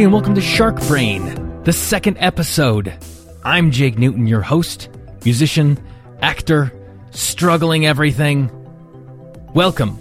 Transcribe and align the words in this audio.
everybody, 0.00 0.04
and 0.04 0.12
welcome 0.14 0.34
to 0.34 0.40
Shark 0.40 0.80
Brain, 0.88 1.62
the 1.64 1.74
second 1.74 2.16
episode. 2.20 2.90
I'm 3.44 3.70
Jake 3.70 3.98
Newton, 3.98 4.26
your 4.26 4.40
host, 4.40 4.88
musician, 5.26 5.78
actor, 6.22 6.72
struggling 7.10 7.84
everything. 7.84 8.50
Welcome. 9.52 9.98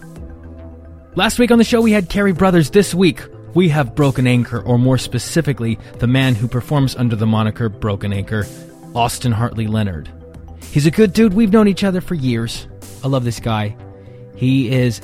Last 1.15 1.37
week 1.37 1.51
on 1.51 1.57
the 1.57 1.65
show, 1.65 1.81
we 1.81 1.91
had 1.91 2.07
Carey 2.07 2.31
Brothers. 2.31 2.69
This 2.69 2.93
week, 2.93 3.21
we 3.53 3.67
have 3.69 3.93
Broken 3.93 4.25
Anchor, 4.25 4.61
or 4.61 4.79
more 4.79 4.97
specifically, 4.97 5.77
the 5.97 6.07
man 6.07 6.33
who 6.33 6.47
performs 6.47 6.95
under 6.95 7.17
the 7.17 7.27
moniker 7.27 7.67
Broken 7.67 8.13
Anchor, 8.13 8.45
Austin 8.95 9.33
Hartley 9.33 9.67
Leonard. 9.67 10.09
He's 10.71 10.85
a 10.85 10.91
good 10.91 11.11
dude. 11.11 11.33
We've 11.33 11.51
known 11.51 11.67
each 11.67 11.83
other 11.83 11.99
for 11.99 12.15
years. 12.15 12.69
I 13.03 13.09
love 13.09 13.25
this 13.25 13.41
guy. 13.41 13.75
He 14.37 14.71
is 14.71 15.01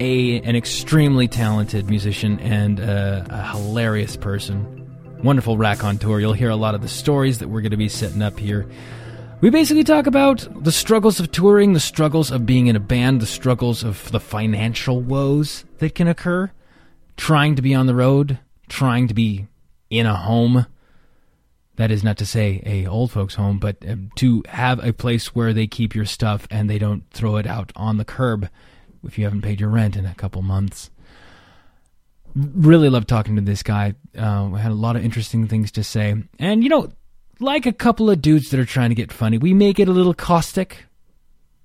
a 0.00 0.40
an 0.40 0.56
extremely 0.56 1.28
talented 1.28 1.88
musician 1.88 2.40
and 2.40 2.80
uh, 2.80 3.24
a 3.28 3.42
hilarious 3.50 4.16
person. 4.16 4.76
Wonderful 5.22 5.58
raconteur. 5.58 6.18
You'll 6.18 6.32
hear 6.32 6.48
a 6.48 6.56
lot 6.56 6.74
of 6.74 6.80
the 6.80 6.88
stories 6.88 7.38
that 7.38 7.48
we're 7.48 7.60
going 7.60 7.70
to 7.70 7.76
be 7.76 7.90
setting 7.90 8.22
up 8.22 8.38
here. 8.38 8.66
We 9.42 9.50
basically 9.50 9.84
talk 9.84 10.06
about 10.06 10.46
the 10.64 10.72
struggles 10.72 11.20
of 11.20 11.30
touring, 11.30 11.74
the 11.74 11.80
struggles 11.80 12.30
of 12.30 12.46
being 12.46 12.66
in 12.66 12.76
a 12.76 12.80
band, 12.80 13.20
the 13.20 13.26
struggles 13.26 13.84
of 13.84 14.10
the 14.10 14.20
financial 14.20 15.00
woes 15.00 15.64
that 15.78 15.94
can 15.94 16.08
occur, 16.08 16.50
trying 17.16 17.56
to 17.56 17.62
be 17.62 17.74
on 17.74 17.86
the 17.86 17.94
road, 17.94 18.38
trying 18.68 19.08
to 19.08 19.14
be 19.14 19.46
in 19.90 20.06
a 20.06 20.16
home. 20.16 20.66
That 21.76 21.90
is 21.90 22.04
not 22.04 22.18
to 22.18 22.26
say 22.26 22.62
a 22.66 22.86
old 22.86 23.10
folks 23.10 23.34
home, 23.34 23.58
but 23.58 23.76
uh, 23.86 23.96
to 24.16 24.42
have 24.48 24.84
a 24.84 24.92
place 24.92 25.34
where 25.34 25.52
they 25.52 25.66
keep 25.66 25.94
your 25.94 26.04
stuff 26.04 26.46
and 26.50 26.68
they 26.68 26.78
don't 26.78 27.04
throw 27.10 27.36
it 27.36 27.46
out 27.46 27.72
on 27.76 27.96
the 27.96 28.04
curb 28.04 28.48
if 29.04 29.18
you 29.18 29.24
haven't 29.24 29.42
paid 29.42 29.60
your 29.60 29.70
rent 29.70 29.96
in 29.96 30.06
a 30.06 30.14
couple 30.14 30.42
months. 30.42 30.90
Really 32.34 32.88
love 32.88 33.06
talking 33.06 33.36
to 33.36 33.42
this 33.42 33.62
guy. 33.62 33.94
Uh, 34.16 34.50
had 34.50 34.70
a 34.70 34.74
lot 34.74 34.96
of 34.96 35.04
interesting 35.04 35.48
things 35.48 35.72
to 35.72 35.82
say. 35.82 36.14
And, 36.38 36.62
you 36.62 36.68
know, 36.68 36.90
like 37.40 37.66
a 37.66 37.72
couple 37.72 38.10
of 38.10 38.22
dudes 38.22 38.50
that 38.50 38.60
are 38.60 38.64
trying 38.64 38.90
to 38.90 38.94
get 38.94 39.12
funny, 39.12 39.38
we 39.38 39.54
may 39.54 39.72
get 39.72 39.88
a 39.88 39.92
little 39.92 40.14
caustic. 40.14 40.84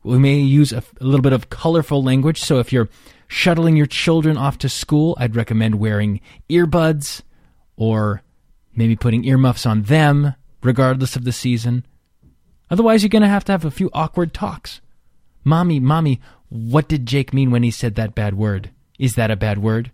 We 0.03 0.17
may 0.17 0.39
use 0.39 0.71
a, 0.71 0.83
a 0.99 1.03
little 1.03 1.21
bit 1.21 1.33
of 1.33 1.49
colorful 1.49 2.03
language. 2.03 2.39
So 2.39 2.59
if 2.59 2.73
you're 2.73 2.89
shuttling 3.27 3.75
your 3.75 3.85
children 3.85 4.37
off 4.37 4.57
to 4.59 4.69
school, 4.69 5.15
I'd 5.19 5.35
recommend 5.35 5.75
wearing 5.75 6.21
earbuds 6.49 7.21
or 7.75 8.21
maybe 8.75 8.95
putting 8.95 9.25
earmuffs 9.25 9.65
on 9.65 9.83
them, 9.83 10.35
regardless 10.63 11.15
of 11.15 11.25
the 11.25 11.31
season. 11.31 11.85
Otherwise, 12.69 13.03
you're 13.03 13.09
going 13.09 13.21
to 13.21 13.27
have 13.27 13.45
to 13.45 13.51
have 13.51 13.65
a 13.65 13.71
few 13.71 13.89
awkward 13.93 14.33
talks. 14.33 14.81
Mommy, 15.43 15.79
mommy, 15.79 16.19
what 16.49 16.87
did 16.87 17.05
Jake 17.05 17.33
mean 17.33 17.51
when 17.51 17.63
he 17.63 17.71
said 17.71 17.95
that 17.95 18.15
bad 18.15 18.35
word? 18.35 18.71
Is 18.99 19.15
that 19.15 19.31
a 19.31 19.35
bad 19.35 19.57
word? 19.57 19.91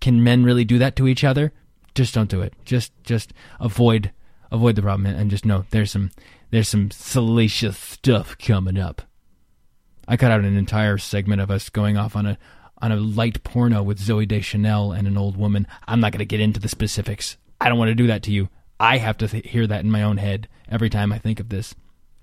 Can 0.00 0.24
men 0.24 0.44
really 0.44 0.64
do 0.64 0.78
that 0.78 0.96
to 0.96 1.06
each 1.06 1.24
other? 1.24 1.52
Just 1.94 2.14
don't 2.14 2.30
do 2.30 2.40
it. 2.40 2.54
Just 2.64 2.92
just 3.04 3.32
avoid 3.60 4.12
avoid 4.50 4.76
the 4.76 4.82
problem 4.82 5.06
and 5.06 5.30
just 5.30 5.44
know 5.44 5.64
there's 5.70 5.92
some 5.92 6.10
there's 6.50 6.68
some 6.68 6.90
salacious 6.90 7.78
stuff 7.78 8.36
coming 8.38 8.78
up. 8.78 9.02
I 10.08 10.16
cut 10.16 10.32
out 10.32 10.40
an 10.40 10.56
entire 10.56 10.98
segment 10.98 11.40
of 11.40 11.50
us 11.50 11.68
going 11.68 11.96
off 11.96 12.16
on 12.16 12.26
a 12.26 12.38
on 12.78 12.90
a 12.90 12.96
light 12.96 13.44
porno 13.44 13.82
with 13.82 14.00
Zooey 14.00 14.26
Deschanel 14.26 14.92
and 14.92 15.06
an 15.06 15.16
old 15.16 15.36
woman. 15.36 15.66
I'm 15.86 16.00
not 16.00 16.12
going 16.12 16.18
to 16.18 16.24
get 16.24 16.40
into 16.40 16.58
the 16.58 16.68
specifics. 16.68 17.36
I 17.60 17.68
don't 17.68 17.78
want 17.78 17.90
to 17.90 17.94
do 17.94 18.08
that 18.08 18.24
to 18.24 18.32
you. 18.32 18.48
I 18.80 18.98
have 18.98 19.16
to 19.18 19.28
th- 19.28 19.48
hear 19.48 19.68
that 19.68 19.84
in 19.84 19.90
my 19.90 20.02
own 20.02 20.16
head 20.16 20.48
every 20.68 20.90
time 20.90 21.12
I 21.12 21.18
think 21.18 21.38
of 21.38 21.48
this. 21.48 21.76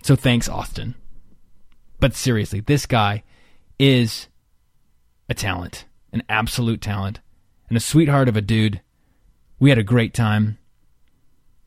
So 0.04 0.18
thanks, 0.18 0.50
Austin. 0.50 0.96
But 2.02 2.14
seriously, 2.14 2.60
this 2.60 2.86
guy 2.86 3.24
is 3.80 4.28
a 5.30 5.34
talent, 5.34 5.86
an 6.12 6.22
absolute 6.30 6.82
talent, 6.82 7.20
and 7.70 7.78
a 7.78 7.82
sweetheart 7.82 8.28
of 8.28 8.36
a 8.36 8.42
dude. 8.42 8.82
We 9.60 9.70
had 9.70 9.80
a 9.80 9.84
great 9.84 10.14
time. 10.14 10.58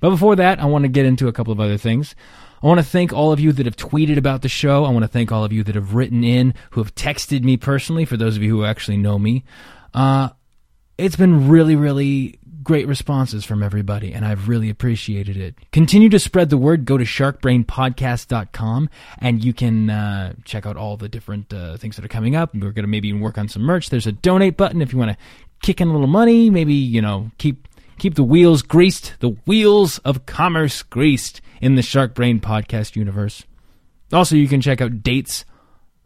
But 0.01 0.11
before 0.11 0.37
that, 0.37 0.61
I 0.61 0.67
want 0.67 0.83
to 0.83 0.89
get 0.89 1.07
into 1.07 1.29
a 1.29 1.33
couple 1.33 1.53
of 1.53 1.61
other 1.61 1.79
things. 1.79 2.15
I 2.63 2.67
want 2.67 2.79
to 2.79 2.87
thank 2.87 3.13
all 3.13 3.33
of 3.33 3.41
you 3.41 3.53
that 3.53 3.67
have 3.67 3.77
tweeted 3.77 4.17
about 4.17 4.43
the 4.43 4.49
show. 4.49 4.85
I 4.85 4.91
want 4.91 5.05
to 5.05 5.09
thank 5.09 5.33
all 5.33 5.45
of 5.45 5.53
you 5.53 5.65
that 5.65 5.75
have 5.75 5.95
written 5.95 6.23
in, 6.23 6.55
who 6.71 6.83
have 6.83 6.95
texted 6.95 7.43
me 7.43 7.57
personally, 7.57 8.05
for 8.05 8.17
those 8.17 8.37
of 8.37 8.43
you 8.43 8.51
who 8.51 8.65
actually 8.65 8.99
know 8.99 9.19
me. 9.19 9.45
Uh, 9.95 10.31
it's 10.99 11.17
been 11.17 11.49
really, 11.49 11.77
really 11.77 12.39
great 12.63 12.87
responses 12.87 13.45
from 13.45 13.63
everybody, 13.63 14.13
and 14.13 14.25
I've 14.25 14.49
really 14.49 14.71
appreciated 14.71 15.37
it. 15.37 15.57
Continue 15.73 16.09
to 16.11 16.19
spread 16.19 16.51
the 16.51 16.57
word. 16.57 16.85
Go 16.85 16.97
to 16.97 17.05
sharkbrainpodcast.com, 17.05 18.89
and 19.19 19.45
you 19.45 19.53
can 19.53 19.91
uh, 19.91 20.35
check 20.45 20.67
out 20.67 20.77
all 20.77 20.97
the 20.97 21.09
different 21.09 21.53
uh, 21.53 21.77
things 21.77 21.97
that 21.97 22.05
are 22.05 22.09
coming 22.09 22.37
up. 22.37 22.55
We're 22.55 22.73
going 22.73 22.85
to 22.85 22.89
maybe 22.89 23.13
work 23.13 23.39
on 23.39 23.49
some 23.49 23.63
merch. 23.63 23.91
There's 23.91 24.07
a 24.07 24.13
donate 24.13 24.57
button 24.57 24.83
if 24.83 24.93
you 24.93 24.99
want 24.99 25.13
to 25.13 25.17
kick 25.63 25.81
in 25.81 25.89
a 25.89 25.93
little 25.93 26.07
money. 26.07 26.51
Maybe 26.51 26.75
you 26.75 27.03
know 27.03 27.31
keep 27.39 27.69
keep 27.99 28.15
the 28.15 28.25
wheels 28.25 28.63
greased, 28.63 29.15
the 29.21 29.37
wheels 29.47 29.99
of 29.99 30.27
commerce 30.27 30.83
greased 30.83 31.41
in 31.61 31.75
the 31.75 31.83
Shark 31.83 32.15
Brain 32.15 32.41
podcast 32.41 32.97
universe. 32.97 33.45
Also, 34.13 34.37
you 34.37 34.49
can 34.49 34.61
check 34.61 34.81
out 34.81 35.03
dates 35.03 35.45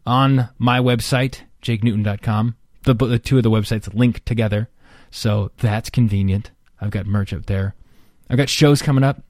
on 0.05 0.49
my 0.57 0.79
website, 0.79 1.41
jakenewton.com. 1.61 2.55
The, 2.83 2.93
the 2.93 3.19
two 3.19 3.37
of 3.37 3.43
the 3.43 3.51
websites 3.51 3.93
link 3.93 4.23
together. 4.23 4.69
So 5.11 5.51
that's 5.57 5.89
convenient. 5.89 6.51
I've 6.79 6.91
got 6.91 7.05
merch 7.05 7.33
up 7.33 7.45
there. 7.45 7.75
I've 8.29 8.37
got 8.37 8.49
shows 8.49 8.81
coming 8.81 9.03
up. 9.03 9.21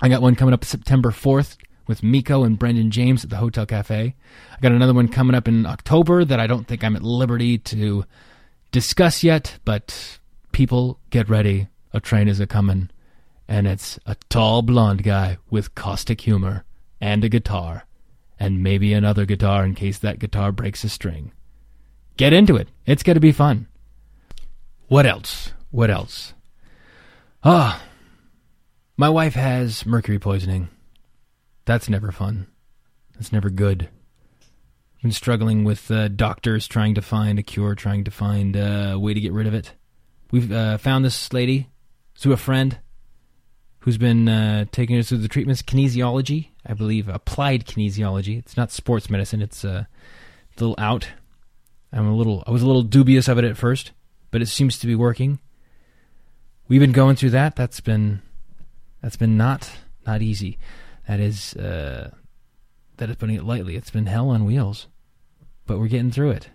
I 0.00 0.08
got 0.08 0.22
one 0.22 0.34
coming 0.34 0.54
up 0.54 0.64
September 0.64 1.10
4th 1.10 1.56
with 1.86 2.02
Miko 2.02 2.44
and 2.44 2.58
Brendan 2.58 2.90
James 2.90 3.24
at 3.24 3.30
the 3.30 3.36
Hotel 3.36 3.66
Cafe. 3.66 4.14
I 4.50 4.60
got 4.60 4.72
another 4.72 4.94
one 4.94 5.08
coming 5.08 5.34
up 5.34 5.48
in 5.48 5.66
October 5.66 6.24
that 6.24 6.40
I 6.40 6.46
don't 6.46 6.66
think 6.66 6.82
I'm 6.82 6.96
at 6.96 7.02
liberty 7.02 7.58
to 7.58 8.04
discuss 8.70 9.22
yet, 9.22 9.58
but 9.64 10.18
people 10.52 10.98
get 11.10 11.28
ready. 11.28 11.68
A 11.92 12.00
train 12.00 12.28
is 12.28 12.40
a 12.40 12.46
coming, 12.46 12.88
and 13.46 13.66
it's 13.66 13.98
a 14.06 14.16
tall 14.30 14.62
blonde 14.62 15.02
guy 15.02 15.36
with 15.50 15.74
caustic 15.74 16.22
humor 16.22 16.64
and 17.00 17.22
a 17.22 17.28
guitar, 17.28 17.84
and 18.40 18.62
maybe 18.62 18.94
another 18.94 19.26
guitar 19.26 19.64
in 19.64 19.74
case 19.74 19.98
that 19.98 20.18
guitar 20.18 20.52
breaks 20.52 20.84
a 20.84 20.88
string. 20.88 21.32
Get 22.16 22.32
into 22.32 22.56
it. 22.56 22.68
It's 22.86 23.02
going 23.02 23.16
to 23.16 23.20
be 23.20 23.32
fun. 23.32 23.66
What 24.92 25.06
else? 25.06 25.54
What 25.70 25.90
else? 25.90 26.34
Ah, 27.42 27.82
my 28.98 29.08
wife 29.08 29.32
has 29.32 29.86
mercury 29.86 30.18
poisoning. 30.18 30.68
That's 31.64 31.88
never 31.88 32.12
fun. 32.12 32.48
That's 33.14 33.32
never 33.32 33.48
good. 33.48 33.88
I've 34.96 35.00
Been 35.00 35.12
struggling 35.12 35.64
with 35.64 35.90
uh, 35.90 36.08
doctors 36.08 36.68
trying 36.68 36.94
to 36.96 37.00
find 37.00 37.38
a 37.38 37.42
cure, 37.42 37.74
trying 37.74 38.04
to 38.04 38.10
find 38.10 38.54
a 38.54 38.98
way 38.98 39.14
to 39.14 39.20
get 39.20 39.32
rid 39.32 39.46
of 39.46 39.54
it. 39.54 39.72
We've 40.30 40.52
uh, 40.52 40.76
found 40.76 41.06
this 41.06 41.32
lady 41.32 41.70
through 42.14 42.34
a 42.34 42.36
friend 42.36 42.78
who's 43.78 43.96
been 43.96 44.28
uh, 44.28 44.66
taking 44.72 44.98
us 44.98 45.08
through 45.08 45.18
the 45.18 45.26
treatments. 45.26 45.62
Kinesiology, 45.62 46.48
I 46.66 46.74
believe, 46.74 47.08
applied 47.08 47.64
kinesiology. 47.64 48.38
It's 48.38 48.58
not 48.58 48.70
sports 48.70 49.08
medicine. 49.08 49.40
It's 49.40 49.64
uh, 49.64 49.86
a 49.86 50.60
little 50.60 50.76
out. 50.76 51.08
I'm 51.94 52.08
a 52.08 52.14
little. 52.14 52.44
I 52.46 52.50
was 52.50 52.60
a 52.60 52.66
little 52.66 52.82
dubious 52.82 53.26
of 53.26 53.38
it 53.38 53.44
at 53.44 53.56
first 53.56 53.92
but 54.32 54.42
it 54.42 54.46
seems 54.46 54.78
to 54.80 54.88
be 54.88 54.96
working. 54.96 55.38
We've 56.66 56.80
been 56.80 56.90
going 56.90 57.14
through 57.14 57.30
that. 57.30 57.54
That's 57.54 57.80
been 57.80 58.22
that's 59.00 59.16
been 59.16 59.36
not 59.36 59.70
not 60.04 60.22
easy. 60.22 60.58
That 61.06 61.20
is 61.20 61.54
uh, 61.54 62.10
that 62.96 63.10
is 63.10 63.16
putting 63.16 63.36
it 63.36 63.44
lightly. 63.44 63.76
It's 63.76 63.90
been 63.90 64.06
hell 64.06 64.30
on 64.30 64.44
wheels, 64.44 64.88
but 65.66 65.78
we're 65.78 65.86
getting 65.86 66.10
through 66.10 66.30
it. 66.30 66.48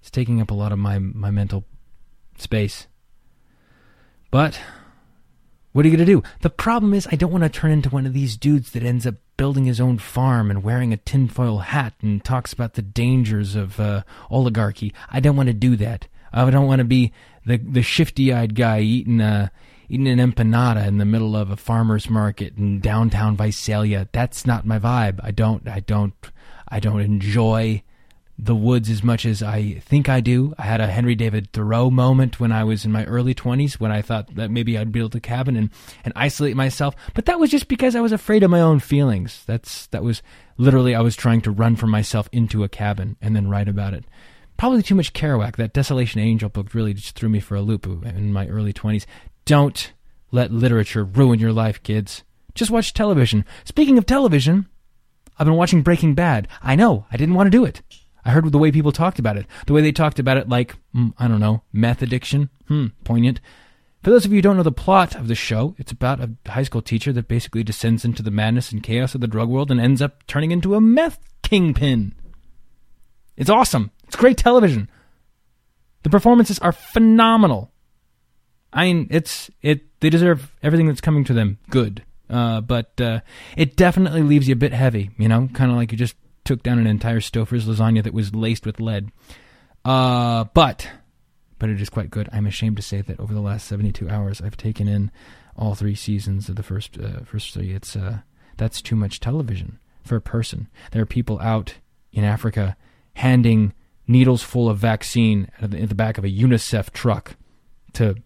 It's 0.00 0.10
taking 0.10 0.42
up 0.42 0.50
a 0.50 0.54
lot 0.54 0.72
of 0.72 0.78
my 0.78 0.98
my 0.98 1.30
mental 1.30 1.64
space. 2.36 2.86
But 4.30 4.60
what 5.72 5.84
are 5.84 5.88
you 5.88 5.96
going 5.96 6.06
to 6.06 6.12
do? 6.12 6.22
The 6.40 6.50
problem 6.50 6.94
is, 6.94 7.06
I 7.12 7.16
don't 7.16 7.30
want 7.30 7.44
to 7.44 7.50
turn 7.50 7.70
into 7.70 7.90
one 7.90 8.06
of 8.06 8.12
these 8.12 8.36
dudes 8.36 8.72
that 8.72 8.82
ends 8.82 9.06
up 9.06 9.14
building 9.36 9.66
his 9.66 9.80
own 9.80 9.98
farm 9.98 10.50
and 10.50 10.64
wearing 10.64 10.92
a 10.92 10.96
tinfoil 10.96 11.58
hat 11.58 11.94
and 12.02 12.24
talks 12.24 12.52
about 12.52 12.74
the 12.74 12.82
dangers 12.82 13.54
of 13.54 13.78
uh, 13.78 14.02
oligarchy. 14.30 14.92
I 15.10 15.20
don't 15.20 15.36
want 15.36 15.48
to 15.48 15.52
do 15.52 15.76
that. 15.76 16.08
I 16.32 16.48
don't 16.50 16.66
want 16.66 16.80
to 16.80 16.84
be 16.84 17.12
the 17.44 17.56
the 17.56 17.82
shifty 17.82 18.32
eyed 18.32 18.54
guy 18.54 18.80
eating 18.80 19.20
a 19.20 19.50
eating 19.88 20.08
an 20.08 20.18
empanada 20.18 20.86
in 20.86 20.98
the 20.98 21.04
middle 21.04 21.36
of 21.36 21.50
a 21.50 21.56
farmer's 21.56 22.08
market 22.08 22.56
in 22.56 22.80
downtown 22.80 23.36
Visalia. 23.36 24.08
That's 24.12 24.46
not 24.46 24.66
my 24.66 24.78
vibe. 24.78 25.20
I 25.22 25.32
don't 25.32 25.66
I 25.68 25.80
don't 25.80 26.14
I 26.68 26.78
don't 26.80 27.00
enjoy 27.00 27.82
the 28.42 28.54
woods 28.54 28.88
as 28.88 29.02
much 29.02 29.26
as 29.26 29.42
I 29.42 29.74
think 29.80 30.08
I 30.08 30.20
do. 30.20 30.54
I 30.58 30.62
had 30.62 30.80
a 30.80 30.86
Henry 30.86 31.14
David 31.14 31.52
Thoreau 31.52 31.90
moment 31.90 32.40
when 32.40 32.52
I 32.52 32.64
was 32.64 32.86
in 32.86 32.92
my 32.92 33.04
early 33.04 33.34
20s 33.34 33.74
when 33.74 33.92
I 33.92 34.00
thought 34.00 34.34
that 34.36 34.50
maybe 34.50 34.78
I'd 34.78 34.92
build 34.92 35.14
a 35.14 35.20
cabin 35.20 35.56
and, 35.56 35.68
and 36.04 36.12
isolate 36.16 36.56
myself. 36.56 36.94
But 37.12 37.26
that 37.26 37.38
was 37.38 37.50
just 37.50 37.68
because 37.68 37.94
I 37.94 38.00
was 38.00 38.12
afraid 38.12 38.42
of 38.42 38.50
my 38.50 38.60
own 38.60 38.80
feelings. 38.80 39.44
That's 39.46 39.86
that 39.88 40.02
was 40.02 40.22
literally 40.56 40.94
I 40.94 41.00
was 41.00 41.16
trying 41.16 41.42
to 41.42 41.50
run 41.50 41.76
from 41.76 41.90
myself 41.90 42.28
into 42.32 42.64
a 42.64 42.68
cabin 42.68 43.16
and 43.20 43.36
then 43.36 43.48
write 43.48 43.68
about 43.68 43.92
it 43.92 44.04
probably 44.60 44.82
too 44.82 44.94
much 44.94 45.14
Kerouac. 45.14 45.56
That 45.56 45.72
Desolation 45.72 46.20
Angel 46.20 46.50
book 46.50 46.74
really 46.74 46.92
just 46.92 47.14
threw 47.14 47.30
me 47.30 47.40
for 47.40 47.54
a 47.54 47.62
loop 47.62 47.86
in 47.86 48.30
my 48.30 48.46
early 48.46 48.74
20s. 48.74 49.06
Don't 49.46 49.94
let 50.32 50.52
literature 50.52 51.02
ruin 51.02 51.40
your 51.40 51.52
life, 51.52 51.82
kids. 51.82 52.24
Just 52.54 52.70
watch 52.70 52.92
television. 52.92 53.46
Speaking 53.64 53.96
of 53.96 54.04
television, 54.04 54.68
I've 55.38 55.46
been 55.46 55.56
watching 55.56 55.80
Breaking 55.80 56.14
Bad. 56.14 56.46
I 56.62 56.76
know, 56.76 57.06
I 57.10 57.16
didn't 57.16 57.36
want 57.36 57.46
to 57.46 57.50
do 57.50 57.64
it. 57.64 57.80
I 58.22 58.32
heard 58.32 58.52
the 58.52 58.58
way 58.58 58.70
people 58.70 58.92
talked 58.92 59.18
about 59.18 59.38
it. 59.38 59.46
The 59.66 59.72
way 59.72 59.80
they 59.80 59.92
talked 59.92 60.18
about 60.18 60.36
it 60.36 60.50
like, 60.50 60.76
mm, 60.94 61.14
I 61.18 61.26
don't 61.26 61.40
know, 61.40 61.62
meth 61.72 62.02
addiction. 62.02 62.50
Hmm, 62.68 62.88
poignant. 63.02 63.40
For 64.02 64.10
those 64.10 64.26
of 64.26 64.30
you 64.30 64.36
who 64.36 64.42
don't 64.42 64.58
know 64.58 64.62
the 64.62 64.72
plot 64.72 65.14
of 65.14 65.28
the 65.28 65.34
show, 65.34 65.74
it's 65.78 65.92
about 65.92 66.20
a 66.20 66.32
high 66.50 66.64
school 66.64 66.82
teacher 66.82 67.14
that 67.14 67.28
basically 67.28 67.64
descends 67.64 68.04
into 68.04 68.22
the 68.22 68.30
madness 68.30 68.72
and 68.72 68.82
chaos 68.82 69.14
of 69.14 69.22
the 69.22 69.26
drug 69.26 69.48
world 69.48 69.70
and 69.70 69.80
ends 69.80 70.02
up 70.02 70.26
turning 70.26 70.50
into 70.50 70.74
a 70.74 70.82
meth 70.82 71.18
kingpin. 71.42 72.14
It's 73.38 73.48
awesome. 73.48 73.90
It's 74.10 74.16
great 74.16 74.38
television. 74.38 74.90
The 76.02 76.10
performances 76.10 76.58
are 76.58 76.72
phenomenal. 76.72 77.70
I 78.72 78.86
mean, 78.86 79.06
it's 79.08 79.52
it. 79.62 79.82
They 80.00 80.10
deserve 80.10 80.52
everything 80.64 80.88
that's 80.88 81.00
coming 81.00 81.22
to 81.26 81.32
them. 81.32 81.58
Good, 81.70 82.02
uh, 82.28 82.60
but 82.60 83.00
uh, 83.00 83.20
it 83.56 83.76
definitely 83.76 84.22
leaves 84.22 84.48
you 84.48 84.54
a 84.54 84.56
bit 84.56 84.72
heavy. 84.72 85.12
You 85.16 85.28
know, 85.28 85.48
kind 85.54 85.70
of 85.70 85.76
like 85.76 85.92
you 85.92 85.96
just 85.96 86.16
took 86.42 86.64
down 86.64 86.80
an 86.80 86.88
entire 86.88 87.20
Stouffer's 87.20 87.66
lasagna 87.66 88.02
that 88.02 88.12
was 88.12 88.34
laced 88.34 88.66
with 88.66 88.80
lead. 88.80 89.12
Uh, 89.84 90.42
but 90.54 90.88
but 91.60 91.70
it 91.70 91.80
is 91.80 91.88
quite 91.88 92.10
good. 92.10 92.28
I'm 92.32 92.46
ashamed 92.46 92.78
to 92.78 92.82
say 92.82 93.02
that 93.02 93.20
over 93.20 93.32
the 93.32 93.38
last 93.38 93.68
72 93.68 94.10
hours, 94.10 94.40
I've 94.40 94.56
taken 94.56 94.88
in 94.88 95.12
all 95.56 95.76
three 95.76 95.94
seasons 95.94 96.48
of 96.48 96.56
the 96.56 96.64
first 96.64 96.98
uh, 96.98 97.20
first 97.20 97.54
three. 97.54 97.70
It's 97.70 97.94
uh, 97.94 98.22
that's 98.56 98.82
too 98.82 98.96
much 98.96 99.20
television 99.20 99.78
for 100.02 100.16
a 100.16 100.20
person. 100.20 100.66
There 100.90 101.00
are 101.00 101.06
people 101.06 101.38
out 101.38 101.74
in 102.12 102.24
Africa 102.24 102.76
handing 103.14 103.72
needles 104.10 104.42
full 104.42 104.68
of 104.68 104.78
vaccine 104.78 105.48
in 105.60 105.86
the 105.88 105.94
back 105.94 106.18
of 106.18 106.24
a 106.24 106.28
UNICEF 106.30 106.90
truck 106.92 107.36
to 107.92 108.16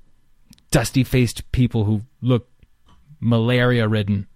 dusty 0.71 1.05
faced 1.05 1.51
people 1.53 1.85
who 1.85 2.03
look 2.21 2.49
malaria 3.21 3.87
ridden, 3.87 4.27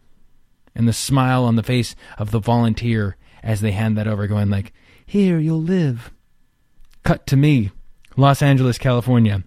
and 0.75 0.87
the 0.87 0.93
smile 0.93 1.45
on 1.45 1.57
the 1.57 1.63
face 1.63 1.97
of 2.19 2.31
the 2.31 2.39
volunteer 2.39 3.17
as 3.43 3.61
they 3.61 3.73
hand 3.73 3.97
that 3.97 4.07
over, 4.07 4.27
going 4.27 4.51
like, 4.51 4.73
"Here 5.05 5.39
you'll 5.39 5.63
live." 5.63 6.13
Cut 7.03 7.27
to 7.29 7.37
me 7.37 7.71
Los 8.17 8.43
Angeles, 8.43 8.79
California. 8.79 9.45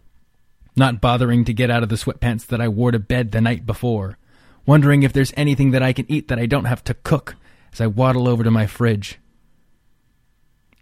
Not 0.77 1.01
bothering 1.01 1.43
to 1.45 1.53
get 1.53 1.69
out 1.69 1.83
of 1.83 1.89
the 1.89 1.97
sweatpants 1.97 2.45
that 2.47 2.61
I 2.61 2.69
wore 2.69 2.91
to 2.91 2.99
bed 2.99 3.31
the 3.31 3.41
night 3.41 3.65
before. 3.65 4.17
Wondering 4.65 5.03
if 5.03 5.11
there's 5.11 5.33
anything 5.35 5.71
that 5.71 5.83
I 5.83 5.91
can 5.91 6.09
eat 6.09 6.29
that 6.29 6.39
I 6.39 6.45
don't 6.45 6.65
have 6.65 6.83
to 6.85 6.93
cook 6.93 7.35
as 7.73 7.81
I 7.81 7.87
waddle 7.87 8.27
over 8.27 8.43
to 8.43 8.51
my 8.51 8.67
fridge. 8.67 9.19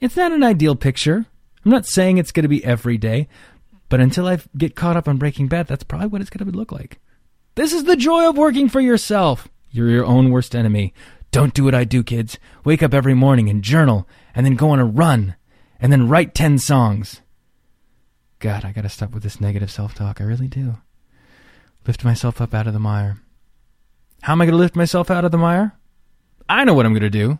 It's 0.01 0.15
not 0.15 0.31
an 0.31 0.43
ideal 0.43 0.75
picture. 0.75 1.25
I'm 1.65 1.71
not 1.71 1.85
saying 1.85 2.17
it's 2.17 2.31
going 2.31 2.43
to 2.43 2.49
be 2.49 2.63
every 2.63 2.97
day, 2.97 3.27
but 3.89 3.99
until 3.99 4.27
I 4.27 4.39
get 4.57 4.75
caught 4.75 4.95
up 4.95 5.07
on 5.07 5.17
Breaking 5.17 5.47
Bad, 5.47 5.67
that's 5.67 5.83
probably 5.83 6.07
what 6.07 6.21
it's 6.21 6.29
going 6.29 6.49
to 6.49 6.57
look 6.57 6.71
like. 6.71 6.99
This 7.55 7.73
is 7.73 7.83
the 7.83 7.97
joy 7.97 8.27
of 8.29 8.37
working 8.37 8.69
for 8.69 8.79
yourself. 8.79 9.49
You're 9.71 9.89
your 9.89 10.05
own 10.05 10.29
worst 10.29 10.55
enemy. 10.55 10.93
Don't 11.31 11.53
do 11.53 11.63
what 11.63 11.75
I 11.75 11.83
do, 11.83 12.01
kids. 12.01 12.39
Wake 12.63 12.81
up 12.81 12.93
every 12.93 13.13
morning 13.13 13.49
and 13.49 13.61
journal, 13.61 14.07
and 14.33 14.45
then 14.45 14.55
go 14.55 14.69
on 14.69 14.79
a 14.79 14.85
run, 14.85 15.35
and 15.79 15.91
then 15.91 16.07
write 16.07 16.33
10 16.33 16.57
songs. 16.59 17.21
God, 18.39 18.63
I 18.63 18.71
gotta 18.71 18.89
stop 18.89 19.11
with 19.11 19.21
this 19.21 19.41
negative 19.41 19.69
self 19.69 19.93
talk. 19.93 20.21
I 20.21 20.23
really 20.23 20.47
do. 20.47 20.77
Lift 21.85 22.05
myself 22.05 22.39
up 22.39 22.53
out 22.53 22.67
of 22.67 22.73
the 22.73 22.79
mire. 22.79 23.17
How 24.21 24.31
am 24.33 24.41
I 24.41 24.45
gonna 24.45 24.57
lift 24.57 24.75
myself 24.75 25.11
out 25.11 25.25
of 25.25 25.31
the 25.31 25.37
mire? 25.37 25.77
I 26.47 26.63
know 26.63 26.73
what 26.73 26.85
I'm 26.85 26.93
gonna 26.93 27.09
do. 27.09 27.37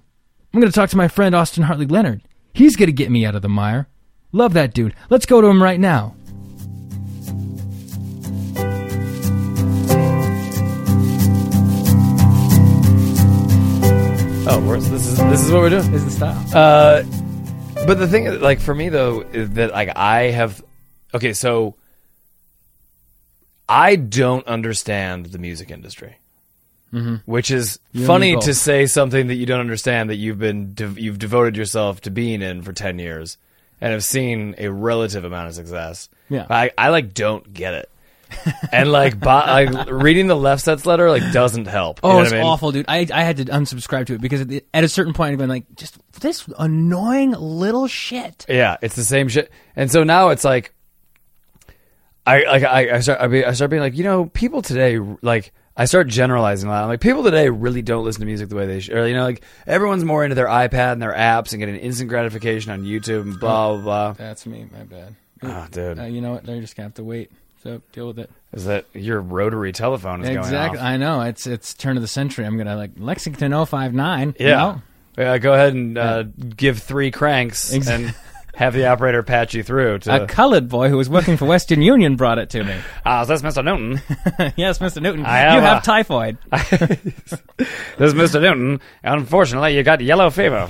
I'm 0.54 0.60
gonna 0.60 0.72
talk 0.72 0.90
to 0.90 0.98
my 0.98 1.08
friend 1.08 1.34
Austin 1.34 1.64
Hartley 1.64 1.86
Leonard. 1.86 2.22
He's 2.54 2.76
gonna 2.76 2.92
get 2.92 3.12
me 3.12 3.26
out 3.26 3.36
of 3.36 3.42
the 3.42 3.50
mire. 3.50 3.88
Love 4.32 4.54
that 4.54 4.74
dude. 4.74 4.94
Let's 5.10 5.26
go 5.26 5.42
to 5.42 5.48
him 5.48 5.62
right 5.62 5.80
now. 5.80 6.16
Oh, 14.52 14.60
we're, 14.68 14.80
this 14.80 15.06
is 15.06 15.18
this 15.18 15.44
is 15.44 15.52
what 15.52 15.62
we're 15.62 15.70
doing. 15.70 15.94
Is 15.94 16.06
the 16.06 16.12
style. 16.12 16.46
Uh, 16.54 17.04
but 17.86 18.00
the 18.00 18.08
thing, 18.08 18.40
like 18.42 18.60
for 18.60 18.74
me 18.74 18.90
though, 18.90 19.22
is 19.22 19.52
that 19.52 19.72
like 19.72 19.96
I 19.96 20.32
have. 20.32 20.64
Okay, 21.14 21.34
so 21.34 21.76
I 23.68 23.96
don't 23.96 24.46
understand 24.48 25.28
the 25.28 25.38
music 25.38 25.70
industry, 25.70 26.18
Mm-hmm. 26.94 27.16
which 27.32 27.52
is 27.52 27.78
and 27.94 28.06
funny 28.06 28.36
to 28.38 28.54
say 28.54 28.88
something 28.88 29.28
that 29.28 29.36
you 29.36 29.46
don't 29.46 29.60
understand 29.60 30.10
that 30.10 30.16
you've 30.16 30.40
been 30.40 30.74
de- 30.74 31.00
you've 31.02 31.20
devoted 31.20 31.56
yourself 31.56 32.02
to 32.02 32.10
being 32.10 32.42
in 32.42 32.64
for 32.64 32.74
ten 32.74 32.98
years 32.98 33.38
and 33.80 33.92
have 33.94 34.04
seen 34.04 34.56
a 34.58 34.70
relative 34.72 35.24
amount 35.24 35.50
of 35.50 35.54
success. 35.54 36.10
Yeah. 36.30 36.48
I 36.50 36.72
I 36.78 36.90
like 36.90 37.14
don't 37.14 37.54
get 37.54 37.74
it. 37.76 37.90
and 38.72 38.92
like, 38.92 39.20
bo- 39.20 39.30
like 39.30 39.88
reading 39.90 40.28
the 40.28 40.36
Lefsetz 40.36 40.86
letter 40.86 41.10
like 41.10 41.32
doesn't 41.32 41.66
help. 41.66 42.00
You 42.04 42.10
Oh, 42.10 42.14
know 42.14 42.22
it's 42.24 42.32
I 42.34 42.38
mean? 42.38 42.44
awful, 42.46 42.72
dude. 42.72 42.86
I 42.88 43.08
I 43.14 43.22
had 43.24 43.38
to 43.38 43.46
unsubscribe 43.46 44.08
to 44.08 44.16
it 44.16 44.22
because 44.22 44.42
at, 44.42 44.48
the, 44.48 44.64
at 44.74 44.84
a 44.84 44.88
certain 44.90 45.14
point 45.14 45.32
I've 45.34 45.38
been 45.38 45.50
like, 45.50 45.66
just 45.76 45.98
this 46.20 46.48
annoying 46.58 47.32
little 47.32 47.88
shit. 47.88 48.46
Yeah, 48.50 48.78
it's 48.82 48.96
the 48.96 49.04
same 49.04 49.28
shit. 49.30 49.52
And 49.76 49.92
so 49.92 50.04
now 50.04 50.30
it's 50.30 50.44
like, 50.44 50.74
I 52.26 52.44
like 52.46 52.64
I, 52.64 52.96
I 52.96 53.00
start 53.00 53.20
I, 53.22 53.28
be, 53.28 53.46
I 53.46 53.54
start 53.54 53.72
being 53.72 53.82
like, 53.82 53.96
you 53.96 54.04
know, 54.04 54.26
people 54.28 54.62
today 54.62 55.00
like 55.22 55.52
I 55.80 55.86
start 55.86 56.08
generalizing 56.08 56.70
a 56.70 56.72
lot. 56.74 56.84
I'm 56.84 56.90
like, 56.90 57.00
people 57.00 57.24
today 57.24 57.50
really 57.50 57.82
don't 57.82 58.04
listen 58.04 58.20
to 58.20 58.26
music 58.26 58.50
the 58.50 58.56
way 58.56 58.68
they 58.68 58.82
should. 58.82 58.96
Or, 58.98 59.08
you 59.08 59.14
know, 59.16 59.24
like 59.24 59.42
everyone's 59.66 60.04
more 60.04 60.24
into 60.26 60.36
their 60.36 60.48
iPad 60.48 60.92
and 60.94 61.02
their 61.02 61.14
apps 61.14 61.54
and 61.54 61.60
getting 61.60 61.78
instant 61.78 62.10
gratification 62.10 62.72
on 62.72 62.84
YouTube 62.84 63.22
and 63.22 63.40
blah 63.40 63.74
blah 63.76 63.82
blah. 63.82 64.12
That's 64.14 64.46
me. 64.46 64.68
My 64.72 64.84
bad. 64.84 65.16
Oh, 65.42 65.68
dude, 65.72 65.98
Uh, 66.00 66.04
you 66.04 66.20
know 66.22 66.32
what? 66.34 66.44
They're 66.46 66.60
just 66.60 66.76
gonna 66.76 66.88
have 66.88 66.96
to 66.96 67.04
wait. 67.04 67.32
So 67.64 67.82
deal 67.94 68.08
with 68.08 68.20
it. 68.20 68.30
is 68.54 68.66
that 68.66 68.86
your 68.94 69.20
rotary 69.22 69.72
telephone 69.72 70.22
is 70.22 70.30
Exactly. 70.30 70.78
going 70.78 70.78
off? 70.80 70.84
I 70.84 70.98
know. 70.98 71.22
It's 71.22 71.48
it's 71.48 71.74
turn 71.74 71.96
of 71.98 72.02
the 72.02 72.08
century. 72.08 72.46
I'm 72.46 72.58
gonna 72.58 72.76
like 72.76 72.92
Lexington 72.98 73.52
059. 73.66 74.36
you 74.40 74.48
Yeah, 74.48 74.56
know? 74.58 74.82
yeah. 75.18 75.38
Go 75.40 75.54
ahead 75.54 75.74
and 75.74 75.98
uh, 75.98 76.24
give 76.58 76.80
three 76.80 77.12
cranks 77.12 77.74
Ex- 77.74 77.88
and 77.90 78.14
have 78.56 78.74
the 78.74 78.88
operator 78.88 79.24
patch 79.24 79.54
you 79.54 79.64
through 79.64 80.00
to. 80.00 80.24
A 80.24 80.28
colored 80.28 80.68
boy 80.70 80.90
who 80.90 80.98
was 80.98 81.10
working 81.10 81.38
for 81.38 81.46
Western 81.46 81.82
Union 81.82 82.16
brought 82.16 82.40
it 82.40 82.50
to 82.52 82.64
me. 82.64 82.76
Ah, 83.06 83.22
is 83.22 83.28
this 83.28 83.42
Mr. 83.42 83.64
Newton? 83.64 84.02
yes, 84.58 84.80
Mr. 84.80 85.02
Newton. 85.02 85.24
Have 85.24 85.56
you 85.56 85.62
have 85.62 85.84
typhoid. 85.84 86.38
this 86.52 87.40
is 88.00 88.14
Mr. 88.14 88.42
Newton. 88.42 88.82
Unfortunately, 89.04 89.76
you 89.76 89.84
got 89.84 90.02
yellow 90.02 90.30
fever. 90.30 90.70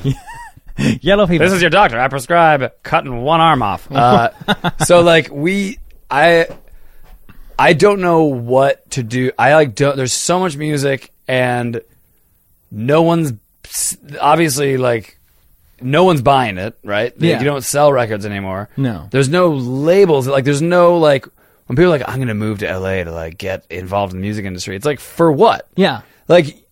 Yellow 1.02 1.28
fever. 1.28 1.44
This 1.44 1.54
is 1.54 1.62
your 1.62 1.70
doctor. 1.70 2.00
I 2.00 2.08
prescribe 2.08 2.72
cutting 2.84 3.22
one 3.24 3.42
arm 3.42 3.62
off. 3.62 3.92
Uh, 3.92 4.30
so 4.86 5.02
like 5.02 5.30
we, 5.32 5.80
I, 6.10 6.48
I 7.58 7.74
don't 7.74 8.00
know 8.00 8.24
what 8.24 8.90
to 8.92 9.04
do. 9.04 9.32
I 9.38 9.56
like 9.56 9.76
don't. 9.76 9.98
There's 9.98 10.14
so 10.14 10.40
much 10.40 10.56
music 10.56 11.12
and 11.28 11.82
no 12.72 13.02
one's 13.02 13.34
obviously 14.22 14.78
like 14.78 15.19
no 15.82 16.04
one's 16.04 16.22
buying 16.22 16.58
it. 16.58 16.78
Right? 16.84 17.14
Yeah. 17.18 17.40
You 17.40 17.46
don't 17.46 17.64
sell 17.64 17.92
records 17.92 18.26
anymore. 18.26 18.70
No. 18.78 19.08
There's 19.12 19.30
no 19.30 19.52
labels. 19.52 20.28
Like 20.28 20.46
there's 20.46 20.62
no 20.62 20.98
like 20.98 21.26
when 21.68 21.76
people 21.76 21.86
are 21.86 21.98
like 21.98 22.08
I'm 22.08 22.20
gonna 22.20 22.34
move 22.34 22.60
to 22.60 22.78
LA 22.78 23.04
to 23.04 23.12
like 23.12 23.38
get 23.38 23.66
involved 23.70 24.14
in 24.14 24.20
the 24.20 24.24
music 24.24 24.46
industry. 24.46 24.76
It's 24.76 24.86
like 24.86 25.00
for 25.00 25.32
what? 25.32 25.68
yeah. 25.76 26.02
like 26.28 26.66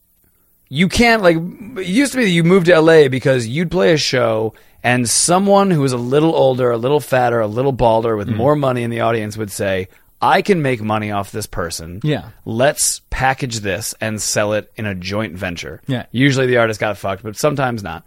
you 0.70 0.90
can't 0.90 1.24
like 1.24 1.38
it 1.38 1.88
used 1.88 2.12
to 2.12 2.18
be 2.18 2.26
that 2.26 2.32
you 2.32 2.44
moved 2.44 2.66
to 2.66 2.80
LA 2.80 3.08
because 3.08 3.48
you'd 3.48 3.72
play 3.72 3.94
a 3.94 3.98
show 3.98 4.54
and 4.84 5.10
someone 5.10 5.72
who 5.72 5.82
was 5.82 5.94
a 5.94 5.98
little 5.98 6.36
older, 6.36 6.72
a 6.72 6.78
little 6.78 7.00
fatter, 7.00 7.40
a 7.40 7.48
little 7.48 7.72
balder 7.72 8.16
with 8.16 8.28
mm-hmm. 8.28 8.38
more 8.38 8.56
money 8.56 8.84
in 8.84 8.90
the 8.90 9.02
audience 9.02 9.38
would 9.38 9.52
say, 9.52 9.88
"I 10.22 10.42
can 10.42 10.62
make 10.62 10.82
money 10.82 11.12
off 11.12 11.32
this 11.32 11.46
person. 11.46 12.02
Yeah. 12.04 12.30
Let's 12.46 13.02
package 13.10 13.60
this 13.62 13.94
and 14.02 14.22
sell 14.22 14.54
it 14.54 14.72
in 14.76 14.86
a 14.86 14.96
joint 14.96 15.36
venture." 15.36 15.82
Yeah. 15.88 16.06
Usually 16.12 16.48
the 16.48 16.58
artist 16.58 16.80
got 16.80 16.98
fucked, 16.98 17.24
but 17.24 17.36
sometimes 17.36 17.84
not. 17.84 18.04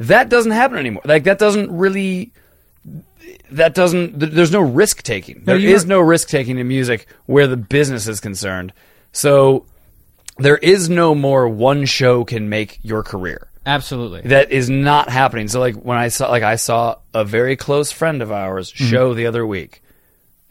That 0.00 0.28
doesn't 0.28 0.52
happen 0.52 0.78
anymore. 0.78 1.02
Like 1.04 1.24
that 1.24 1.38
doesn't 1.38 1.70
really 1.70 2.32
that 3.52 3.74
doesn't 3.74 4.18
there's 4.18 4.52
no 4.52 4.60
risk 4.60 5.02
taking 5.02 5.44
There 5.44 5.56
is 5.58 5.86
no 5.86 6.00
risk 6.00 6.28
taking 6.28 6.58
in 6.58 6.68
music 6.68 7.06
where 7.26 7.46
the 7.46 7.56
business 7.56 8.06
is 8.08 8.20
concerned 8.20 8.72
so 9.12 9.64
there 10.38 10.56
is 10.58 10.88
no 10.90 11.14
more 11.14 11.48
one 11.48 11.84
show 11.86 12.24
can 12.24 12.48
make 12.48 12.78
your 12.82 13.02
career 13.02 13.48
Absolutely. 13.64 14.22
that 14.22 14.50
is 14.50 14.68
not 14.68 15.08
happening 15.08 15.48
so 15.48 15.58
like 15.60 15.74
when 15.76 15.96
i 15.96 16.08
saw 16.08 16.28
like 16.30 16.42
i 16.42 16.56
saw 16.56 16.96
a 17.14 17.24
very 17.24 17.56
close 17.56 17.90
friend 17.92 18.20
of 18.20 18.30
ours 18.30 18.70
Mm-hmm. 18.72 18.90
show 18.90 19.14
the 19.14 19.26
other 19.26 19.46
week 19.46 19.82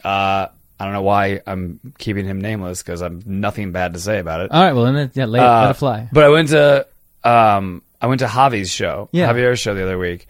uh 0.04 0.48
i 0.80 0.84
don't 0.86 0.94
know 0.94 1.02
why 1.04 1.42
i'm 1.46 1.80
keeping 2.00 2.26
him 2.26 2.42
nameless 2.42 2.82
because 2.82 3.02
i'm 3.04 3.22
nothing 3.26 3.72
bad 3.72 3.94
to 3.94 4.00
say 4.00 4.18
about 4.20 4.42
it 4.42 4.52
All 4.52 4.64
right. 4.64 4.74
Well, 4.74 4.92
then 4.92 5.12
yeah, 5.14 5.26
let, 5.26 5.40
it- 5.40 5.46
let 5.46 5.68
uh, 5.68 5.70
it 5.70 5.74
fly. 5.78 6.10
But 6.12 6.24
I 6.24 6.30
went 6.30 6.50
to 6.50 6.88
um 7.24 7.84
I 8.04 8.08
went 8.08 8.20
to 8.20 8.28
Javi's 8.28 8.70
show, 8.70 9.10
Yeah. 9.12 9.32
Javier's 9.34 9.60
show 9.60 9.74
the 9.74 9.82
other 9.84 9.98
week, 9.98 10.28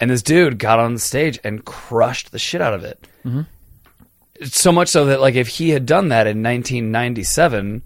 and 0.00 0.08
this 0.10 0.22
dude 0.22 0.58
got 0.58 0.78
on 0.78 0.94
the 0.94 1.00
stage 1.00 1.38
and 1.44 1.62
crushed 1.64 2.30
the 2.32 2.38
shit 2.38 2.62
out 2.62 2.72
of 2.72 2.84
it. 2.84 3.04
Mm-hmm. 3.26 3.42
So 4.44 4.70
much 4.72 4.88
so 4.88 5.06
that 5.06 5.20
like 5.20 5.34
if 5.34 5.48
he 5.48 5.70
had 5.70 5.84
done 5.86 6.08
that 6.08 6.26
in 6.26 6.42
1997, 6.42 7.82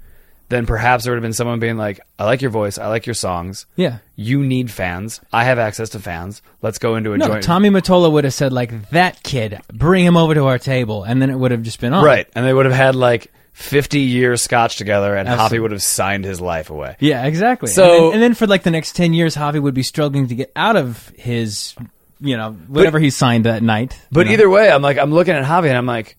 then 0.48 0.66
perhaps 0.66 1.04
there 1.04 1.12
would 1.12 1.16
have 1.18 1.22
been 1.22 1.32
someone 1.32 1.60
being 1.60 1.76
like, 1.76 2.00
"I 2.18 2.24
like 2.24 2.42
your 2.42 2.50
voice, 2.50 2.76
I 2.76 2.88
like 2.88 3.06
your 3.06 3.14
songs. 3.14 3.66
Yeah. 3.76 3.98
You 4.16 4.42
need 4.42 4.68
fans. 4.70 5.20
I 5.32 5.44
have 5.44 5.58
access 5.60 5.90
to 5.90 6.00
fans. 6.00 6.42
Let's 6.60 6.78
go 6.78 6.96
into 6.96 7.12
a 7.12 7.18
No, 7.18 7.28
joint." 7.28 7.44
Tommy 7.44 7.70
Mottola 7.70 8.10
would 8.10 8.24
have 8.24 8.34
said 8.34 8.52
like 8.52 8.90
that 8.90 9.22
kid, 9.22 9.60
bring 9.72 10.04
him 10.04 10.16
over 10.16 10.34
to 10.34 10.46
our 10.46 10.58
table, 10.58 11.04
and 11.04 11.22
then 11.22 11.30
it 11.30 11.36
would 11.36 11.52
have 11.52 11.62
just 11.62 11.80
been 11.80 11.94
on. 11.94 12.04
right, 12.04 12.28
and 12.34 12.44
they 12.44 12.52
would 12.52 12.66
have 12.66 12.74
had 12.74 12.94
like 12.96 13.32
50 13.60 14.00
years 14.00 14.42
scotch 14.42 14.76
together, 14.76 15.14
and 15.14 15.28
Absolutely. 15.28 15.58
Javi 15.58 15.62
would 15.62 15.70
have 15.72 15.82
signed 15.82 16.24
his 16.24 16.40
life 16.40 16.70
away. 16.70 16.96
Yeah, 16.98 17.26
exactly. 17.26 17.68
So- 17.68 17.84
and 17.84 17.92
then, 17.92 18.12
and 18.14 18.22
then 18.22 18.34
for 18.34 18.46
like 18.46 18.62
the 18.62 18.70
next 18.70 18.96
ten 18.96 19.12
years, 19.12 19.36
Javi 19.36 19.60
would 19.60 19.74
be 19.74 19.82
struggling 19.82 20.28
to 20.28 20.34
get 20.34 20.50
out 20.56 20.76
of 20.76 21.08
his, 21.10 21.74
you 22.20 22.36
know, 22.36 22.52
whatever 22.68 22.98
he 22.98 23.10
signed 23.10 23.44
that 23.44 23.62
night. 23.62 24.00
But 24.10 24.20
you 24.20 24.24
know? 24.26 24.32
either 24.32 24.50
way, 24.50 24.70
I'm 24.70 24.82
like, 24.82 24.96
I'm 24.98 25.12
looking 25.12 25.34
at 25.34 25.44
Javi 25.44 25.68
and 25.68 25.76
I'm 25.76 25.86
like, 25.86 26.16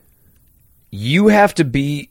you 0.91 1.29
have 1.29 1.55
to 1.55 1.63
be 1.63 2.10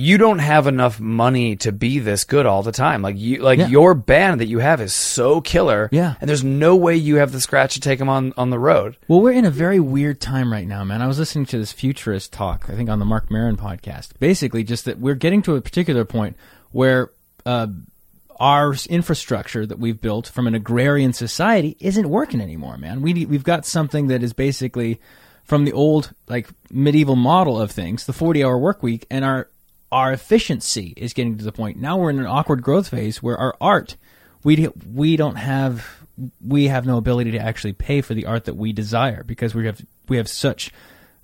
you 0.00 0.16
don't 0.18 0.38
have 0.38 0.66
enough 0.66 0.98
money 0.98 1.56
to 1.56 1.72
be 1.72 1.98
this 1.98 2.24
good 2.24 2.46
all 2.46 2.62
the 2.62 2.72
time. 2.72 3.02
Like 3.02 3.18
you, 3.18 3.42
like 3.42 3.58
Yeah. 3.58 3.68
your 3.68 3.94
band 3.94 4.40
that 4.40 4.46
you 4.48 4.58
have 4.60 4.80
is 4.80 4.94
so 4.94 5.40
killer. 5.40 5.88
Yeah. 5.92 6.14
and 6.20 6.28
there's 6.28 6.42
no 6.44 6.74
way 6.76 6.96
you 6.96 7.16
have 7.16 7.32
the 7.32 7.40
scratch 7.40 7.74
to 7.74 7.80
take 7.80 7.98
them 7.98 8.08
on 8.08 8.32
on 8.36 8.50
the 8.50 8.58
road. 8.58 8.96
Well, 9.08 9.20
we're 9.20 9.32
in 9.32 9.44
a 9.44 9.50
very 9.50 9.78
weird 9.80 10.20
time 10.20 10.52
right 10.52 10.66
now, 10.66 10.82
man. 10.84 11.02
I 11.02 11.06
was 11.06 11.18
listening 11.18 11.46
to 11.46 11.58
this 11.58 11.72
futurist 11.72 12.32
talk, 12.32 12.66
I 12.70 12.74
think 12.74 12.88
on 12.88 12.98
the 12.98 13.04
Marc 13.04 13.30
Maron 13.30 13.56
podcast. 13.56 14.10
Basically, 14.18 14.64
just 14.64 14.84
that 14.86 14.98
we're 14.98 15.14
getting 15.14 15.42
to 15.42 15.56
a 15.56 15.60
particular 15.60 16.04
point 16.04 16.36
where 16.70 17.10
uh, 17.44 17.66
our 18.38 18.74
infrastructure 18.88 19.66
that 19.66 19.78
we've 19.78 20.00
built 20.00 20.26
from 20.26 20.46
an 20.46 20.54
agrarian 20.54 21.12
society 21.12 21.76
isn't 21.80 22.08
working 22.08 22.40
anymore, 22.40 22.78
man. 22.78 23.02
We 23.02 23.26
we've 23.26 23.44
got 23.44 23.66
something 23.66 24.06
that 24.06 24.22
is 24.22 24.32
basically 24.32 24.98
from 25.44 25.64
the 25.66 25.72
old 25.72 26.14
like 26.28 26.48
medieval 26.70 27.16
model 27.16 27.60
of 27.60 27.70
things, 27.70 28.06
the 28.06 28.12
40-hour 28.12 28.56
work 28.56 28.82
week, 28.82 29.04
and 29.10 29.24
our 29.24 29.48
our 29.92 30.12
efficiency 30.12 30.94
is 30.96 31.12
getting 31.12 31.38
to 31.38 31.44
the 31.44 31.52
point. 31.52 31.78
Now 31.78 31.96
we're 31.96 32.10
in 32.10 32.18
an 32.20 32.26
awkward 32.26 32.62
growth 32.62 32.88
phase 32.88 33.22
where 33.22 33.36
our 33.36 33.56
art 33.60 33.96
we 34.44 34.68
we 34.94 35.16
don't 35.16 35.36
have 35.36 35.86
we 36.46 36.68
have 36.68 36.86
no 36.86 36.96
ability 36.98 37.30
to 37.32 37.38
actually 37.38 37.72
pay 37.72 38.00
for 38.00 38.14
the 38.14 38.26
art 38.26 38.44
that 38.44 38.54
we 38.54 38.72
desire 38.72 39.24
because 39.24 39.54
we 39.54 39.66
have 39.66 39.80
we 40.08 40.16
have 40.16 40.28
such 40.28 40.70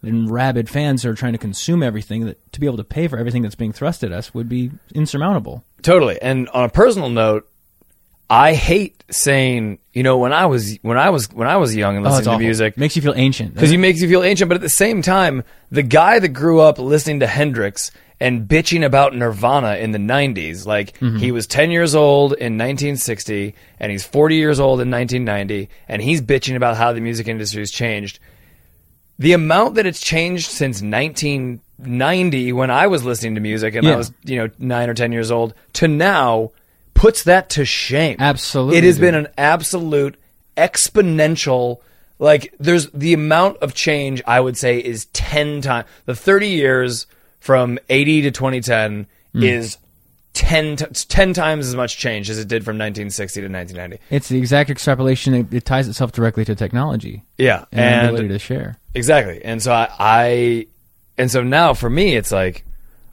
rabid 0.03 0.69
fans 0.69 1.03
who 1.03 1.11
are 1.11 1.15
trying 1.15 1.33
to 1.33 1.39
consume 1.39 1.83
everything 1.83 2.27
that 2.27 2.53
to 2.53 2.61
be 2.61 2.67
able 2.67 2.77
to 2.77 2.85
pay 2.85 3.09
for 3.09 3.19
everything 3.19 3.43
that's 3.43 3.55
being 3.55 3.73
thrust 3.73 4.05
at 4.05 4.13
us 4.13 4.33
would 4.35 4.49
be 4.49 4.71
insurmountable. 4.95 5.65
Totally. 5.83 6.21
And 6.21 6.49
on 6.51 6.65
a 6.65 6.69
personal 6.69 7.09
note, 7.09 7.49
I 8.29 8.55
hate 8.55 9.05
saying, 9.11 9.79
you 9.93 10.03
know, 10.03 10.19
when 10.19 10.33
I 10.33 10.47
was 10.47 10.77
when 10.83 10.99
I 10.99 11.11
was 11.11 11.27
when 11.33 11.49
I 11.49 11.57
was 11.57 11.75
young 11.77 11.97
and 11.97 12.07
Oh, 12.07 12.11
listening 12.11 12.39
to 12.39 12.45
music, 12.45 12.77
makes 12.77 12.97
you 12.97 13.03
feel 13.03 13.15
ancient. 13.17 13.55
because 13.55 13.71
he 13.71 13.77
makes 13.77 14.01
you 14.01 14.09
feel 14.09 14.23
ancient. 14.25 14.49
But 14.49 14.57
at 14.57 14.61
the 14.63 14.69
same 14.69 15.01
time, 15.03 15.45
the 15.71 15.83
guy 15.83 16.19
that 16.19 16.29
grew 16.29 16.61
up 16.61 16.79
listening 16.79 17.21
to 17.21 17.27
Hendrix 17.27 17.91
and 18.19 18.49
bitching 18.49 18.85
about 18.85 19.15
Nirvana 19.15 19.77
in 19.77 19.93
the 19.93 19.99
90s, 19.99 20.67
like 20.67 20.99
mm-hmm. 20.99 21.19
he 21.19 21.33
was 21.33 21.47
10 21.47 21.71
years 21.71 21.95
old 21.95 22.33
in 22.33 22.57
1960 22.57 23.55
and 23.79 23.93
he's 23.93 24.05
40 24.05 24.37
years 24.37 24.59
old 24.59 24.81
in 24.81 24.91
1990, 24.91 25.69
and 25.89 26.01
he's 26.01 26.23
bitching 26.23 26.57
about 26.57 26.77
how 26.77 26.93
the 26.93 27.01
music 27.01 27.29
industry 27.29 27.61
has 27.61 27.71
changed. 27.71 28.19
The 29.19 29.33
amount 29.33 29.75
that 29.77 29.87
it's 29.87 30.01
changed 30.01 30.51
since 30.51 30.83
1990, 30.83 32.53
when 32.53 32.71
I 32.71 32.87
was 32.87 33.05
listening 33.05 33.35
to 33.35 33.41
music 33.41 33.75
and 33.75 33.87
I 33.87 33.97
was, 33.97 34.13
you 34.25 34.37
know, 34.37 34.51
nine 34.59 34.89
or 34.91 34.95
10 34.95 35.13
years 35.13 35.31
old, 35.31 35.55
to 35.75 35.89
now 35.89 36.53
puts 36.95 37.25
that 37.25 37.51
to 37.51 37.65
shame. 37.65 38.17
Absolutely, 38.19 38.79
It 38.79 38.85
has 38.85 38.97
dude. 38.97 39.03
been 39.03 39.15
an 39.15 39.29
absolute 39.37 40.17
exponential 40.57 41.81
like 42.19 42.55
there's 42.59 42.91
the 42.93 43.13
amount 43.13 43.59
of 43.59 43.75
change 43.75 44.23
i 44.27 44.41
would 44.41 44.57
say 44.57 44.79
is 44.79 45.05
10 45.07 45.61
times 45.61 45.87
the 46.07 46.15
30 46.15 46.49
years 46.49 47.07
from 47.47 47.79
80 47.89 48.23
to 48.23 48.31
2010 48.31 49.07
Hmm. 49.33 49.43
is 49.43 49.77
10 50.33 50.77
t- 50.77 50.85
10 50.87 51.33
times 51.35 51.67
as 51.67 51.75
much 51.75 51.97
change 51.99 52.29
as 52.31 52.39
it 52.39 52.49
did 52.49 52.65
from 52.65 52.77
1960 52.77 53.41
to 53.41 53.49
1990 53.49 54.03
It's 54.11 54.29
the 54.29 54.39
exact 54.39 54.69
extrapolation. 54.71 55.33
It, 55.35 55.55
it 55.55 55.65
ties 55.65 55.89
itself 55.89 56.13
directly 56.13 56.45
to 56.47 56.55
technology 56.55 57.23
yeah 57.39 57.65
and, 57.73 57.81
and 57.81 58.07
ability 58.09 58.29
to 58.29 58.39
share. 58.39 58.79
exactly 58.95 59.43
and 59.45 59.63
so 59.63 59.73
I, 59.73 59.89
I 59.99 60.67
and 61.19 61.31
so 61.31 61.43
now 61.43 61.73
for 61.75 61.89
me 61.91 62.17
it's 62.17 62.33
like 62.33 62.65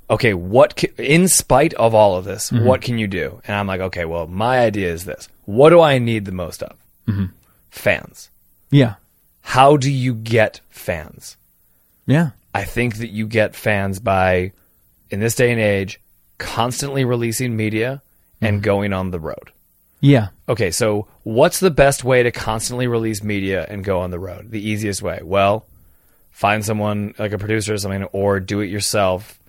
okay 0.09 0.33
what 0.33 0.75
ca- 0.79 0.93
in 0.97 1.27
spite 1.27 1.73
of 1.75 1.93
all 1.95 2.15
of 2.17 2.25
this 2.25 2.49
Mm-hmm. 2.51 2.65
what 2.65 2.81
can 2.81 2.97
you 2.97 3.07
do 3.07 3.41
and 3.47 3.55
i'm 3.57 3.67
like 3.67 3.81
okay 3.81 4.05
well 4.05 4.27
my 4.27 4.59
idea 4.59 4.91
is 4.91 5.05
this 5.05 5.29
what 5.45 5.69
do 5.69 5.79
i 5.81 5.97
need 5.99 6.25
the 6.25 6.31
most 6.43 6.61
of 6.63 6.75
Mm-hmm. 7.07 7.25
fans 7.69 8.29
Yeah, 8.71 8.95
how 9.41 9.77
do 9.77 9.89
you 9.91 10.13
get 10.13 10.59
fans 10.69 11.37
yeah, 12.05 12.29
I 12.53 12.63
think 12.63 12.97
that 12.97 13.09
you 13.09 13.27
get 13.27 13.55
fans 13.55 13.99
by, 13.99 14.51
in 15.09 15.19
this 15.19 15.35
day 15.35 15.51
and 15.51 15.59
age, 15.59 15.99
constantly 16.37 17.05
releasing 17.05 17.55
media 17.55 18.01
and 18.41 18.57
mm-hmm. 18.57 18.63
going 18.63 18.93
on 18.93 19.11
the 19.11 19.19
road. 19.19 19.51
yeah. 20.01 20.29
Okay, 20.49 20.71
so 20.71 21.07
what's 21.23 21.59
the 21.61 21.71
best 21.71 22.03
way 22.03 22.23
to 22.23 22.31
constantly 22.31 22.87
release 22.87 23.23
media 23.23 23.65
and 23.69 23.83
go 23.83 23.99
on 24.01 24.11
the 24.11 24.19
road? 24.19 24.51
The 24.51 24.61
easiest 24.61 25.01
way? 25.01 25.21
Well, 25.23 25.65
find 26.31 26.65
someone 26.65 27.15
like 27.17 27.31
a 27.31 27.37
producer 27.37 27.73
or 27.73 27.77
something, 27.77 28.03
or 28.11 28.39
do 28.41 28.59
it 28.59 28.67
yourself 28.67 29.39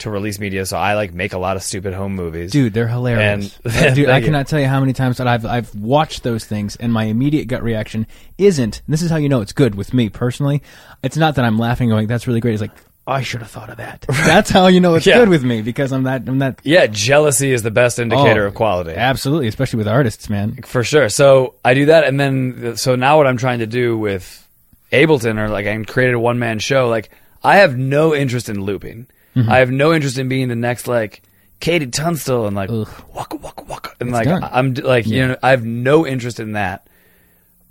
to 0.00 0.10
release 0.10 0.38
media. 0.38 0.66
So 0.66 0.76
I 0.76 0.94
like 0.94 1.12
make 1.14 1.32
a 1.32 1.38
lot 1.38 1.56
of 1.56 1.62
stupid 1.62 1.94
home 1.94 2.14
movies. 2.14 2.52
Dude, 2.52 2.74
they're 2.74 2.88
hilarious. 2.88 3.58
And- 3.64 3.94
Dude, 3.94 4.08
I 4.08 4.18
you. 4.18 4.24
cannot 4.24 4.46
tell 4.48 4.60
you 4.60 4.66
how 4.68 4.80
many 4.80 4.92
times 4.92 5.18
that 5.18 5.26
I've 5.28 5.46
I've 5.46 5.74
watched 5.74 6.22
those 6.22 6.44
things, 6.44 6.76
and 6.76 6.92
my 6.92 7.04
immediate 7.04 7.46
gut 7.48 7.62
reaction 7.62 8.06
isn't. 8.38 8.82
This 8.88 9.02
is 9.02 9.10
how 9.10 9.16
you 9.16 9.28
know 9.28 9.40
it's 9.40 9.52
good 9.52 9.74
with 9.74 9.94
me 9.94 10.08
personally. 10.08 10.62
It's 11.02 11.16
not 11.16 11.34
that 11.36 11.44
I'm 11.44 11.58
laughing, 11.58 11.88
going, 11.88 12.06
"That's 12.06 12.26
really 12.26 12.40
great." 12.40 12.52
It's 12.54 12.60
like 12.60 12.72
I 13.06 13.22
should 13.22 13.40
have 13.40 13.50
thought 13.50 13.70
of 13.70 13.78
that. 13.78 14.04
That's 14.08 14.50
how 14.50 14.66
you 14.68 14.78
know 14.80 14.94
it's 14.94 15.06
Yeah. 15.06 15.18
good 15.18 15.30
with 15.30 15.42
me 15.42 15.62
because 15.62 15.90
I'm 15.92 16.04
that 16.04 16.28
I'm 16.28 16.38
that 16.40 16.60
Yeah, 16.62 16.86
jealousy 16.86 17.50
is 17.52 17.62
the 17.62 17.70
best 17.70 17.98
indicator 17.98 18.44
Oh, 18.44 18.48
of 18.48 18.54
quality. 18.54 18.92
Absolutely, 18.92 19.48
especially 19.48 19.78
with 19.78 19.88
artists, 19.88 20.28
man. 20.28 20.60
For 20.64 20.84
sure. 20.84 21.08
So 21.08 21.54
I 21.64 21.74
do 21.74 21.86
that, 21.86 22.04
and 22.04 22.20
then 22.20 22.76
so 22.76 22.94
now 22.96 23.16
what 23.16 23.26
I'm 23.26 23.36
trying 23.38 23.60
to 23.60 23.66
do 23.66 23.96
with 23.98 24.46
Ableton, 24.92 25.38
or 25.38 25.48
like 25.48 25.66
I 25.66 25.82
created 25.84 26.14
a 26.14 26.20
one 26.20 26.38
man 26.38 26.58
show. 26.58 26.88
Like 26.88 27.10
I 27.42 27.56
have 27.56 27.76
no 27.76 28.14
interest 28.14 28.48
in 28.48 28.62
looping. 28.62 29.06
Mm-hmm. 29.36 29.50
I 29.50 29.58
have 29.58 29.70
no 29.70 29.92
interest 29.92 30.18
in 30.18 30.28
being 30.28 30.48
the 30.48 30.56
next 30.56 30.86
like 30.88 31.22
KT 31.60 31.92
Tunstall 31.92 32.46
and 32.46 32.56
like 32.56 32.70
Ugh. 32.70 32.88
waka 33.14 33.36
waka 33.36 33.62
waka, 33.64 33.90
and 34.00 34.08
It's 34.10 34.14
like 34.14 34.24
done. 34.26 34.42
I'm 34.50 34.74
like 34.74 35.06
you 35.06 35.26
know 35.28 35.36
I 35.42 35.50
have 35.50 35.64
no 35.64 36.06
interest 36.06 36.40
in 36.40 36.52
that. 36.52 36.86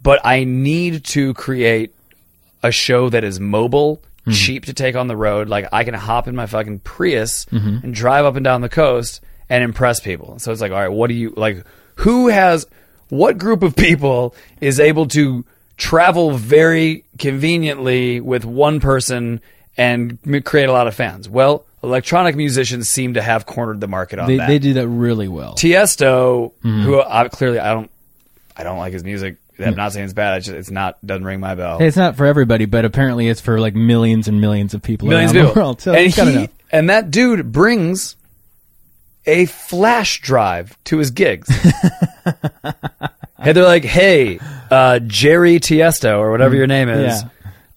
But 0.01 0.21
I 0.25 0.45
need 0.45 1.03
to 1.05 1.33
create 1.33 1.93
a 2.63 2.71
show 2.71 3.09
that 3.09 3.23
is 3.23 3.39
mobile, 3.39 4.01
Mm-hmm. 4.21 4.31
cheap 4.31 4.65
to 4.65 4.73
take 4.73 4.95
on 4.95 5.07
the 5.07 5.15
road. 5.15 5.47
Like 5.49 5.67
I 5.71 5.83
can 5.85 5.93
hop 5.93 6.27
in 6.27 6.35
my 6.35 6.45
fucking 6.45 6.79
Prius 6.79 7.45
Mm-hmm. 7.45 7.77
and 7.83 7.93
drive 7.95 8.25
up 8.25 8.35
and 8.35 8.43
down 8.43 8.61
the 8.61 8.69
coast 8.69 9.21
and 9.49 9.63
impress 9.63 9.99
people. 10.01 10.37
So 10.39 10.51
it's 10.51 10.61
like, 10.61 10.71
all 10.71 10.77
right, 10.79 10.89
what 10.91 11.07
do 11.07 11.13
you 11.15 11.33
like? 11.35 11.65
Who 11.95 12.27
has 12.27 12.67
what 13.07 13.37
group 13.37 13.63
of 13.63 13.75
people 13.75 14.35
is 14.61 14.79
able 14.79 15.07
to 15.07 15.43
travel 15.77 16.31
very 16.31 17.05
conveniently 17.17 18.19
with 18.19 18.45
one 18.45 18.79
person 18.79 19.41
and 19.79 20.43
create 20.45 20.69
a 20.69 20.71
lot 20.71 20.87
of 20.87 20.93
fans? 20.93 21.27
Well, 21.27 21.65
electronic 21.81 22.35
musicians 22.35 22.89
seem 22.89 23.13
to 23.15 23.21
have 23.21 23.45
cornered 23.45 23.79
the 23.79 23.87
market 23.87 24.19
on 24.19 24.27
They 24.27 24.37
that. 24.37 24.47
they 24.47 24.59
do 24.59 24.73
that 24.73 24.87
really 24.87 25.27
well. 25.27 25.55
Tiesto, 25.55 26.51
Mm-hmm. 26.63 26.81
who 26.83 27.01
I, 27.01 27.27
clearly 27.29 27.57
I 27.59 27.73
don't, 27.73 27.89
I 28.57 28.63
don't 28.63 28.77
like 28.77 28.93
his 28.93 29.03
music. 29.03 29.37
I'm 29.57 29.75
not 29.75 29.91
saying 29.91 30.05
it's 30.05 30.13
bad. 30.13 30.37
It's, 30.37 30.45
just, 30.45 30.57
it's 30.57 30.71
not 30.71 31.05
doesn't 31.05 31.25
ring 31.25 31.41
my 31.41 31.53
bell. 31.55 31.81
It's 31.81 31.97
not 31.97 32.15
for 32.15 32.25
everybody, 32.25 32.63
but 32.65 32.85
apparently 32.85 33.27
it's 33.27 33.41
for 33.41 33.59
like 33.59 33.75
millions 33.75 34.29
and 34.29 34.39
millions 34.39 34.73
of 34.73 34.81
people 34.81 35.09
Millions 35.09 35.31
of 35.31 35.35
around 35.37 35.45
people. 35.47 35.53
the 35.53 35.59
world. 35.59 35.81
So 35.81 35.93
and 35.93 36.13
he 36.13 36.49
and 36.71 36.89
that 36.89 37.11
dude 37.11 37.51
brings 37.51 38.15
a 39.25 39.45
flash 39.47 40.21
drive 40.21 40.81
to 40.85 40.97
his 40.97 41.11
gigs. 41.11 41.49
and 43.37 43.55
they're 43.57 43.63
like, 43.65 43.83
"Hey, 43.83 44.39
uh, 44.71 44.99
Jerry 44.99 45.59
Tiesto 45.59 46.19
or 46.19 46.31
whatever 46.31 46.55
your 46.55 46.67
name 46.67 46.89
is, 46.89 47.21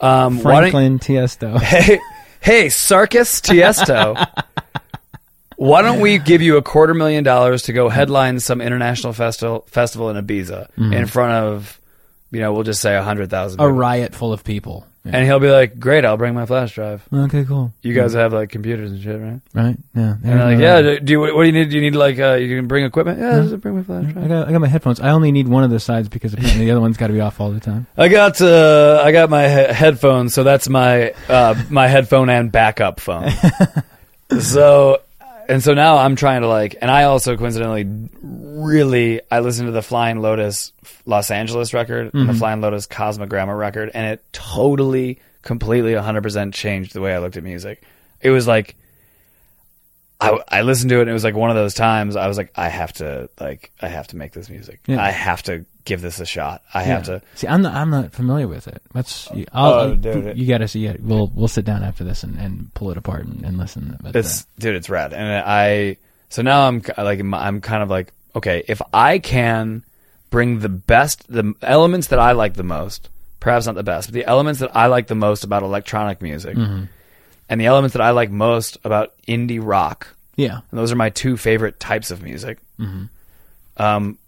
um, 0.03 0.39
Franklin 0.39 0.99
Tiesto. 0.99 1.59
hey, 1.63 1.99
hey, 2.41 2.67
Sarkis 2.67 3.41
Tiesto, 3.41 4.17
why 5.57 5.83
don't 5.83 6.01
we 6.01 6.19
give 6.19 6.43
you 6.43 6.57
a 6.57 6.63
quarter 6.63 6.95
million 6.95 7.25
dollars 7.25 7.63
to 7.65 7.73
go 7.73 7.89
headline 7.89 8.41
some 8.41 8.61
international 8.61 9.13
festival 9.13 9.65
festival 9.69 10.11
in 10.11 10.25
Ibiza 10.25 10.69
in 10.93 11.07
front 11.07 11.33
of, 11.33 11.81
you 12.31 12.41
know, 12.41 12.53
we'll 12.53 12.65
just 12.65 12.81
say 12.81 12.97
a 12.97 13.03
hundred 13.03 13.31
thousand. 13.31 13.61
a 13.61 13.69
riot 13.69 14.15
full 14.15 14.33
of 14.33 14.45
people. 14.45 14.87
Yeah. 15.05 15.17
And 15.17 15.27
he'll 15.27 15.41
be 15.41 15.51
like, 15.51 15.81
"Great, 15.81 16.05
I'll 16.05 16.17
bring 16.17 16.33
my 16.33 16.47
flash 16.47 16.77
drive. 16.77 17.03
Okay, 17.13 17.45
cool. 17.45 17.73
You 17.83 17.93
guys 17.93 18.13
have 18.15 18.33
like 18.33 18.51
computers 18.51 18.93
and 18.93 19.03
shit, 19.03 19.21
right?" 19.21 19.41
Right? 19.53 19.77
Yeah. 19.97 20.15
And 20.23 20.39
like, 20.39 20.59
"Yeah, 20.61 20.81
do 20.81 21.01
do 21.01 21.13
you, 21.13 21.21
what 21.21 21.33
do 21.33 21.47
you 21.47 21.53
need? 21.53 21.71
Do 21.71 21.75
you 21.77 21.83
need 21.83 21.97
like 21.97 22.21
uh, 22.21 22.35
you 22.35 22.57
can 22.57 22.69
bring 22.69 22.85
equipment? 22.85 23.19
Yeah, 23.19 23.43
just 23.43 23.61
bring 23.61 23.75
my 23.75 23.83
flash 23.83 24.05
I 24.05 24.13
drive. 24.13 24.29
got 24.29 24.49
I 24.49 24.53
got 24.53 24.61
my 24.61 24.69
headphones. 24.69 25.01
I 25.01 25.11
only 25.11 25.33
need 25.33 25.49
one 25.49 25.65
of 25.65 25.71
the 25.71 25.81
sides 25.81 26.09
because 26.09 26.35
apparently 26.35 26.67
the 26.67 26.71
other 26.71 26.81
one's 26.81 26.97
got 26.99 27.09
to 27.09 27.13
be 27.15 27.21
off 27.21 27.41
all 27.41 27.51
the 27.51 27.59
time. 27.59 27.89
I 27.97 28.07
got 28.09 28.41
uh, 28.41 29.03
I 29.05 29.11
got 29.11 29.29
my 29.29 29.49
he- 29.49 29.73
headphones, 29.75 30.35
so 30.35 30.45
that's 30.45 30.69
my 30.69 31.13
uh, 31.29 31.61
my 31.69 31.89
headphone 31.89 32.31
and 32.31 32.53
backup 32.53 33.01
phone. 33.01 33.29
so 34.41 35.01
and 35.53 35.63
so 35.63 35.75
now 35.75 35.99
I'm 35.99 36.17
trying 36.17 36.41
to 36.41 36.49
like, 36.49 36.77
and 36.81 36.91
I 36.91 37.05
also 37.05 37.37
coincidentally 37.37 37.87
really 38.23 39.21
I 39.31 39.41
listened 39.41 39.69
to 39.69 39.73
the 39.73 39.83
Flying 39.83 40.21
Lotus 40.21 40.73
Los 41.05 41.31
Angeles 41.31 41.75
record 41.75 42.15
and 42.15 42.29
the 42.29 42.33
mm-hmm. 42.33 42.39
Flying 42.39 42.61
Lotus 42.63 42.87
Cosmogramma 42.87 43.57
record, 43.57 43.91
and 43.93 44.07
it 44.07 44.25
totally, 44.33 45.21
completely, 45.43 45.95
100 45.95 46.23
percent 46.23 46.55
changed 46.55 46.95
the 46.95 47.03
way 47.03 47.15
I 47.15 47.19
looked 47.19 47.37
at 47.37 47.45
music. 47.45 47.83
It 48.21 48.31
was 48.31 48.47
like. 48.47 48.77
I, 50.21 50.39
I 50.47 50.63
listened 50.63 50.91
to 50.91 50.99
it 50.99 51.01
and 51.01 51.11
it 51.11 51.15
was 51.15 51.25
like 51.25 51.35
one 51.35 51.51
of 51.51 51.57
those 51.57 51.75
times 51.75 52.15
I 52.15 52.29
was 52.29 52.37
like 52.37 52.53
I 52.55 52.69
have 52.69 52.93
to 52.93 53.29
like 53.41 53.73
I 53.81 53.89
have 53.89 54.07
to 54.07 54.17
make 54.17 54.31
this 54.31 54.49
music 54.49 54.79
Yeah. 54.87 55.03
I 55.03 55.11
have 55.11 55.43
to 55.45 55.67
give 55.85 56.01
this 56.01 56.21
a 56.21 56.27
shot 56.27 56.63
I 56.73 56.83
have 56.83 57.07
Yeah. 57.09 57.19
to 57.19 57.23
See, 57.35 57.47
I'm 57.49 57.63
not 57.63 57.75
I'm 57.75 57.91
not 57.91 58.13
familiar 58.13 58.47
with 58.49 58.69
it. 58.69 58.81
Let's 58.95 59.29
you, 59.35 59.47
Oh, 59.53 59.95
dude. 59.95 60.37
you 60.39 60.47
got 60.47 60.59
to 60.59 60.69
see 60.69 60.87
it. 60.87 61.01
We'll 61.03 61.31
we'll 61.35 61.49
sit 61.49 61.65
down 61.65 61.83
after 61.83 62.05
this 62.05 62.23
and, 62.23 62.39
and 62.39 62.73
pull 62.75 62.91
it 62.91 62.97
apart 62.97 63.25
and, 63.27 63.45
and 63.45 63.59
listen. 63.59 63.97
But, 64.03 64.15
uh, 64.15 64.19
It's 64.21 64.45
dude, 64.59 64.77
it's 64.77 64.89
rad, 64.91 65.13
and 65.13 65.43
I. 65.47 65.97
So 66.29 66.43
now 66.43 66.67
I'm 66.69 66.83
like 66.99 67.21
I'm 67.21 67.61
kind 67.61 67.83
of 67.83 67.91
like 67.91 68.13
okay, 68.35 68.65
if 68.69 68.81
I 68.95 69.19
can 69.19 69.85
bring 70.31 70.61
the 70.61 70.69
best, 70.71 71.31
the 71.31 71.53
elements 71.61 72.07
that 72.09 72.19
I 72.19 72.33
like 72.33 72.55
the 72.55 72.63
most, 72.63 73.11
perhaps 73.41 73.67
not 73.67 73.75
the 73.75 73.83
best, 73.83 74.09
but 74.09 74.15
the 74.15 74.25
elements 74.25 74.61
that 74.61 74.75
I 74.75 74.87
like 74.87 75.07
the 75.09 75.15
most 75.15 75.45
about 75.45 75.63
electronic 75.63 76.23
music, 76.23 76.57
Mm-hmm. 76.57 76.85
and 77.51 77.61
the 77.61 77.67
elements 77.67 77.93
that 77.93 78.01
I 78.01 78.11
like 78.13 78.31
most 78.31 78.79
about 78.85 79.13
indie 79.29 79.61
rock, 79.63 80.07
Yeah. 80.37 80.61
and 80.71 80.79
those 80.81 80.91
are 80.91 80.97
my 80.97 81.11
two 81.11 81.37
favorite 81.37 81.79
types 81.81 82.11
of 82.11 82.23
music. 82.23 82.59
Um, 83.77 84.19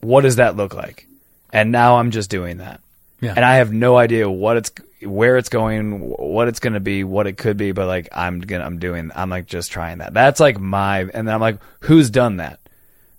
what 0.00 0.22
does 0.22 0.36
that 0.36 0.56
look 0.56 0.74
like? 0.74 1.06
And 1.52 1.72
now 1.72 1.96
I'm 1.96 2.10
just 2.10 2.30
doing 2.30 2.58
that, 2.58 2.80
Yeah. 3.20 3.32
and 3.34 3.44
I 3.44 3.56
have 3.56 3.72
no 3.72 3.96
idea 3.96 4.28
what 4.30 4.56
it's, 4.58 4.70
where 5.02 5.36
it's 5.38 5.48
going, 5.48 6.00
what 6.00 6.48
it's 6.48 6.60
going 6.60 6.74
to 6.74 6.80
be, 6.80 7.04
what 7.04 7.26
it 7.26 7.38
could 7.38 7.56
be. 7.56 7.72
But 7.72 7.86
like 7.86 8.08
I'm 8.12 8.40
gonna, 8.40 8.64
I'm 8.64 8.78
doing, 8.78 9.10
I'm 9.14 9.30
like 9.30 9.46
just 9.46 9.70
trying 9.72 9.98
that. 9.98 10.12
That's 10.12 10.40
like 10.40 10.60
my, 10.60 11.00
and 11.00 11.26
then 11.26 11.34
I'm 11.34 11.40
like, 11.40 11.58
who's 11.80 12.10
done 12.10 12.36
that? 12.36 12.60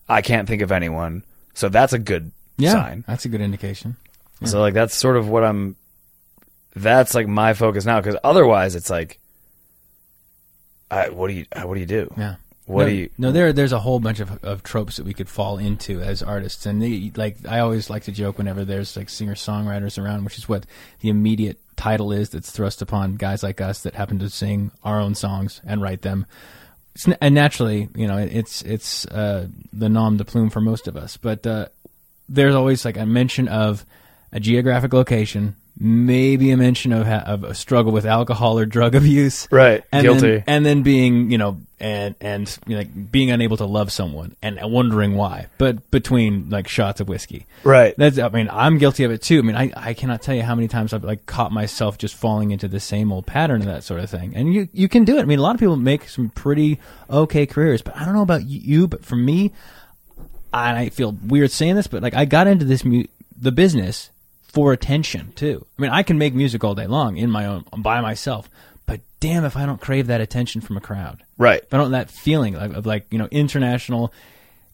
I 0.08 0.22
can't 0.22 0.48
think 0.48 0.62
of 0.62 0.72
anyone. 0.72 1.24
So 1.54 1.70
that's 1.70 1.94
a 1.94 2.00
good 2.00 2.32
yeah. 2.58 2.72
sign. 2.72 3.04
That's 3.08 3.26
a 3.26 3.30
good 3.30 3.42
indication. 3.42 3.96
So 4.46 4.62
like 4.62 4.74
that's 4.74 4.96
sort 4.96 5.18
of 5.18 5.28
what 5.28 5.44
I'm. 5.44 5.76
That's 6.76 7.14
like 7.14 7.28
my 7.28 7.54
focus 7.54 7.86
now 7.86 8.00
because 8.00 8.16
otherwise 8.24 8.76
it's 8.76 8.90
like, 8.90 9.20
I, 10.90 11.10
what 11.10 11.28
do 11.28 11.34
you 11.34 11.46
what 11.64 11.74
do 11.74 11.80
you 11.82 11.86
do? 11.86 12.14
Yeah. 12.18 12.36
What 12.70 12.84
no, 12.84 12.90
do 12.90 12.96
you? 12.96 13.10
No, 13.18 13.32
there 13.32 13.52
there's 13.52 13.72
a 13.72 13.80
whole 13.80 14.00
bunch 14.00 14.20
of, 14.20 14.44
of 14.44 14.62
tropes 14.62 14.98
that 14.98 15.06
we 15.06 15.14
could 15.16 15.28
fall 15.28 15.58
into 15.58 16.02
as 16.02 16.22
artists, 16.22 16.68
and 16.68 16.80
they, 16.82 17.12
like 17.16 17.38
I 17.48 17.60
always 17.60 17.90
like 17.90 18.04
to 18.04 18.12
joke 18.12 18.38
whenever 18.38 18.64
there's 18.64 18.96
like 18.96 19.10
singer 19.10 19.34
songwriters 19.34 19.98
around, 20.02 20.24
which 20.24 20.38
is 20.38 20.48
what 20.48 20.68
the 21.00 21.10
immediate 21.10 21.58
title 21.76 22.12
is 22.12 22.30
that's 22.30 22.52
thrust 22.52 22.82
upon 22.84 23.16
guys 23.16 23.42
like 23.42 23.60
us 23.60 23.82
that 23.82 23.96
happen 23.96 24.20
to 24.20 24.30
sing 24.30 24.70
our 24.84 25.00
own 25.00 25.16
songs 25.16 25.62
and 25.66 25.82
write 25.82 26.04
them. 26.04 26.28
It's, 26.94 27.08
and 27.20 27.34
naturally, 27.34 27.90
you 27.96 28.08
know, 28.08 28.18
it, 28.18 28.36
it's 28.36 28.62
it's 28.62 29.06
uh, 29.08 29.48
the 29.74 29.90
nom 29.90 30.18
de 30.18 30.24
plume 30.26 30.52
for 30.52 30.62
most 30.62 30.88
of 30.88 30.96
us, 30.96 31.18
but 31.18 31.48
uh, 31.48 31.70
there's 32.28 32.54
always 32.54 32.86
like 32.86 32.98
a 32.98 33.06
mention 33.08 33.48
of 33.48 33.84
a 34.32 34.40
geographic 34.40 34.94
location, 34.94 35.56
maybe 35.80 36.52
a 36.52 36.58
mention 36.58 36.92
of, 36.94 37.08
ha- 37.08 37.24
of 37.26 37.44
a 37.44 37.56
struggle 37.56 37.92
with 37.92 38.06
alcohol 38.06 38.60
or 38.60 38.66
drug 38.68 38.94
abuse, 38.94 39.48
Right, 39.50 39.84
And 39.92 40.04
guilty. 40.04 40.20
then, 40.22 40.44
and 40.46 40.66
then 40.66 40.84
being, 40.84 41.32
you 41.32 41.40
know, 41.40 41.58
and 41.80 42.16
and 42.22 42.58
you 42.68 42.76
know, 42.76 42.80
like 42.80 43.12
being 43.12 43.32
unable 43.32 43.58
to 43.58 43.66
love 43.66 43.92
someone 43.92 44.36
and 44.42 44.60
wondering 44.62 45.16
why, 45.16 45.48
but 45.58 45.90
between 45.92 46.50
like 46.50 46.68
shots 46.68 47.00
of 47.00 47.08
whiskey, 47.08 47.46
Right. 47.64 47.94
That's, 47.98 48.18
I 48.18 48.30
mean, 48.30 48.50
I'm 48.52 48.78
guilty 48.78 49.04
of 49.04 49.12
it 49.12 49.22
too. 49.22 49.40
I 49.40 49.42
mean, 49.42 49.56
I, 49.56 49.72
I 49.76 49.94
cannot 49.94 50.22
tell 50.22 50.36
you 50.36 50.44
how 50.44 50.56
many 50.56 50.68
times 50.68 50.94
I've 50.94 51.04
like 51.04 51.26
caught 51.26 51.52
myself 51.52 51.98
just 51.98 52.16
falling 52.16 52.52
into 52.52 52.68
the 52.68 52.80
same 52.80 53.12
old 53.12 53.26
pattern 53.26 53.62
of 53.62 53.68
that 53.68 53.84
sort 53.84 54.00
of 54.00 54.10
thing. 54.10 54.36
And 54.36 54.54
you 54.54 54.68
you 54.74 54.88
can 54.88 55.06
do 55.06 55.18
it. 55.18 55.22
I 55.22 55.26
mean, 55.26 55.40
a 55.40 55.42
lot 55.42 55.56
of 55.56 55.60
people 55.60 55.76
make 55.76 56.08
some 56.08 56.30
pretty 56.30 56.80
okay 57.10 57.46
careers, 57.46 57.82
but 57.82 57.96
I 57.96 58.06
don't 58.06 58.14
know 58.14 58.22
about 58.22 58.46
you, 58.46 58.88
but 58.88 59.04
for 59.04 59.16
me, 59.16 59.54
and 60.54 60.78
I 60.78 60.90
feel 60.90 61.16
weird 61.26 61.52
saying 61.52 61.76
this, 61.76 61.88
but 61.88 62.02
like 62.02 62.14
I 62.14 62.26
got 62.26 62.48
into 62.48 62.66
this 62.66 62.84
mu- 62.84 63.06
the 63.40 63.52
business 63.52 64.10
for 64.42 64.74
attention 64.74 65.32
too. 65.36 65.66
I 65.78 65.82
mean, 65.82 65.92
I 65.92 66.04
can 66.04 66.18
make 66.18 66.34
music 66.34 66.64
all 66.64 66.76
day 66.76 66.88
long 66.88 67.18
in 67.18 67.30
my 67.30 67.46
own 67.46 67.66
by 67.78 68.02
myself, 68.02 68.50
but 68.89 69.01
damn 69.19 69.46
if 69.46 69.55
I 69.55 69.65
don't 69.65 69.79
crave 69.79 70.08
that 70.08 70.19
attention 70.22 70.62
from 70.62 70.75
a 70.77 70.81
crowd. 70.81 71.24
Right. 71.38 71.62
If 71.62 71.74
I 71.74 71.77
don't 71.77 71.91
that 71.91 72.10
feeling 72.10 72.55
of, 72.55 72.75
of 72.75 72.86
like 72.86 73.05
you 73.12 73.17
know 73.19 73.27
international, 73.31 74.12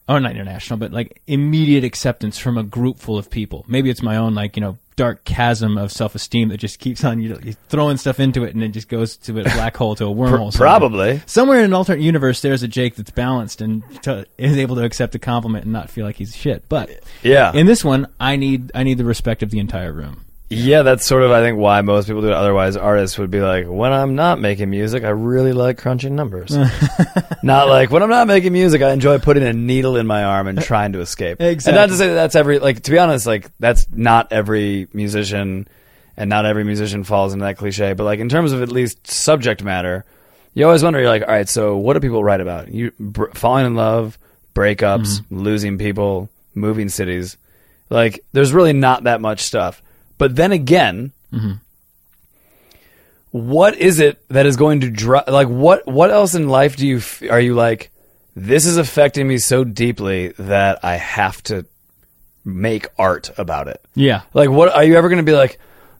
or 0.08 0.20
not 0.20 0.32
international, 0.32 0.78
but 0.78 0.92
like 0.92 1.22
immediate 1.28 1.84
acceptance 1.84 2.38
from 2.38 2.58
a 2.58 2.64
group 2.64 3.00
full 3.00 3.18
of 3.18 3.30
people. 3.30 3.66
Maybe 3.68 3.90
it's 3.90 4.02
my 4.02 4.16
own 4.18 4.34
like 4.36 4.56
you 4.56 4.62
know 4.62 4.78
dark 4.96 5.26
chasm 5.26 5.78
of 5.78 5.92
self 5.92 6.16
esteem 6.16 6.48
that 6.50 6.58
just 6.58 6.80
keeps 6.80 7.04
on 7.04 7.20
you, 7.22 7.38
you 7.44 7.54
throwing 7.68 7.98
stuff 7.98 8.18
into 8.20 8.46
it 8.46 8.54
and 8.56 8.64
it 8.64 8.70
just 8.70 8.88
goes 8.88 9.18
to 9.18 9.38
a 9.40 9.44
black 9.56 9.76
hole 9.76 9.94
to 9.96 10.06
a 10.06 10.08
wormhole. 10.08 10.54
somewhere. 10.54 10.70
Probably. 10.80 11.22
Somewhere 11.26 11.60
in 11.60 11.66
an 11.66 11.74
alternate 11.74 12.02
universe, 12.02 12.42
there's 12.42 12.64
a 12.64 12.68
Jake 12.70 12.96
that's 12.96 13.12
balanced 13.12 13.60
and 13.60 13.84
to, 14.04 14.26
is 14.38 14.56
able 14.58 14.76
to 14.78 14.86
accept 14.86 15.14
a 15.16 15.20
compliment 15.20 15.66
and 15.66 15.74
not 15.74 15.90
feel 15.90 16.06
like 16.06 16.16
he's 16.16 16.34
shit. 16.36 16.70
But 16.70 16.90
Yeah. 17.24 17.52
in 17.54 17.66
this 17.66 17.84
one, 17.84 18.08
I 18.22 18.38
need 18.38 18.72
I 18.74 18.84
need 18.84 18.98
the 18.98 19.04
respect 19.06 19.44
of 19.44 19.50
the 19.50 19.60
entire 19.60 19.92
room. 19.92 20.22
Yeah, 20.50 20.84
that's 20.84 21.06
sort 21.06 21.24
of 21.24 21.32
I 21.32 21.42
think 21.42 21.58
why 21.58 21.82
most 21.82 22.06
people 22.08 22.22
do 22.22 22.28
it. 22.28 22.34
Otherwise, 22.34 22.78
artists 22.78 23.18
would 23.18 23.32
be 23.32 23.42
like, 23.42 23.66
when 23.66 23.92
I'm 23.92 24.16
not 24.16 24.40
making 24.40 24.70
music, 24.70 25.04
I 25.04 25.10
really 25.10 25.54
like 25.54 25.80
crunching 25.80 26.16
numbers. 26.16 26.56
not 27.44 27.68
like 27.68 27.90
when 27.90 28.04
I'm 28.04 28.10
not 28.10 28.28
making 28.28 28.54
music, 28.54 28.84
I 28.84 28.92
enjoy 28.92 29.18
putting 29.18 29.44
a 29.44 29.54
needle 29.54 29.98
in 29.98 30.06
my 30.06 30.24
arm 30.24 30.48
and 30.48 30.62
trying 30.62 30.94
to 30.94 31.02
escape. 31.02 31.38
And 31.40 31.64
not 31.66 31.90
to 31.90 31.96
say 31.96 32.08
that 32.10 32.14
that's 32.14 32.36
every 32.36 32.60
like 32.60 32.84
to 32.84 32.92
be 32.92 33.00
honest, 33.00 33.26
like 33.26 33.50
that's 33.60 33.88
not 33.92 34.32
every 34.32 34.88
musician, 34.94 35.68
and 36.16 36.30
not 36.30 36.46
every 36.46 36.64
musician 36.64 37.04
falls 37.04 37.34
into 37.34 37.46
that 37.46 37.58
cliche. 37.58 37.94
But 37.94 38.04
like 38.04 38.20
in 38.20 38.30
terms 38.30 38.52
of 38.52 38.62
at 38.62 38.70
least 38.70 39.08
subject 39.08 39.64
matter, 39.64 40.06
you 40.54 40.66
always 40.66 40.84
wonder. 40.84 41.00
You're 41.00 41.10
like, 41.10 41.24
all 41.24 41.28
right, 41.28 41.50
so 41.50 41.78
what 41.78 41.94
do 41.94 42.00
people 42.00 42.24
write 42.24 42.42
about? 42.42 42.70
You 42.70 42.92
br- 43.00 43.32
falling 43.34 43.66
in 43.66 43.76
love, 43.76 44.20
breakups, 44.54 45.22
mm-hmm. 45.22 45.40
losing 45.40 45.78
people, 45.80 46.30
moving 46.54 46.90
cities. 46.90 47.38
Like, 47.90 48.22
there's 48.32 48.54
really 48.54 48.74
not 48.74 49.04
that 49.04 49.22
much 49.22 49.42
stuff. 49.42 49.82
But 50.18 50.36
then 50.36 50.52
again, 50.52 51.12
what 53.32 53.76
is 53.78 54.00
it 54.00 54.24
that 54.30 54.46
is 54.46 54.56
going 54.56 54.82
to 54.82 54.90
drive? 54.90 55.28
Like, 55.28 55.48
what 55.48 55.86
what 55.88 56.12
else 56.12 56.36
in 56.36 56.48
life 56.48 56.78
do 56.78 56.88
you 56.88 56.98
f- 56.98 57.24
are 57.30 57.40
you 57.40 57.54
like? 57.54 57.92
This 58.36 58.66
is 58.66 58.78
affecting 58.78 59.28
me 59.28 59.38
so 59.38 59.64
deeply 59.64 60.30
that 60.40 60.84
I 60.84 60.96
have 60.98 61.42
to 61.44 61.66
make 62.44 62.88
art 63.00 63.32
about 63.38 63.68
it. 63.70 63.82
Yeah, 63.96 64.22
Like, 64.34 64.50
what 64.50 64.74
are 64.76 64.84
you 64.84 64.98
ever 64.98 65.08
going 65.08 65.18
to 65.18 65.30
be 65.30 65.32
like? 65.36 65.58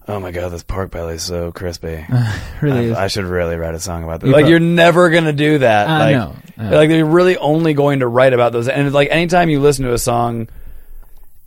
Oh 0.08 0.20
my 0.20 0.32
god, 0.32 0.50
this 0.50 0.62
pork 0.62 0.92
belly 0.92 1.16
is 1.16 1.24
so 1.24 1.52
crispy. 1.52 2.06
really 2.62 2.94
I. 2.94 3.06
I 3.06 3.08
should 3.08 3.24
really 3.26 3.56
write 3.56 3.74
a 3.74 3.80
song 3.80 4.04
about 4.04 4.20
this. 4.22 4.28
You 4.28 4.34
Like 4.34 4.44
prob- 4.44 4.50
you're 4.52 4.60
never 4.60 5.10
gonna 5.10 5.34
do 5.34 5.58
that. 5.60 5.90
I 5.90 6.00
like, 6.00 6.16
know. 6.16 6.36
Yeah. 6.58 6.78
like 6.78 6.90
they're 6.90 7.06
really 7.06 7.38
only 7.38 7.74
going 7.74 8.00
to 8.00 8.08
write 8.08 8.34
about 8.34 8.52
those. 8.52 8.68
And 8.68 8.94
like 8.94 9.08
anytime 9.10 9.50
you 9.50 9.60
listen 9.60 9.86
to 9.86 9.94
a 9.94 9.98
song 9.98 10.48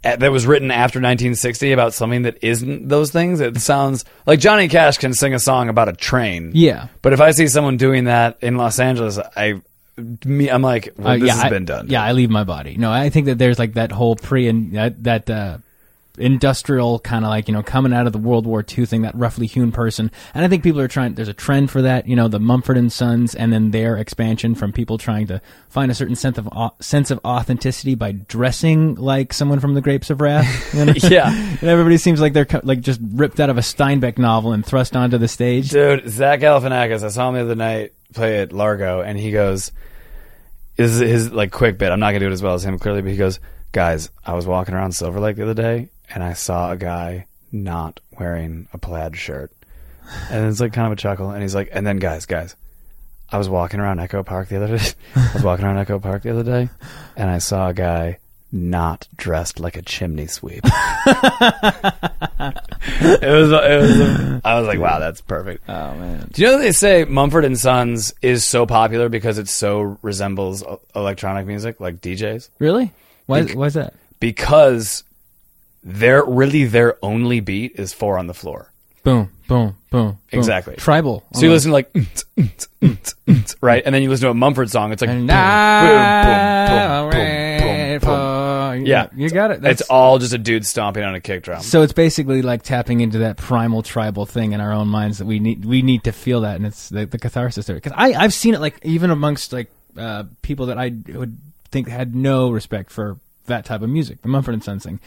that 0.03 0.31
was 0.31 0.47
written 0.47 0.71
after 0.71 0.99
1960 0.99 1.73
about 1.73 1.93
something 1.95 2.23
that 2.23 2.39
isn't 2.43 2.89
those 2.89 3.11
things, 3.11 3.41
it 3.41 3.59
sounds 3.61 4.05
like 4.27 4.39
Johnny 4.39 4.69
Cash 4.69 4.99
can 4.99 5.13
sing 5.15 5.35
a 5.35 5.39
song 5.39 5.69
about 5.69 5.89
a 5.89 5.93
train. 5.93 6.53
yeah. 6.55 6.89
But 7.03 7.13
if 7.13 7.21
I 7.21 7.33
see 7.33 7.49
someone 7.49 7.77
doing 7.77 8.05
that 8.05 8.39
in 8.41 8.57
Los 8.57 8.79
Angeles, 8.79 9.19
I, 9.37 9.61
me, 10.25 10.49
I'm 10.49 10.63
like, 10.63 10.95
well, 10.97 11.09
Uh, 11.09 11.19
this 11.19 11.27
yeah, 11.29 11.35
has 11.35 11.45
I- 11.45 11.49
been 11.51 11.65
done. 11.65 11.87
Yeah, 11.89 12.03
I 12.05 12.13
leave 12.13 12.31
my 12.31 12.45
body. 12.45 12.77
No, 12.79 12.93
I 12.93 13.11
think 13.11 13.27
that 13.27 13.39
there's 13.39 13.59
like 13.59 13.75
that 13.75 13.91
whole 13.91 14.15
pre 14.15 14.47
and 14.49 14.73
that, 14.77 15.03
that 15.05 15.29
uh, 15.29 15.59
industrial 16.19 16.99
kind 17.01 17.25
of 17.25 17.31
like 17.31 17.49
you 17.49 17.55
know 17.55 17.63
coming 17.63 17.93
out 17.93 18.07
of 18.07 18.13
the 18.13 18.19
World 18.19 18.47
War 18.47 18.65
II 18.77 18.87
thing, 18.87 19.03
that 19.03 19.15
roughly 19.15 19.47
hewn 19.47 19.73
person. 19.73 20.11
And 20.35 20.45
I 20.45 20.49
think 20.49 20.63
people 20.63 20.81
are 20.81 20.89
trying. 20.89 21.15
There's 21.15 21.29
a 21.29 21.35
trend 21.35 21.71
for 21.71 21.83
that. 21.83 22.07
You 22.07 22.17
know, 22.17 22.29
the 22.29 22.41
Mumford 22.41 22.77
and 22.77 22.93
Sons, 22.93 23.35
and 23.35 23.53
then 23.53 23.71
their 23.71 23.97
expansion 23.97 24.55
from 24.55 24.73
people 24.73 24.99
trying 24.99 25.27
to 25.29 25.41
find 25.69 25.91
a 25.91 25.95
certain 25.95 26.17
sense 26.17 26.39
of 26.39 26.49
sense 26.81 27.11
of 27.11 27.21
authenticity 27.25 27.95
by 27.95 28.13
dressing 28.13 28.95
like 28.97 29.33
someone 29.33 29.61
from 29.61 29.75
the 29.75 29.81
Grapes 29.81 30.11
of 30.11 30.21
Wrath. 30.21 30.47
You 30.79 30.85
know? 30.85 30.93
Yeah. 30.97 31.31
and 31.61 31.63
everybody 31.65 31.97
seems 31.97 32.21
like 32.21 32.33
they're 32.35 32.47
like 32.63 32.81
just 32.81 33.01
ripped 33.03 33.41
out 33.41 33.51
of 33.51 33.59
a 33.59 33.63
Steinbeck 33.63 34.19
novel 34.19 34.53
and 34.53 34.65
thrust 34.65 34.95
onto 34.95 35.19
the 35.19 35.29
stage. 35.29 35.71
Dude, 35.71 36.09
Zach 36.09 36.41
Galifianakis, 36.41 37.03
I 37.03 37.09
saw 37.09 37.29
him 37.29 37.35
the 37.35 37.41
other 37.41 37.55
night 37.55 37.95
play 38.13 38.41
at 38.41 38.53
Largo, 38.53 39.01
and 39.01 39.19
he 39.19 39.31
goes, 39.31 39.73
"This 40.77 40.93
is 40.93 40.99
his 41.01 41.33
like 41.33 41.51
quick 41.51 41.79
bit. 41.79 41.91
I'm 41.91 42.01
not 42.01 42.09
gonna 42.09 42.21
do 42.21 42.29
it 42.29 42.33
as 42.33 42.43
well 42.43 42.55
as 42.55 42.65
him 42.65 42.79
clearly, 42.79 43.03
but 43.03 43.11
he 43.11 43.17
goes, 43.17 43.41
guys, 43.73 44.11
I 44.25 44.35
was 44.35 44.47
walking 44.47 44.75
around 44.75 44.93
Silver 44.93 45.21
Lake 45.21 45.37
the 45.37 45.43
other 45.43 45.55
day, 45.55 45.89
and 46.13 46.23
I 46.23 46.33
saw 46.33 46.71
a 46.71 46.77
guy 46.77 47.27
not 47.53 48.01
wearing 48.19 48.69
a 48.73 48.79
plaid 48.79 49.17
shirt, 49.17 49.51
and 50.31 50.47
it's 50.47 50.61
like 50.61 50.73
kind 50.73 50.87
of 50.87 50.93
a 50.93 50.97
chuckle, 50.97 51.31
and 51.31 51.43
he's 51.43 51.55
like, 51.55 51.69
and 51.73 51.87
then 51.87 51.99
guys, 51.99 52.27
guys." 52.27 52.57
I 53.31 53.37
was 53.37 53.49
walking 53.49 53.79
around 53.79 54.01
Echo 54.01 54.23
Park 54.23 54.49
the 54.49 54.57
other 54.57 54.79
day. 54.79 54.89
I 55.15 55.31
was 55.35 55.43
walking 55.45 55.67
around 55.67 55.77
Echo 55.77 55.99
Park 55.99 56.23
the 56.23 56.31
other 56.31 56.45
day, 56.45 56.71
and 57.15 57.29
I 57.29 57.39
saw 57.39 57.69
a 57.69 57.75
guy 57.75 58.19
not 58.51 59.07
dressed 59.17 59.61
like 59.61 59.77
a 59.77 59.83
chimney 59.83 60.27
sweep. 60.27 60.65
it 60.65 60.71
was. 63.23 63.53
It 63.53 63.81
was. 63.81 64.01
Um, 64.01 64.41
I 64.45 64.59
was 64.59 64.67
like, 64.67 64.79
wow, 64.79 64.99
that's 64.99 65.21
perfect. 65.21 65.69
Oh 65.69 65.95
man. 65.95 66.31
Do 66.33 66.41
you 66.41 66.49
know 66.49 66.57
that 66.57 66.63
they 66.63 66.73
say 66.73 67.05
Mumford 67.05 67.45
and 67.45 67.59
Sons 67.59 68.15
is 68.23 68.47
so 68.47 68.65
popular 68.65 69.11
because 69.11 69.37
it 69.37 69.49
so 69.49 69.99
resembles 70.01 70.65
electronic 70.95 71.47
music, 71.47 71.81
like 71.81 72.01
DJs? 72.01 72.49
Really? 72.59 72.93
Why? 73.29 73.43
Bec- 73.43 73.57
Why 73.57 73.67
is 73.67 73.75
that? 73.75 73.93
Because 74.21 75.05
their 75.85 76.25
really 76.25 76.65
their 76.65 76.97
only 77.05 77.41
beat 77.41 77.73
is 77.77 77.93
four 77.93 78.19
on 78.19 78.27
the 78.27 78.35
floor. 78.35 78.73
Boom, 79.05 79.31
boom, 79.47 79.77
boom. 79.91 80.09
boom. 80.09 80.19
Exactly. 80.33 80.77
Tribal. 80.77 81.25
So 81.35 81.43
you 81.43 81.51
listen 81.53 81.71
to 81.71 81.75
like 81.75 81.95
right, 83.61 83.83
and 83.85 83.95
then 83.95 84.03
you 84.03 84.09
listen 84.11 84.25
to 84.25 84.31
a 84.31 84.35
Mumford 84.35 84.71
song. 84.71 84.93
It's 84.93 85.03
like 85.03 85.11
boom, 85.11 85.27
boom, 85.27 87.11
boom, 87.11 88.01
boom, 88.01 88.01
boom. 88.01 88.87
Yeah. 88.87 89.09
you 89.15 89.29
got 89.29 89.51
it. 89.51 89.65
It's 89.65 89.83
all 89.83 90.19
just 90.19 90.33
a 90.33 90.39
dude 90.39 90.65
stomping 90.65 91.05
on 91.05 91.15
a 91.15 91.21
kick 91.21 91.43
drum. 91.43 91.61
so 91.63 91.83
it's 91.83 91.93
basically 91.93 92.43
like 92.43 92.63
tapping 92.63 93.01
into 93.01 93.19
that 93.19 93.37
primal 93.37 93.83
tribal 93.83 94.25
thing 94.25 94.53
in 94.53 94.61
our 94.61 94.73
own 94.73 94.89
minds 94.89 95.19
that 95.19 95.27
we 95.27 95.39
need. 95.39 95.65
We 95.65 95.83
need 95.83 96.05
to 96.05 96.13
feel 96.13 96.41
that, 96.43 96.57
and 96.57 96.65
it's 96.67 96.89
the, 96.89 97.05
the 97.07 97.19
catharsis 97.19 97.67
there. 97.67 97.77
Because 97.77 97.93
I 97.95 98.15
I've 98.15 98.33
seen 98.35 98.55
it 98.55 98.61
like 98.61 98.79
even 98.85 99.11
amongst 99.11 99.53
like 99.53 99.71
uh, 99.97 100.25
people 100.43 100.67
that 100.67 100.79
I 100.79 100.95
would 101.09 101.39
think 101.71 101.89
had 101.89 102.15
no 102.15 102.51
respect 102.51 102.91
for 102.91 103.19
that 103.47 103.65
type 103.65 103.83
of 103.83 103.91
music, 103.91 104.23
the 104.23 104.29
Mumford 104.29 104.55
and 104.55 104.65
Sons 104.65 104.85
thing. 104.85 105.01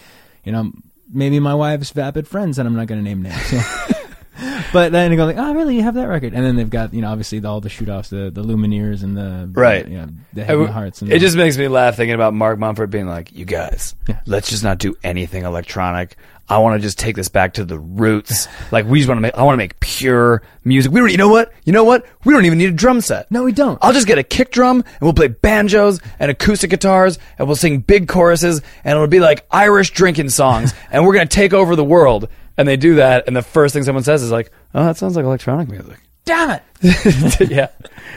You 0.43 0.51
know, 0.51 0.71
maybe 1.11 1.39
my 1.39 1.53
wife's 1.53 1.91
vapid 1.91 2.27
friends, 2.27 2.57
and 2.57 2.67
I'm 2.67 2.75
not 2.75 2.87
going 2.87 2.99
to 2.99 3.03
name 3.03 3.21
names. 3.21 3.53
but 4.73 4.91
then 4.91 5.11
they 5.11 5.17
go 5.17 5.25
like, 5.25 5.37
"Oh, 5.37 5.53
really? 5.53 5.75
You 5.75 5.83
have 5.83 5.95
that 5.95 6.07
record?" 6.07 6.33
And 6.33 6.45
then 6.45 6.55
they've 6.55 6.69
got 6.69 6.93
you 6.93 7.01
know 7.01 7.09
obviously 7.09 7.39
the, 7.39 7.47
all 7.49 7.61
the 7.61 7.69
shoot 7.69 7.89
offs, 7.89 8.09
the 8.09 8.31
the 8.31 8.43
Lumineers 8.43 9.03
and 9.03 9.15
the 9.17 9.49
Right. 9.51 9.87
you 9.87 9.97
know, 9.97 10.07
the 10.33 10.43
Heaven 10.43 10.67
Hearts. 10.67 11.01
And 11.01 11.11
it 11.11 11.19
just 11.19 11.35
makes 11.35 11.57
me 11.57 11.67
laugh 11.67 11.95
thinking 11.97 12.15
about 12.15 12.33
Mark 12.33 12.57
Mumford 12.59 12.89
being 12.89 13.07
like, 13.07 13.31
"You 13.33 13.45
guys, 13.45 13.95
Yeah. 14.07 14.19
let's 14.25 14.49
just 14.49 14.63
not 14.63 14.77
do 14.77 14.95
anything 15.03 15.43
electronic. 15.43 16.15
I 16.49 16.57
want 16.57 16.75
to 16.81 16.85
just 16.85 16.99
take 16.99 17.15
this 17.15 17.29
back 17.29 17.53
to 17.53 17.63
the 17.63 17.79
roots. 17.79 18.47
like 18.71 18.85
we 18.85 18.99
just 18.99 19.07
want 19.07 19.17
to 19.19 19.21
make. 19.21 19.35
I 19.37 19.43
want 19.43 19.53
to 19.53 19.57
make 19.57 19.79
pure 19.79 20.41
music. 20.65 20.91
We 20.91 20.99
don't. 20.99 21.09
You 21.11 21.17
know 21.17 21.29
what? 21.29 21.53
You 21.63 21.71
know 21.71 21.83
what? 21.85 22.05
We 22.25 22.33
don't 22.33 22.43
even 22.45 22.57
need 22.57 22.69
a 22.69 22.73
drum 22.73 22.99
set. 23.01 23.29
no, 23.31 23.43
we 23.43 23.51
don't. 23.53 23.77
I'll 23.81 23.93
just 23.93 24.07
get 24.07 24.17
a 24.17 24.23
kick 24.23 24.51
drum 24.51 24.77
and 24.81 25.01
we'll 25.01 25.13
play 25.13 25.27
banjos 25.29 25.99
and 26.19 26.29
acoustic 26.31 26.69
guitars 26.69 27.19
and 27.37 27.47
we'll 27.47 27.55
sing 27.55 27.79
big 27.79 28.07
choruses 28.09 28.61
and 28.83 28.95
it'll 28.95 29.07
be 29.07 29.19
like 29.21 29.45
Irish 29.51 29.91
drinking 29.91 30.29
songs 30.29 30.73
and 30.91 31.05
we're 31.05 31.13
gonna 31.13 31.25
take 31.25 31.53
over 31.53 31.75
the 31.75 31.83
world. 31.85 32.27
And 32.57 32.67
they 32.67 32.77
do 32.77 32.95
that, 32.95 33.25
and 33.27 33.35
the 33.35 33.41
first 33.41 33.73
thing 33.73 33.83
someone 33.83 34.03
says 34.03 34.21
is 34.23 34.31
like, 34.31 34.51
"Oh, 34.75 34.83
that 34.83 34.97
sounds 34.97 35.15
like 35.15 35.25
electronic 35.25 35.69
music." 35.69 35.99
Damn 36.25 36.51
it! 36.51 36.63
yeah, 37.49 37.67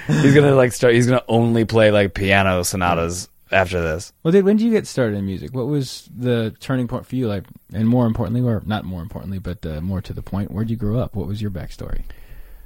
he's 0.07 0.35
gonna 0.35 0.55
like 0.55 0.73
start. 0.73 0.95
He's 0.95 1.07
gonna 1.07 1.23
only 1.29 1.65
play 1.65 1.91
like 1.91 2.15
piano 2.15 2.63
sonatas 2.65 3.29
after 3.53 3.81
this. 3.81 4.13
Well, 4.23 4.33
dude, 4.33 4.45
when 4.45 4.57
did 4.57 4.65
you 4.65 4.71
get 4.73 4.87
started 4.87 5.17
in 5.17 5.25
music? 5.25 5.55
What 5.55 5.67
was 5.69 6.09
the 6.15 6.55
turning 6.61 6.89
point 6.89 7.07
for 7.07 7.17
you? 7.17 7.29
Like, 7.29 7.45
and 7.73 7.89
more 7.89 8.07
importantly, 8.07 8.43
or 8.43 8.63
not 8.67 8.85
more 8.85 9.01
importantly, 9.03 9.39
but 9.39 9.65
uh, 9.65 9.81
more 9.81 10.01
to 10.03 10.13
the 10.13 10.23
point, 10.23 10.51
where'd 10.51 10.69
you 10.69 10.77
grow 10.77 10.99
up? 10.99 11.15
What 11.15 11.27
was 11.29 11.41
your 11.41 11.51
backstory? 11.51 12.03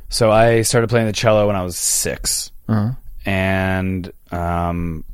So 0.09 0.31
I 0.33 0.63
started 0.63 0.89
playing 0.89 1.07
the 1.07 1.13
cello 1.13 1.47
when 1.47 1.55
I 1.57 1.63
was 1.63 1.77
six, 1.77 2.51
Uh 2.69 2.75
huh. 2.75 2.91
and 3.27 4.11
um, 4.33 5.05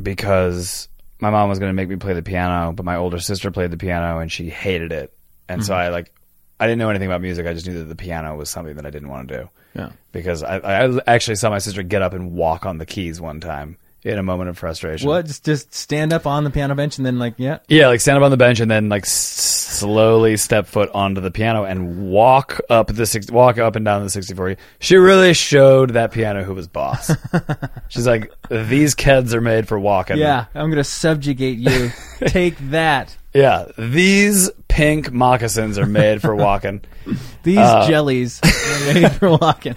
because 0.00 0.88
my 1.20 1.30
mom 1.30 1.48
was 1.48 1.58
going 1.58 1.70
to 1.70 1.74
make 1.74 1.88
me 1.88 1.96
play 1.96 2.12
the 2.14 2.22
piano, 2.22 2.72
but 2.72 2.84
my 2.84 2.96
older 2.96 3.18
sister 3.18 3.50
played 3.50 3.70
the 3.70 3.76
piano 3.76 4.18
and 4.18 4.30
she 4.30 4.48
hated 4.50 4.92
it, 4.92 5.12
and 5.50 5.64
so 5.64 5.72
mm-hmm. 5.72 5.80
I 5.80 5.88
like 5.88 6.12
I 6.58 6.66
didn't 6.66 6.78
know 6.78 6.90
anything 6.90 7.08
about 7.08 7.22
music. 7.22 7.46
I 7.46 7.54
just 7.54 7.66
knew 7.66 7.78
that 7.78 7.84
the 7.84 7.96
piano 7.96 8.36
was 8.36 8.50
something 8.50 8.76
that 8.76 8.84
I 8.84 8.90
didn't 8.90 9.08
want 9.08 9.28
to 9.28 9.38
do 9.38 9.50
Yeah. 9.74 9.92
because 10.12 10.42
I, 10.42 10.58
I 10.58 11.00
actually 11.06 11.36
saw 11.36 11.48
my 11.48 11.58
sister 11.58 11.82
get 11.82 12.02
up 12.02 12.12
and 12.12 12.32
walk 12.32 12.66
on 12.66 12.76
the 12.76 12.84
keys 12.84 13.18
one 13.20 13.40
time 13.40 13.78
in 14.02 14.18
a 14.18 14.22
moment 14.22 14.48
of 14.50 14.56
frustration. 14.58 15.08
What? 15.08 15.26
Just 15.26 15.44
just 15.44 15.74
stand 15.74 16.12
up 16.12 16.26
on 16.26 16.44
the 16.44 16.50
piano 16.50 16.74
bench 16.74 16.96
and 16.98 17.04
then 17.06 17.18
like, 17.18 17.34
yeah. 17.36 17.58
Yeah, 17.68 17.88
like 17.88 18.00
stand 18.00 18.16
up 18.18 18.24
on 18.24 18.30
the 18.30 18.36
bench 18.36 18.60
and 18.60 18.70
then 18.70 18.88
like 18.88 19.04
s- 19.04 19.12
slowly 19.12 20.36
step 20.36 20.66
foot 20.66 20.90
onto 20.94 21.20
the 21.20 21.30
piano 21.30 21.64
and 21.64 22.10
walk 22.10 22.60
up 22.70 22.88
the 22.88 23.06
six, 23.06 23.30
walk 23.30 23.58
up 23.58 23.76
and 23.76 23.84
down 23.84 24.02
the 24.02 24.10
64. 24.10 24.56
She 24.78 24.96
really 24.96 25.34
showed 25.34 25.90
that 25.90 26.12
piano 26.12 26.42
who 26.44 26.54
was 26.54 26.66
boss. 26.68 27.10
She's 27.88 28.06
like, 28.06 28.32
these 28.50 28.94
kids 28.94 29.34
are 29.34 29.40
made 29.40 29.68
for 29.68 29.78
walking. 29.78 30.16
Yeah, 30.18 30.46
I'm 30.54 30.70
gonna 30.70 30.84
subjugate 30.84 31.58
you. 31.58 31.90
Take 32.26 32.56
that. 32.70 33.16
yeah. 33.34 33.66
These 33.78 34.50
pink 34.68 35.12
moccasins 35.12 35.78
are 35.78 35.86
made 35.86 36.20
for 36.20 36.34
walking. 36.34 36.80
These 37.42 37.58
Uh, 37.58 37.88
jellies 37.88 38.40
are 38.44 38.92
made 38.94 39.12
for 39.12 39.30
walking. 39.36 39.74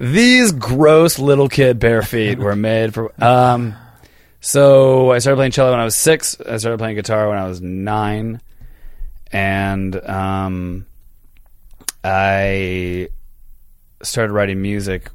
These 0.00 0.52
gross 0.52 1.18
little 1.18 1.48
kid 1.48 1.78
bare 1.78 2.00
feet 2.02 2.38
were 2.38 2.56
made 2.56 2.94
for. 2.94 3.12
Um, 3.22 3.74
so 4.40 5.12
I 5.12 5.18
started 5.18 5.36
playing 5.36 5.52
cello 5.52 5.72
when 5.72 5.80
I 5.80 5.84
was 5.84 5.94
six. 5.94 6.40
I 6.40 6.56
started 6.56 6.78
playing 6.78 6.96
guitar 6.96 7.28
when 7.28 7.36
I 7.36 7.46
was 7.46 7.60
nine, 7.60 8.40
and 9.30 9.94
um, 10.08 10.86
I 12.02 13.10
started 14.02 14.32
writing 14.32 14.62
music. 14.62 15.10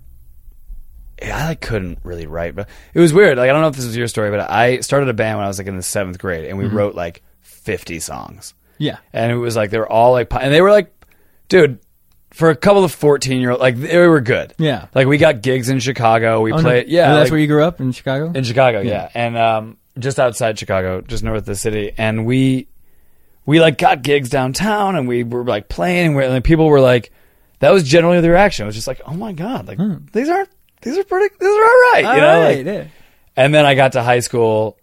I 1.24 1.48
like 1.48 1.62
couldn't 1.62 2.00
really 2.04 2.28
write, 2.28 2.56
but 2.56 2.70
it 2.94 3.00
was 3.00 3.14
weird. 3.14 3.38
Like 3.38 3.50
I 3.50 3.54
don't 3.54 3.62
know 3.62 3.70
if 3.70 3.76
this 3.76 3.86
was 3.86 3.98
your 3.98 4.08
story, 4.08 4.30
but 4.30 4.52
I 4.52 4.82
started 4.82 5.10
a 5.10 5.14
band 5.14 5.38
when 5.38 5.46
I 5.46 5.48
was 5.48 5.58
like 5.58 5.68
in 5.68 5.78
the 5.78 5.82
seventh 5.84 6.20
grade, 6.20 6.46
and 6.46 6.58
we 6.58 6.66
wrote 6.66 6.94
like 6.94 7.24
fifty 7.42 8.00
songs 8.00 8.54
Yeah. 8.78 8.98
and 9.14 9.32
it 9.32 9.38
was 9.38 9.56
like 9.56 9.72
they 9.72 9.80
were 9.80 9.92
all 9.92 10.12
like, 10.12 10.32
and 10.34 10.54
they 10.54 10.62
were 10.62 10.70
like, 10.72 10.94
dude, 11.48 11.80
for 12.36 12.50
a 12.50 12.56
couple 12.56 12.84
of 12.84 12.92
fourteen 12.92 13.40
year 13.42 13.52
old, 13.52 13.60
like 13.62 13.78
they 13.78 13.98
were 14.08 14.22
good. 14.22 14.54
Yeah. 14.58 14.88
like 14.94 15.08
we 15.08 15.18
got 15.18 15.42
gigs 15.42 15.70
in 15.70 15.80
Chicago. 15.80 16.42
We 16.42 16.52
Oh, 16.54 16.58
no. 16.58 16.62
played, 16.64 16.88
yeah, 16.90 17.12
Oh, 17.12 17.16
that's 17.16 17.26
like- 17.26 17.32
where 17.32 17.40
you 17.40 17.48
grew 17.48 17.64
up 17.64 17.80
in 17.80 17.92
Chicago. 17.92 18.32
in 18.36 18.44
Chicago, 18.44 18.82
yeah, 18.82 19.10
and 19.14 19.38
um, 19.38 19.78
just 19.98 20.20
outside 20.20 20.60
Chicago, 20.60 21.02
just 21.02 21.24
north 21.24 21.40
of 21.40 21.46
the 21.46 21.56
city, 21.56 21.94
and 21.98 22.26
we 22.26 22.68
we 23.46 23.60
like 23.62 23.78
got 23.78 24.02
gigs 24.02 24.30
downtown, 24.30 24.96
and 24.96 25.08
we 25.08 25.24
were 25.24 25.44
like 25.46 25.70
playing, 25.70 26.08
and, 26.08 26.16
we 26.16 26.26
and 26.26 26.44
people 26.44 26.68
were 26.68 26.82
like, 26.82 27.12
that 27.60 27.72
was 27.72 27.84
generally 27.84 28.20
the 28.22 28.30
reaction. 28.30 28.64
It 28.64 28.68
was 28.68 28.76
just 28.76 28.88
like, 28.88 29.02
oh 29.06 29.14
my 29.14 29.32
god, 29.32 29.68
like 29.68 29.78
these 30.12 30.28
aren't 30.30 30.50
these 30.82 30.98
are 30.98 31.04
pretty, 31.04 31.34
these 31.40 31.48
are 31.50 31.52
all 31.64 31.92
right, 31.94 32.04
All 32.06 32.16
you 32.16 32.22
know. 32.22 32.42
right, 32.42 32.58
like- 32.58 32.66
yeah. 32.66 32.84
and 33.38 33.54
then 33.54 33.66
I 33.66 33.76
got 33.76 33.94
to 33.94 34.04
high 34.04 34.20
school, 34.20 34.78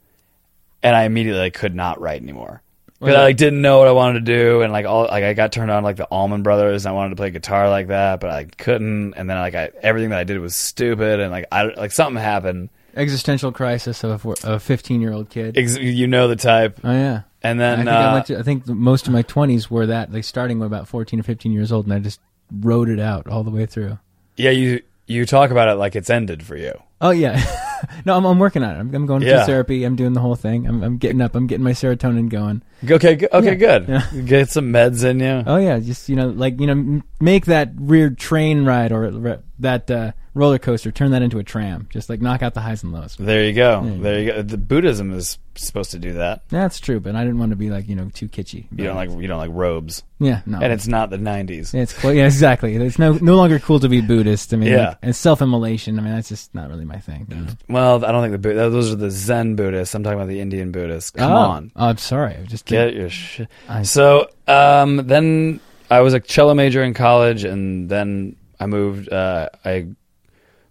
and 0.82 0.96
I 0.96 1.04
immediately 1.04 1.40
like, 1.42 1.54
could 1.54 1.74
not 1.74 2.00
write 2.00 2.22
anymore 2.22 2.61
because 3.06 3.16
I 3.16 3.22
like 3.24 3.36
didn't 3.36 3.60
know 3.62 3.78
what 3.78 3.88
I 3.88 3.92
wanted 3.92 4.24
to 4.26 4.32
do, 4.34 4.62
and 4.62 4.72
like 4.72 4.86
all 4.86 5.02
like 5.02 5.24
I 5.24 5.34
got 5.34 5.52
turned 5.52 5.70
on 5.70 5.82
like 5.82 5.96
the 5.96 6.06
Allman 6.06 6.42
Brothers. 6.42 6.86
And 6.86 6.92
I 6.92 6.94
wanted 6.94 7.10
to 7.10 7.16
play 7.16 7.30
guitar 7.30 7.68
like 7.68 7.88
that, 7.88 8.20
but 8.20 8.30
I 8.30 8.44
couldn't. 8.44 9.14
And 9.14 9.28
then 9.28 9.38
like 9.38 9.54
I, 9.54 9.70
everything 9.82 10.10
that 10.10 10.18
I 10.18 10.24
did 10.24 10.38
was 10.38 10.54
stupid, 10.56 11.20
and 11.20 11.30
like 11.30 11.46
I 11.52 11.64
like 11.64 11.92
something 11.92 12.22
happened. 12.22 12.70
Existential 12.94 13.52
crisis 13.52 14.04
of 14.04 14.10
a 14.10 14.18
four- 14.18 14.36
of 14.44 14.50
a 14.50 14.60
15 14.60 15.00
year 15.00 15.12
old 15.12 15.30
kid. 15.30 15.56
Ex- 15.56 15.78
you 15.78 16.06
know 16.06 16.28
the 16.28 16.36
type. 16.36 16.78
oh 16.84 16.92
yeah. 16.92 17.22
And 17.42 17.60
I 17.60 17.70
then 17.70 17.78
think, 17.78 17.88
uh, 17.88 17.92
I, 17.92 18.12
went 18.12 18.26
to, 18.26 18.38
I 18.38 18.42
think 18.42 18.66
most 18.68 19.08
of 19.08 19.12
my 19.12 19.24
20s 19.24 19.68
were 19.68 19.86
that, 19.86 20.12
like 20.12 20.22
starting 20.22 20.60
when 20.60 20.66
about 20.66 20.86
14 20.86 21.18
or 21.18 21.22
15 21.24 21.50
years 21.50 21.72
old, 21.72 21.86
and 21.86 21.92
I 21.94 21.98
just 21.98 22.20
wrote 22.60 22.88
it 22.88 23.00
out 23.00 23.26
all 23.26 23.42
the 23.42 23.50
way 23.50 23.66
through. 23.66 23.98
yeah, 24.36 24.50
you 24.50 24.80
you 25.06 25.26
talk 25.26 25.50
about 25.50 25.68
it 25.68 25.74
like 25.74 25.96
it's 25.96 26.08
ended 26.10 26.44
for 26.44 26.56
you. 26.56 26.72
Oh 27.00 27.10
yeah, 27.10 27.42
no, 28.04 28.16
I'm, 28.16 28.24
I'm 28.24 28.38
working 28.38 28.62
on 28.62 28.76
it. 28.76 28.78
I'm, 28.80 28.94
I'm 28.94 29.06
going 29.06 29.22
Yeah. 29.22 29.38
through 29.44 29.46
therapy. 29.54 29.84
I'm 29.84 29.96
doing 29.96 30.12
the 30.12 30.20
whole 30.20 30.36
thing. 30.36 30.66
I'm, 30.66 30.82
I'm 30.82 30.98
getting 30.98 31.20
up. 31.20 31.34
I'm 31.34 31.46
getting 31.46 31.64
my 31.64 31.72
serotonin 31.72 32.28
going. 32.28 32.62
Okay, 32.88 33.14
good. 33.16 33.32
okay, 33.32 33.46
Yeah. 33.48 33.54
good. 33.54 33.88
Yeah. 33.88 34.20
Get 34.22 34.50
some 34.50 34.72
meds 34.72 35.04
in 35.04 35.20
you. 35.20 35.42
Oh 35.46 35.56
yeah, 35.56 35.78
just 35.78 36.08
you 36.08 36.16
know, 36.16 36.28
like 36.28 36.58
you 36.60 36.66
know, 36.66 37.02
make 37.22 37.46
that 37.46 37.74
weird 37.76 38.18
train 38.18 38.64
ride 38.64 38.92
or 38.92 39.08
re- 39.10 39.38
that 39.60 39.88
uh, 39.90 40.12
roller 40.34 40.58
coaster, 40.58 40.90
turn 40.90 41.12
that 41.12 41.22
into 41.22 41.38
a 41.38 41.44
tram. 41.44 41.86
Just 41.90 42.10
like 42.10 42.20
knock 42.20 42.42
out 42.42 42.52
the 42.52 42.60
highs 42.60 42.82
and 42.82 42.92
lows. 42.92 43.16
There 43.16 43.44
you 43.44 43.52
go. 43.52 43.82
Yeah. 43.84 43.96
There 44.02 44.20
you 44.20 44.32
go. 44.32 44.42
The 44.42 44.58
Buddhism 44.58 45.12
is 45.12 45.38
supposed 45.54 45.92
to 45.92 45.98
do 45.98 46.14
that. 46.14 46.42
That's 46.48 46.80
true, 46.80 46.98
but 46.98 47.14
I 47.14 47.22
didn't 47.22 47.38
want 47.38 47.50
to 47.50 47.56
be 47.56 47.70
like 47.70 47.88
you 47.88 47.94
know 47.94 48.10
too 48.12 48.28
kitschy. 48.28 48.66
You 48.74 48.84
don't 48.84 48.96
like 48.96 49.10
you 49.10 49.28
don't 49.28 49.38
like 49.38 49.50
robes, 49.52 50.02
Yeah, 50.18 50.42
no. 50.46 50.58
and 50.60 50.72
it's 50.72 50.88
not 50.88 51.10
the 51.10 51.16
'90s. 51.18 51.74
It's 51.74 51.92
cool. 51.92 52.12
Yeah, 52.12 52.24
exactly. 52.26 52.74
It's 52.74 52.98
no 52.98 53.12
no 53.12 53.36
longer 53.36 53.60
cool 53.60 53.78
to 53.80 53.88
be 53.88 54.00
Buddhist. 54.00 54.52
I 54.52 54.56
mean, 54.56 54.70
Yeah. 54.70 54.88
like, 54.88 54.98
and 55.02 55.14
self-immolation. 55.14 55.98
I 55.98 56.02
mean, 56.02 56.14
that's 56.14 56.28
just 56.28 56.52
not 56.54 56.68
really 56.70 56.84
my 56.84 56.98
thing. 56.98 57.26
you 57.30 57.36
know. 57.36 57.46
Well, 57.68 58.04
I 58.04 58.10
don't 58.10 58.28
think 58.28 58.42
the 58.42 58.52
those 58.54 58.92
are 58.92 58.96
the 58.96 59.10
Zen 59.10 59.54
Buddhists. 59.54 59.94
I'm 59.94 60.02
talking 60.02 60.18
about 60.18 60.28
the 60.28 60.40
Indian 60.40 60.72
Buddhists. 60.72 61.10
Come 61.12 61.30
oh. 61.30 61.36
on, 61.36 61.72
Oh, 61.76 61.86
I'm 61.86 61.98
sorry. 61.98 62.34
I 62.34 62.44
just 62.44 62.64
get 62.66 62.94
your 62.94 63.10
shit. 63.10 63.48
So, 63.84 64.28
um, 64.48 65.06
then 65.06 65.60
I 65.92 66.00
was 66.00 66.14
a 66.14 66.20
cello 66.20 66.54
major 66.54 66.82
in 66.82 66.94
college, 66.94 67.44
and 67.44 67.88
then 67.88 68.36
I 68.58 68.66
moved. 68.66 69.12
Uh, 69.12 69.48
I 69.64 69.86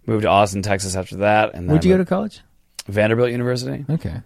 moved 0.06 0.22
to 0.22 0.28
Austin, 0.28 0.62
Texas 0.62 0.96
after 0.96 1.16
that, 1.18 1.54
and 1.54 1.68
then 1.68 1.74
Where'd 1.74 1.84
I 1.84 1.88
you 1.88 1.92
go 1.94 1.96
to 1.96 1.98
moved- 2.00 2.08
college? 2.08 2.40
Vanderbilt 2.86 3.30
University, 3.30 3.84
Okay. 3.88 4.16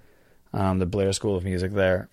um, 0.54 0.78
the 0.78 0.86
Blair 0.86 1.12
School 1.12 1.36
of 1.36 1.44
Music 1.44 1.72
there. 1.72 2.08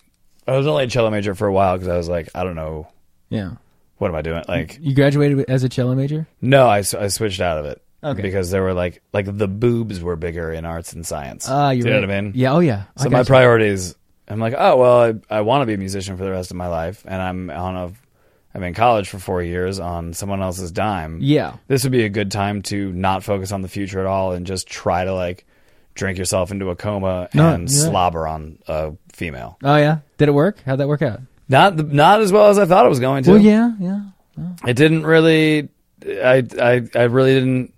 I 0.46 0.56
was 0.58 0.66
only 0.66 0.84
a 0.84 0.86
cello 0.86 1.08
major 1.10 1.34
for 1.34 1.46
a 1.46 1.52
while 1.52 1.74
because 1.76 1.88
I 1.88 1.96
was 1.96 2.06
like, 2.08 2.28
I 2.34 2.44
don't 2.44 2.54
know, 2.56 2.86
Yeah. 3.30 3.52
what 3.96 4.08
am 4.08 4.14
I 4.14 4.20
doing? 4.20 4.44
Like, 4.46 4.76
You 4.78 4.94
graduated 4.94 5.46
as 5.48 5.64
a 5.64 5.70
cello 5.70 5.94
major. 5.94 6.26
no, 6.42 6.66
I, 6.68 6.80
s- 6.80 6.92
I 6.92 7.08
switched 7.08 7.40
out 7.40 7.56
of 7.56 7.64
it. 7.64 7.80
Okay. 8.02 8.20
Because 8.20 8.50
there 8.50 8.60
were 8.62 8.74
like 8.74 9.00
like 9.14 9.24
the 9.38 9.48
boobs 9.48 10.02
were 10.02 10.16
bigger 10.16 10.52
in 10.52 10.66
arts 10.66 10.92
and 10.92 11.06
science. 11.06 11.48
Ah, 11.48 11.70
Do 11.70 11.78
you 11.78 11.84
know 11.84 12.00
what 12.02 12.10
I 12.10 12.20
mean? 12.20 12.32
Yeah. 12.34 12.52
Oh 12.52 12.58
yeah. 12.58 12.82
I 12.98 13.02
So 13.04 13.08
my 13.08 13.20
gotcha. 13.20 13.28
priorities, 13.28 13.94
I'm 14.28 14.40
like, 14.40 14.52
oh 14.58 14.76
well, 14.76 15.00
I, 15.30 15.38
I 15.38 15.40
want 15.40 15.62
to 15.62 15.66
be 15.66 15.72
a 15.72 15.78
musician 15.78 16.18
for 16.18 16.24
the 16.24 16.30
rest 16.30 16.50
of 16.50 16.58
my 16.58 16.66
life, 16.68 17.02
and 17.08 17.22
I'm 17.22 17.48
on 17.48 17.76
a, 17.76 17.92
I'm 18.54 18.62
in 18.62 18.74
college 18.74 19.08
for 19.08 19.18
four 19.18 19.42
years 19.42 19.80
on 19.80 20.12
someone 20.14 20.40
else's 20.40 20.70
dime. 20.70 21.18
Yeah. 21.20 21.56
This 21.66 21.82
would 21.82 21.92
be 21.92 22.04
a 22.04 22.08
good 22.08 22.30
time 22.30 22.62
to 22.62 22.92
not 22.92 23.24
focus 23.24 23.50
on 23.50 23.62
the 23.62 23.68
future 23.68 23.98
at 24.00 24.06
all 24.06 24.32
and 24.32 24.46
just 24.46 24.68
try 24.68 25.04
to 25.04 25.12
like 25.12 25.44
drink 25.94 26.18
yourself 26.18 26.50
into 26.52 26.70
a 26.70 26.76
coma 26.76 27.28
No, 27.34 27.52
and 27.52 27.70
you're 27.70 27.84
slobber 27.84 28.26
on 28.28 28.58
a 28.68 28.92
female. 29.12 29.58
Oh 29.64 29.76
yeah. 29.76 29.98
Did 30.18 30.28
it 30.28 30.32
work? 30.32 30.62
How'd 30.64 30.78
that 30.78 30.88
work 30.88 31.02
out? 31.02 31.20
Not 31.48 31.76
the, 31.76 31.82
not 31.82 32.20
as 32.20 32.32
well 32.32 32.48
as 32.48 32.58
I 32.58 32.64
thought 32.66 32.86
it 32.86 32.88
was 32.88 33.00
going 33.00 33.24
to. 33.24 33.32
Well, 33.32 33.40
yeah, 33.40 33.72
yeah. 33.80 34.02
It 34.66 34.74
didn't 34.74 35.04
really. 35.04 35.68
I 36.06 36.42
I 36.60 36.82
I 36.94 37.02
really 37.04 37.34
didn't 37.34 37.73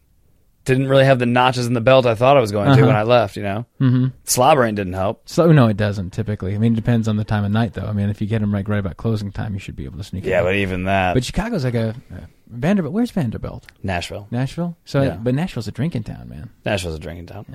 didn't 0.67 0.89
really 0.89 1.05
have 1.07 1.19
the 1.19 1.25
notches 1.27 1.67
in 1.67 1.73
the 1.73 1.81
belt 1.81 2.05
I 2.05 2.15
thought 2.15 2.37
I 2.37 2.41
was 2.41 2.53
going 2.53 2.67
to 2.67 2.73
Uh-huh. 2.73 2.87
when 2.87 2.97
I 2.97 3.05
left. 3.05 3.37
You 3.37 3.43
know, 3.45 3.67
Mm-hmm. 3.81 4.07
slobbering 4.25 4.75
didn't 4.75 4.93
help. 4.93 5.23
So 5.29 5.51
no, 5.53 5.67
it 5.69 5.77
doesn't 5.79 6.11
typically. 6.13 6.55
I 6.55 6.59
mean, 6.59 6.75
it 6.75 6.77
depends 6.77 7.09
on 7.09 7.17
the 7.17 7.25
time 7.25 7.45
of 7.45 7.51
night, 7.53 7.73
though. 7.73 7.87
I 7.87 7.93
mean, 7.93 8.11
if 8.11 8.21
you 8.21 8.27
get 8.27 8.41
them 8.41 8.53
right, 8.53 8.69
right 8.69 8.79
about 8.81 8.99
closing 8.99 9.33
time, 9.33 9.55
you 9.55 9.59
should 9.61 9.77
be 9.77 9.85
able 9.87 9.97
to 9.99 10.05
sneak. 10.05 10.25
Yeah, 10.27 10.41
in. 10.41 10.45
but 10.45 10.55
even 10.57 10.85
that, 10.85 11.15
but 11.15 11.25
Chicago's 11.25 11.65
like 11.65 11.75
a 11.75 11.91
uh, 12.13 12.17
Vanderbilt. 12.49 12.93
Where's 12.93 13.11
Vanderbilt? 13.11 13.67
Nashville. 13.83 14.29
Nashville. 14.31 14.77
So, 14.85 15.03
Yeah. 15.03 15.17
but 15.17 15.35
Nashville's 15.35 15.69
a 15.69 15.73
drinking 15.73 16.03
town, 16.05 16.29
man. 16.29 16.51
Nashville's 16.65 16.97
a 16.97 17.01
drinking 17.01 17.27
town. 17.27 17.47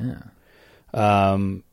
Yeah. 0.94 1.32
Um, 1.34 1.64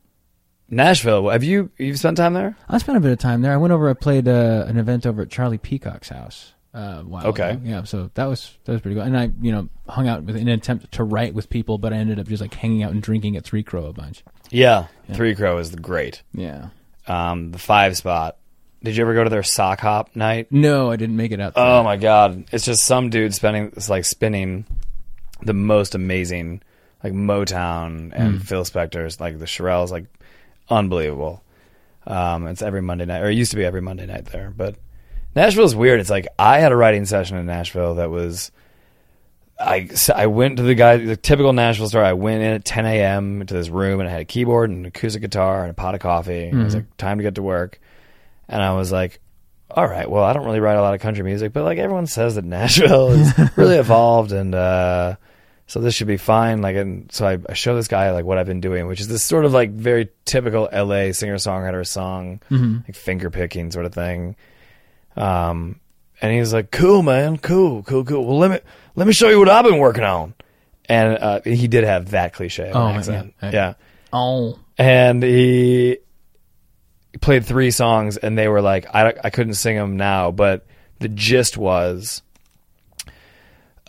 Nashville. 0.69 1.29
Have 1.29 1.43
you 1.43 1.71
you've 1.77 1.97
spent 1.99 2.17
time 2.17 2.33
there? 2.33 2.55
I 2.67 2.77
spent 2.77 2.97
a 2.97 3.01
bit 3.01 3.11
of 3.11 3.17
time 3.19 3.41
there. 3.41 3.53
I 3.53 3.57
went 3.57 3.73
over. 3.73 3.89
I 3.89 3.93
played 3.93 4.27
uh, 4.27 4.65
an 4.67 4.77
event 4.77 5.05
over 5.05 5.23
at 5.23 5.29
Charlie 5.29 5.57
Peacock's 5.57 6.09
house. 6.09 6.53
Uh, 6.71 7.01
while 7.01 7.25
Okay. 7.27 7.51
ago. 7.51 7.61
Yeah. 7.63 7.83
So 7.83 8.11
that 8.13 8.25
was 8.25 8.55
that 8.65 8.73
was 8.73 8.81
pretty 8.81 8.93
good. 8.95 9.07
And 9.07 9.17
I, 9.17 9.31
you 9.41 9.51
know, 9.51 9.69
hung 9.87 10.07
out 10.07 10.23
with 10.23 10.35
in 10.35 10.47
an 10.47 10.53
attempt 10.59 10.91
to 10.93 11.03
write 11.03 11.33
with 11.33 11.49
people, 11.49 11.77
but 11.79 11.93
I 11.93 11.97
ended 11.97 12.19
up 12.19 12.27
just 12.27 12.41
like 12.41 12.53
hanging 12.53 12.83
out 12.83 12.91
and 12.91 13.01
drinking 13.01 13.37
at 13.37 13.43
Three 13.43 13.63
Crow 13.63 13.85
a 13.87 13.93
bunch. 13.93 14.23
Yeah, 14.51 14.85
Yeah. 15.07 15.15
Three 15.15 15.33
Crow 15.35 15.57
is 15.57 15.73
great. 15.75 16.21
Yeah. 16.33 16.67
Um, 17.07 17.51
the 17.51 17.57
five 17.57 17.97
spot 17.97 18.37
Did 18.83 18.95
you 18.95 19.03
ever 19.03 19.13
go 19.15 19.23
to 19.23 19.29
their 19.31 19.41
sock 19.43 19.79
hop 19.79 20.15
night? 20.15 20.51
No, 20.51 20.91
I 20.91 20.95
didn't 20.95 21.15
make 21.17 21.31
it 21.31 21.39
out. 21.41 21.55
there. 21.55 21.63
Oh 21.65 21.81
my 21.83 21.97
god, 21.97 22.45
it's 22.51 22.65
just 22.65 22.83
some 22.85 23.09
dude 23.09 23.33
spending 23.33 23.71
it's 23.75 23.89
like 23.89 24.05
spinning 24.05 24.65
the 25.41 25.53
most 25.53 25.95
amazing 25.95 26.61
like 27.03 27.13
Motown 27.13 28.11
and 28.13 28.45
Phil 28.47 28.63
Spector's 28.63 29.19
like 29.19 29.39
the 29.39 29.45
Shirelles 29.45 29.89
like 29.89 30.05
unbelievable. 30.69 31.43
Um, 32.05 32.47
it's 32.47 32.61
every 32.61 32.81
Monday 32.81 33.05
night, 33.05 33.21
or 33.21 33.29
it 33.29 33.35
used 33.35 33.51
to 33.51 33.57
be 33.57 33.65
every 33.65 33.81
Monday 33.81 34.05
night 34.05 34.25
there. 34.25 34.53
But 34.55 34.75
Nashville's 35.35 35.75
weird. 35.75 35.99
It's 35.99 36.09
like 36.09 36.27
I 36.37 36.59
had 36.59 36.71
a 36.71 36.75
writing 36.75 37.05
session 37.05 37.37
in 37.37 37.45
Nashville 37.45 37.95
that 37.95 38.09
was. 38.09 38.51
I, 39.61 39.89
I 40.15 40.27
went 40.27 40.55
to 40.55 40.63
the 40.63 40.73
guy, 40.73 40.95
the 40.95 41.17
typical 41.17 41.51
Nashville 41.51 41.89
store. 41.89 42.01
I 42.01 42.13
went 42.13 42.41
in 42.41 42.53
at 42.53 42.63
10 42.63 42.85
a.m. 42.85 43.45
to 43.45 43.53
this 43.53 43.67
room 43.67 43.99
and 43.99 44.07
I 44.07 44.11
had 44.13 44.21
a 44.21 44.25
keyboard 44.25 44.69
and 44.69 44.79
an 44.79 44.85
acoustic 44.85 45.21
guitar 45.21 45.63
and 45.63 45.71
a 45.71 45.73
pot 45.73 45.95
of 45.95 45.99
coffee. 45.99 46.45
And 46.45 46.61
it 46.61 46.63
was 46.63 46.75
like 46.75 46.95
time 46.95 47.17
to 47.17 47.23
get 47.23 47.35
to 47.35 47.41
work. 47.41 47.81
And 48.47 48.61
I 48.61 48.71
was 48.75 48.89
like, 48.89 49.19
all 49.69 49.85
right, 49.85 50.09
well, 50.09 50.23
I 50.23 50.31
don't 50.31 50.45
really 50.45 50.61
write 50.61 50.77
a 50.77 50.81
lot 50.81 50.93
of 50.93 51.01
country 51.01 51.25
music, 51.25 51.51
but 51.51 51.65
like 51.65 51.77
everyone 51.77 52.07
says 52.07 52.35
that 52.35 52.45
Nashville 52.45 53.09
is 53.09 53.33
really 53.57 53.75
evolved 53.75 54.31
and, 54.31 54.55
uh, 54.55 55.17
so 55.67 55.81
this 55.81 55.93
should 55.93 56.07
be 56.07 56.15
fine. 56.17 56.61
Like, 56.61 56.77
and 56.77 57.11
so 57.11 57.27
I, 57.27 57.37
I 57.49 57.53
show 57.53 57.75
this 57.75 57.89
guy 57.89 58.11
like 58.11 58.23
what 58.23 58.37
I've 58.37 58.47
been 58.47 58.61
doing, 58.61 58.87
which 58.87 59.01
is 59.01 59.09
this 59.09 59.23
sort 59.23 59.43
of 59.43 59.51
like 59.51 59.71
very 59.71 60.07
typical 60.23 60.69
LA 60.73 61.11
singer 61.11 61.35
songwriter 61.35 61.85
song, 61.85 62.39
like 62.87 62.95
finger 62.95 63.29
picking 63.29 63.71
sort 63.71 63.85
of 63.85 63.93
thing. 63.93 64.37
Um, 65.19 65.79
and 66.21 66.33
he 66.33 66.39
was 66.39 66.53
like, 66.53 66.71
"Cool, 66.71 67.01
man, 67.03 67.37
cool, 67.37 67.83
cool, 67.83 68.03
cool. 68.05 68.25
Well, 68.25 68.37
let 68.37 68.51
me 68.51 68.59
let 68.95 69.07
me 69.07 69.13
show 69.13 69.29
you 69.29 69.39
what 69.39 69.49
I've 69.49 69.65
been 69.65 69.77
working 69.79 70.03
on." 70.03 70.33
And 70.85 71.17
uh, 71.17 71.41
he 71.45 71.67
did 71.67 71.83
have 71.83 72.11
that 72.11 72.33
cliche 72.33 72.71
Oh, 72.73 72.87
accent, 72.89 73.33
yeah. 73.43 73.51
yeah. 73.51 73.73
Oh, 74.11 74.57
And 74.77 75.21
he 75.21 75.99
played 77.21 77.45
three 77.45 77.69
songs, 77.71 78.17
and 78.17 78.37
they 78.37 78.47
were 78.47 78.61
like, 78.61 78.87
I 78.93 79.13
I 79.23 79.29
couldn't 79.29 79.53
sing 79.53 79.75
them 79.75 79.97
now, 79.97 80.31
but 80.31 80.65
the 80.99 81.07
gist 81.09 81.57
was 81.57 82.23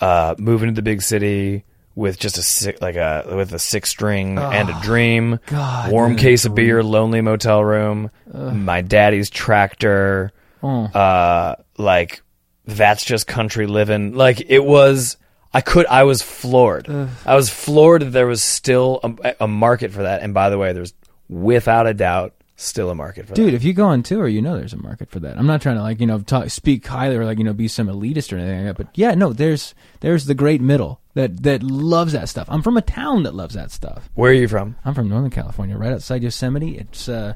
uh, 0.00 0.34
moving 0.38 0.68
to 0.68 0.74
the 0.74 0.82
big 0.82 1.02
city 1.02 1.64
with 1.94 2.18
just 2.18 2.38
a 2.38 2.42
six, 2.42 2.80
like 2.80 2.96
a 2.96 3.24
with 3.34 3.52
a 3.52 3.58
six 3.58 3.90
string 3.90 4.38
and 4.38 4.68
a 4.70 4.80
dream, 4.82 5.38
God, 5.46 5.90
warm 5.90 6.16
case 6.16 6.44
of 6.44 6.54
beer, 6.54 6.82
lonely 6.82 7.20
motel 7.20 7.64
room, 7.64 8.10
my 8.32 8.80
daddy's 8.82 9.28
tractor, 9.30 10.32
Oh. 10.62 10.84
uh, 10.84 11.56
like 11.78 12.22
that's 12.66 13.04
just 13.04 13.26
country 13.26 13.66
living. 13.66 14.14
Like 14.14 14.42
it 14.48 14.64
was. 14.64 15.16
I 15.52 15.62
could. 15.62 15.86
I 15.86 16.04
was 16.04 16.22
floored. 16.22 16.88
I 17.26 17.34
was 17.34 17.50
floored 17.50 18.02
that 18.02 18.10
there 18.10 18.26
was 18.28 18.42
still 18.42 19.00
a, 19.02 19.34
a 19.40 19.48
market 19.48 19.90
for 19.90 20.02
that. 20.02 20.22
And 20.22 20.32
by 20.32 20.48
the 20.48 20.58
way, 20.58 20.72
there's 20.72 20.94
without 21.28 21.88
a 21.88 21.94
doubt 21.94 22.34
still 22.60 22.90
a 22.90 22.94
market 22.94 23.22
for 23.26 23.32
that. 23.32 23.36
dude, 23.36 23.54
if 23.54 23.64
you 23.64 23.72
go 23.72 23.86
on 23.86 24.02
tour, 24.02 24.28
you 24.28 24.42
know 24.42 24.56
there's 24.56 24.74
a 24.74 24.76
market 24.76 25.10
for 25.10 25.18
that. 25.20 25.38
I'm 25.38 25.46
not 25.46 25.62
trying 25.62 25.76
to 25.76 25.82
like 25.82 26.00
you 26.00 26.06
know 26.06 26.20
talk, 26.20 26.50
speak 26.50 26.86
highly 26.86 27.16
or 27.16 27.24
like 27.24 27.38
you 27.38 27.44
know 27.44 27.52
be 27.52 27.68
some 27.68 27.88
elitist 27.88 28.32
or 28.32 28.36
anything 28.36 28.64
like 28.66 28.76
that. 28.76 28.84
But 28.84 28.96
yeah, 28.96 29.14
no, 29.14 29.32
there's 29.32 29.74
there's 30.00 30.26
the 30.26 30.34
great 30.34 30.60
middle 30.60 31.00
that 31.14 31.42
that 31.42 31.62
loves 31.62 32.12
that 32.12 32.28
stuff. 32.28 32.46
I'm 32.50 32.62
from 32.62 32.76
a 32.76 32.82
town 32.82 33.22
that 33.24 33.34
loves 33.34 33.54
that 33.54 33.70
stuff. 33.70 34.08
Where 34.14 34.30
are 34.30 34.34
you 34.34 34.46
from? 34.46 34.76
I'm 34.84 34.94
from 34.94 35.08
Northern 35.08 35.30
California, 35.30 35.76
right 35.76 35.92
outside 35.92 36.22
Yosemite. 36.22 36.78
It's 36.78 37.08
uh, 37.08 37.34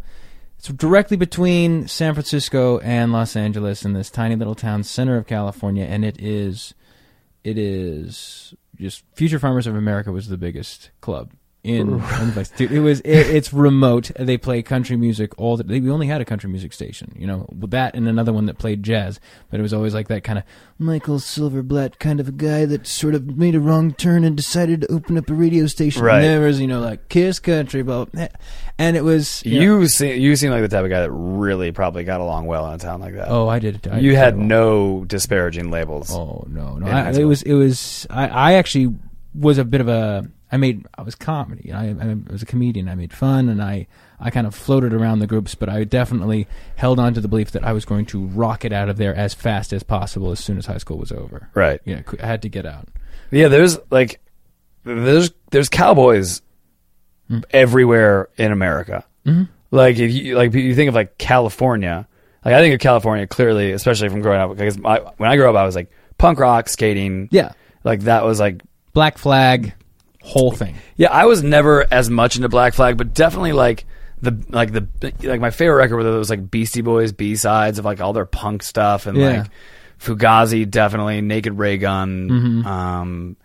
it's 0.64 0.72
directly 0.78 1.18
between 1.18 1.86
San 1.88 2.14
Francisco 2.14 2.78
and 2.78 3.12
Los 3.12 3.36
Angeles 3.36 3.84
in 3.84 3.92
this 3.92 4.08
tiny 4.08 4.34
little 4.34 4.54
town, 4.54 4.82
center 4.82 5.18
of 5.18 5.26
California, 5.26 5.84
and 5.84 6.06
it 6.06 6.18
is, 6.18 6.72
it 7.42 7.58
is 7.58 8.54
just 8.80 9.04
Future 9.12 9.38
Farmers 9.38 9.66
of 9.66 9.76
America 9.76 10.10
was 10.10 10.28
the 10.28 10.38
biggest 10.38 10.90
club 11.02 11.32
in, 11.64 11.88
in 12.20 12.26
the 12.26 12.30
place. 12.32 12.50
Dude, 12.50 12.70
it 12.70 12.80
was 12.80 13.00
it, 13.00 13.10
it's 13.34 13.52
remote. 13.52 14.10
They 14.18 14.36
play 14.38 14.62
country 14.62 14.96
music 14.96 15.32
all 15.38 15.56
the. 15.56 15.64
They, 15.64 15.80
we 15.80 15.90
only 15.90 16.06
had 16.06 16.20
a 16.20 16.24
country 16.24 16.48
music 16.50 16.72
station, 16.72 17.12
you 17.18 17.26
know, 17.26 17.48
that 17.52 17.94
and 17.96 18.06
another 18.06 18.32
one 18.32 18.46
that 18.46 18.58
played 18.58 18.82
jazz, 18.82 19.18
but 19.50 19.58
it 19.58 19.62
was 19.62 19.72
always 19.74 19.94
like 19.94 20.08
that 20.08 20.22
kind 20.22 20.38
of 20.38 20.44
Michael 20.78 21.18
Silverblatt 21.18 21.98
kind 21.98 22.20
of 22.20 22.28
a 22.28 22.32
guy 22.32 22.66
that 22.66 22.86
sort 22.86 23.14
of 23.14 23.36
made 23.36 23.54
a 23.54 23.60
wrong 23.60 23.92
turn 23.94 24.24
and 24.24 24.36
decided 24.36 24.82
to 24.82 24.92
open 24.92 25.16
up 25.18 25.28
a 25.30 25.34
radio 25.34 25.66
station. 25.66 26.02
Right. 26.02 26.16
And 26.16 26.24
there 26.24 26.40
was 26.40 26.60
you 26.60 26.66
know 26.66 26.80
like 26.80 27.08
Kiss 27.08 27.38
Country, 27.40 27.82
blah, 27.82 28.04
blah, 28.04 28.28
and 28.78 28.96
it 28.96 29.02
was 29.02 29.42
you. 29.44 29.54
know- 29.58 29.78
You 29.80 29.88
seem 29.88 30.20
you 30.20 30.36
seem 30.36 30.50
like 30.50 30.60
the 30.62 30.68
type 30.68 30.84
of 30.84 30.90
guy 30.90 31.00
that 31.00 31.10
really 31.10 31.72
probably 31.72 32.04
got 32.04 32.20
along 32.20 32.46
well 32.46 32.66
in 32.68 32.74
a 32.74 32.78
town 32.78 33.00
like 33.00 33.14
that. 33.14 33.28
oh, 33.28 33.48
I 33.48 33.58
did. 33.58 33.88
I 33.88 33.98
you 34.00 34.14
had 34.16 34.36
no 34.36 35.04
disparaging 35.06 35.70
labels. 35.70 36.12
Oh 36.14 36.44
no, 36.48 36.76
no. 36.76 36.86
I, 36.86 37.10
it 37.12 37.24
was 37.24 37.42
it 37.42 37.54
was. 37.54 38.06
I, 38.10 38.28
I 38.28 38.52
actually 38.54 38.94
was 39.34 39.58
a 39.58 39.64
bit 39.64 39.80
of 39.80 39.88
a. 39.88 40.28
I 40.54 40.56
made 40.56 40.86
I 40.96 41.02
was 41.02 41.14
comedy. 41.14 41.72
I, 41.72 41.88
I 41.90 42.16
was 42.30 42.42
a 42.42 42.46
comedian. 42.46 42.88
I 42.88 42.94
made 42.94 43.12
fun, 43.12 43.48
and 43.48 43.60
I 43.62 43.86
I 44.20 44.30
kind 44.30 44.46
of 44.46 44.54
floated 44.54 44.92
around 44.94 45.18
the 45.18 45.26
groups, 45.26 45.54
but 45.54 45.68
I 45.68 45.84
definitely 45.84 46.46
held 46.76 46.98
on 46.98 47.12
to 47.14 47.20
the 47.20 47.28
belief 47.28 47.50
that 47.52 47.64
I 47.64 47.72
was 47.72 47.84
going 47.84 48.06
to 48.06 48.26
rocket 48.26 48.72
out 48.72 48.88
of 48.88 48.96
there 48.96 49.14
as 49.14 49.34
fast 49.34 49.72
as 49.72 49.82
possible 49.82 50.30
as 50.30 50.38
soon 50.40 50.56
as 50.58 50.66
high 50.66 50.78
school 50.78 50.98
was 50.98 51.10
over. 51.12 51.48
Right. 51.54 51.80
Yeah, 51.84 52.02
qu- 52.02 52.18
I 52.22 52.26
had 52.26 52.42
to 52.42 52.48
get 52.48 52.66
out. 52.66 52.88
Yeah, 53.30 53.48
there's 53.48 53.78
like 53.90 54.20
there's 54.84 55.32
there's 55.50 55.68
cowboys 55.68 56.40
Hmm. 57.28 57.40
everywhere 57.52 58.28
in 58.36 58.52
America. 58.52 59.02
Mm-hmm. 59.24 59.44
Like 59.70 59.98
if 59.98 60.12
you 60.12 60.36
like 60.36 60.52
you 60.52 60.74
think 60.74 60.88
of 60.90 60.94
like 60.94 61.16
California, 61.16 62.06
like 62.44 62.54
I 62.54 62.60
think 62.60 62.74
of 62.74 62.80
California 62.80 63.26
clearly, 63.26 63.72
especially 63.72 64.10
from 64.10 64.20
growing 64.20 64.40
up 64.40 64.56
because 64.56 64.78
I, 64.84 64.98
when 65.16 65.30
I 65.30 65.36
grew 65.36 65.48
up, 65.48 65.56
I 65.56 65.64
was 65.64 65.74
like 65.74 65.90
punk 66.18 66.38
rock, 66.38 66.68
skating. 66.68 67.28
Yeah, 67.32 67.52
like 67.82 68.00
that 68.02 68.24
was 68.24 68.38
like 68.38 68.60
Black 68.92 69.16
Flag, 69.16 69.72
whole 70.24 70.50
thing. 70.50 70.74
yeah. 70.96 71.12
I 71.12 71.26
was 71.26 71.42
never 71.42 71.86
as 71.92 72.08
much 72.10 72.36
into 72.36 72.48
Black 72.48 72.74
Flag, 72.74 72.96
but 72.96 73.14
definitely 73.14 73.52
like 73.52 73.84
the 74.22 74.42
like 74.48 74.72
the 74.72 74.86
like 75.22 75.40
my 75.40 75.50
favorite 75.50 75.76
record 75.76 75.96
were 75.96 76.02
those 76.02 76.30
like 76.30 76.50
Beastie 76.50 76.80
Boys 76.80 77.12
B 77.12 77.36
sides 77.36 77.78
of 77.78 77.84
like 77.84 78.00
all 78.00 78.12
their 78.14 78.24
punk 78.26 78.62
stuff 78.62 79.06
and 79.06 79.18
Yeah. 79.18 79.42
like 79.42 79.50
Fugazi 80.00 80.68
definitely 80.68 81.20
Naked 81.20 81.58
Raygun. 81.58 82.28
Mm-hmm. 82.30 82.66
Um, 82.66 83.36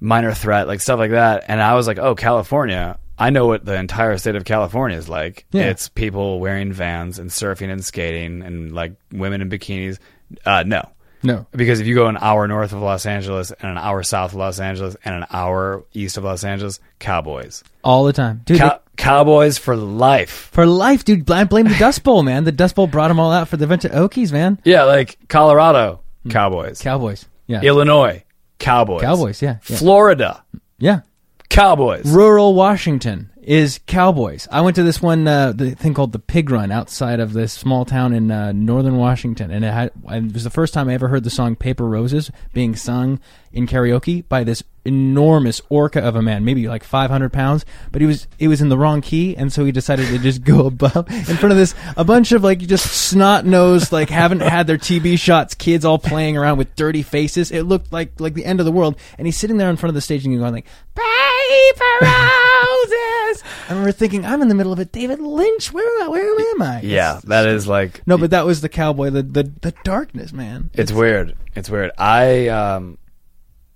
minor 0.00 0.34
threat, 0.34 0.66
like 0.66 0.80
stuff 0.80 0.98
like 0.98 1.12
that. 1.12 1.44
And 1.48 1.62
I 1.62 1.74
was 1.74 1.86
like, 1.86 1.98
oh, 1.98 2.14
California. 2.14 2.98
I 3.18 3.30
know 3.30 3.46
what 3.46 3.64
the 3.64 3.74
entire 3.76 4.18
state 4.18 4.34
of 4.34 4.44
California 4.44 4.96
is 4.96 5.08
like. 5.08 5.44
Yeah. 5.52 5.70
It's 5.70 5.88
people 5.88 6.40
wearing 6.40 6.72
vans 6.72 7.20
and 7.20 7.30
surfing 7.30 7.70
and 7.70 7.84
skating 7.84 8.42
and 8.42 8.72
like 8.72 8.94
women 9.12 9.40
in 9.42 9.48
bikinis. 9.50 9.98
Uh, 10.44 10.64
no. 10.66 10.88
No, 11.22 11.46
Because 11.52 11.80
if 11.80 11.86
you 11.86 11.94
go 11.94 12.06
an 12.06 12.16
hour 12.16 12.48
north 12.48 12.72
of 12.72 12.80
Los 12.80 13.06
Angeles 13.06 13.50
and 13.52 13.70
an 13.70 13.78
hour 13.78 14.02
south 14.02 14.32
of 14.32 14.38
Los 14.38 14.58
Angeles 14.60 14.96
and 15.04 15.14
an 15.14 15.26
hour 15.30 15.84
east 15.94 16.16
of 16.16 16.24
Los 16.24 16.42
Angeles, 16.44 16.80
cowboys. 16.98 17.62
all 17.84 18.04
the 18.04 18.12
time, 18.12 18.42
dude. 18.44 18.58
Cow- 18.58 18.80
cowboys 18.96 19.56
for 19.58 19.76
life. 19.76 20.50
for 20.52 20.66
life, 20.66 21.04
dude. 21.04 21.24
Blame, 21.24 21.46
blame 21.46 21.66
the 21.68 21.76
Dust 21.78 22.02
Bowl, 22.02 22.22
man. 22.22 22.44
The 22.44 22.52
Dust 22.52 22.74
Bowl 22.74 22.86
brought 22.86 23.08
them 23.08 23.20
all 23.20 23.30
out 23.32 23.48
for 23.48 23.56
the 23.56 23.66
bunch 23.66 23.84
of 23.84 23.92
Okies, 23.92 24.32
man. 24.32 24.58
Yeah, 24.64 24.84
like 24.84 25.16
Colorado, 25.28 26.00
mm. 26.26 26.30
cowboys. 26.30 26.80
Cowboys. 26.80 27.26
Yeah. 27.46 27.62
Illinois, 27.62 28.24
cowboys. 28.58 29.02
Cowboys, 29.02 29.42
yeah, 29.42 29.58
yeah. 29.68 29.76
Florida, 29.76 30.44
Yeah. 30.78 31.00
cowboys. 31.48 32.04
rural 32.06 32.54
Washington 32.54 33.30
is 33.42 33.80
cowboys. 33.86 34.46
I 34.50 34.60
went 34.60 34.76
to 34.76 34.82
this 34.82 35.02
one 35.02 35.26
uh, 35.26 35.52
the 35.52 35.72
thing 35.72 35.94
called 35.94 36.12
the 36.12 36.18
Pig 36.18 36.48
Run 36.48 36.70
outside 36.70 37.20
of 37.20 37.32
this 37.32 37.52
small 37.52 37.84
town 37.84 38.12
in 38.12 38.30
uh, 38.30 38.52
northern 38.52 38.96
Washington, 38.96 39.50
and 39.50 39.64
it 39.64 39.72
had 39.72 39.90
and 40.08 40.30
it 40.30 40.34
was 40.34 40.44
the 40.44 40.50
first 40.50 40.72
time 40.72 40.88
I 40.88 40.94
ever 40.94 41.08
heard 41.08 41.24
the 41.24 41.30
song 41.30 41.56
"Paper 41.56 41.88
Roses" 41.88 42.30
being 42.52 42.76
sung 42.76 43.20
in 43.52 43.66
karaoke 43.66 44.26
by 44.28 44.44
this 44.44 44.62
enormous 44.84 45.60
orca 45.68 46.00
of 46.00 46.16
a 46.16 46.22
man, 46.22 46.44
maybe 46.44 46.66
like 46.68 46.82
500 46.82 47.32
pounds, 47.32 47.64
but 47.90 48.00
he 48.00 48.06
was 48.06 48.26
it 48.38 48.48
was 48.48 48.60
in 48.60 48.68
the 48.68 48.78
wrong 48.78 49.00
key, 49.00 49.36
and 49.36 49.52
so 49.52 49.64
he 49.64 49.72
decided 49.72 50.08
to 50.08 50.18
just 50.18 50.42
go 50.44 50.66
above 50.66 51.08
in 51.08 51.36
front 51.36 51.52
of 51.52 51.56
this 51.56 51.74
a 51.96 52.04
bunch 52.04 52.32
of 52.32 52.42
like 52.42 52.58
just 52.60 52.90
snot 52.90 53.44
nosed 53.46 53.92
like 53.92 54.10
haven't 54.10 54.40
had 54.40 54.66
their 54.66 54.78
TB 54.78 55.18
shots 55.18 55.54
kids 55.54 55.84
all 55.84 55.98
playing 55.98 56.36
around 56.36 56.58
with 56.58 56.74
dirty 56.76 57.02
faces. 57.02 57.50
It 57.50 57.62
looked 57.62 57.92
like 57.92 58.20
like 58.20 58.34
the 58.34 58.44
end 58.44 58.60
of 58.60 58.66
the 58.66 58.72
world, 58.72 58.96
and 59.18 59.26
he's 59.26 59.36
sitting 59.36 59.56
there 59.56 59.70
in 59.70 59.76
front 59.76 59.90
of 59.90 59.94
the 59.94 60.00
stage 60.00 60.24
and 60.24 60.36
going 60.38 60.52
like 60.52 60.66
paper 60.94 61.84
roses. 62.02 63.42
I 63.68 63.70
remember 63.70 63.92
thinking, 63.92 64.24
I'm 64.24 64.42
in 64.42 64.48
the 64.48 64.54
middle 64.54 64.72
of 64.72 64.80
it. 64.80 64.92
David 64.92 65.20
Lynch, 65.20 65.72
where 65.72 66.10
where 66.10 66.50
am 66.50 66.62
I? 66.62 66.80
Yeah, 66.82 67.20
that 67.24 67.46
is 67.46 67.68
like 67.68 68.06
No, 68.06 68.18
but 68.18 68.30
that 68.30 68.46
was 68.46 68.60
the 68.60 68.68
cowboy, 68.68 69.10
the 69.10 69.22
the, 69.22 69.44
the 69.60 69.74
darkness, 69.84 70.32
man. 70.32 70.70
It's 70.74 70.92
weird. 70.92 71.36
It's 71.54 71.70
weird. 71.70 71.92
I 71.98 72.48
um 72.48 72.98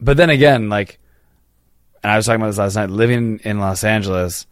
but 0.01 0.17
then 0.17 0.31
again, 0.31 0.69
like 0.69 0.99
and 2.03 2.13
I 2.13 2.17
was 2.17 2.27
talking 2.27 2.41
about 2.41 2.49
this 2.49 2.59
last 2.59 2.77
night, 2.77 2.91
living 2.91 3.41
in 3.45 3.59
Los 3.59 3.83
Angeles 3.85 4.47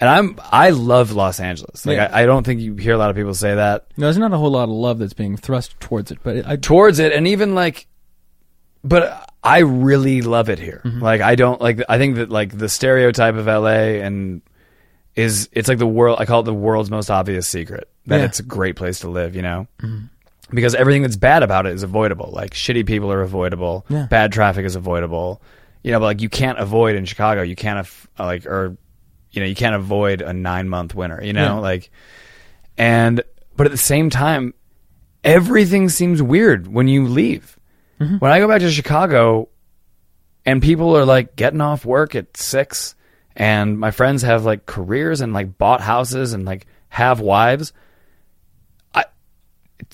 and 0.00 0.08
I'm 0.08 0.38
I 0.50 0.70
love 0.70 1.12
Los 1.12 1.40
Angeles. 1.40 1.84
Like 1.86 1.96
Yeah. 1.96 2.10
I, 2.12 2.22
I 2.22 2.26
don't 2.26 2.44
think 2.44 2.60
you 2.60 2.74
hear 2.76 2.94
a 2.94 2.98
lot 2.98 3.10
of 3.10 3.16
people 3.16 3.34
say 3.34 3.54
that 3.54 3.86
No, 3.96 4.06
there's 4.06 4.18
not 4.18 4.32
a 4.32 4.36
whole 4.38 4.50
lot 4.50 4.64
of 4.64 4.70
love 4.70 4.98
that's 4.98 5.12
being 5.14 5.36
thrust 5.36 5.78
towards 5.80 6.10
it, 6.10 6.18
but 6.22 6.36
it, 6.36 6.46
I, 6.46 6.56
towards 6.56 6.98
it 6.98 7.12
and 7.12 7.26
even 7.26 7.54
like 7.54 7.86
but 8.84 9.28
I 9.42 9.58
really 9.60 10.22
love 10.22 10.48
it 10.48 10.58
here. 10.58 10.82
Mm-hmm. 10.84 11.00
Like 11.02 11.20
I 11.20 11.34
don't 11.34 11.60
like 11.60 11.80
I 11.88 11.98
think 11.98 12.16
that 12.16 12.30
like 12.30 12.56
the 12.56 12.68
stereotype 12.68 13.34
of 13.34 13.46
LA 13.46 13.98
and 14.04 14.42
is 15.16 15.48
it's 15.52 15.68
like 15.68 15.78
the 15.78 15.86
world 15.86 16.18
I 16.20 16.26
call 16.26 16.40
it 16.40 16.44
the 16.44 16.54
world's 16.54 16.90
most 16.90 17.10
obvious 17.10 17.48
secret 17.48 17.88
that 18.06 18.18
Yeah. 18.18 18.24
it's 18.26 18.38
a 18.38 18.44
great 18.44 18.76
place 18.76 19.00
to 19.00 19.08
live, 19.10 19.34
you 19.34 19.42
know? 19.42 19.66
Mm-hmm. 19.80 20.06
Because 20.50 20.74
everything 20.74 21.02
that's 21.02 21.16
bad 21.16 21.42
about 21.42 21.66
it 21.66 21.72
is 21.74 21.82
avoidable. 21.82 22.30
Like 22.32 22.52
shitty 22.52 22.86
people 22.86 23.12
are 23.12 23.20
avoidable, 23.20 23.84
Yeah. 23.88 24.06
bad 24.10 24.32
traffic 24.32 24.64
is 24.64 24.76
avoidable. 24.76 25.42
You 25.82 25.92
know, 25.92 26.00
but 26.00 26.06
like 26.06 26.20
you 26.22 26.28
can't 26.28 26.58
avoid 26.58 26.96
in 26.96 27.04
Chicago, 27.04 27.42
you 27.42 27.54
can't 27.56 27.78
af- 27.80 28.08
uh, 28.18 28.24
like 28.24 28.46
or 28.46 28.76
you 29.30 29.40
know, 29.40 29.46
you 29.46 29.54
can't 29.54 29.74
avoid 29.76 30.22
a 30.22 30.30
9-month 30.32 30.94
winter, 30.94 31.20
you 31.22 31.32
know? 31.34 31.56
Yeah. 31.56 31.60
Like 31.60 31.90
and 32.78 33.22
but 33.56 33.66
at 33.66 33.70
the 33.72 33.76
same 33.78 34.08
time, 34.10 34.54
everything 35.24 35.88
seems 35.88 36.22
weird 36.22 36.66
when 36.66 36.88
you 36.88 37.06
leave. 37.06 37.58
Mm-hmm. 38.00 38.16
When 38.18 38.30
I 38.30 38.38
go 38.38 38.48
back 38.48 38.60
to 38.60 38.70
Chicago, 38.70 39.48
and 40.46 40.62
people 40.62 40.96
are 40.96 41.04
like 41.04 41.36
getting 41.36 41.60
off 41.60 41.84
work 41.84 42.14
at 42.14 42.36
six, 42.36 42.94
and 43.36 43.78
my 43.78 43.90
friends 43.90 44.22
have 44.22 44.44
like 44.44 44.64
careers 44.66 45.20
and 45.20 45.32
like 45.32 45.58
bought 45.58 45.80
houses 45.80 46.32
and 46.32 46.44
like 46.44 46.66
have 46.88 47.20
wives. 47.20 47.72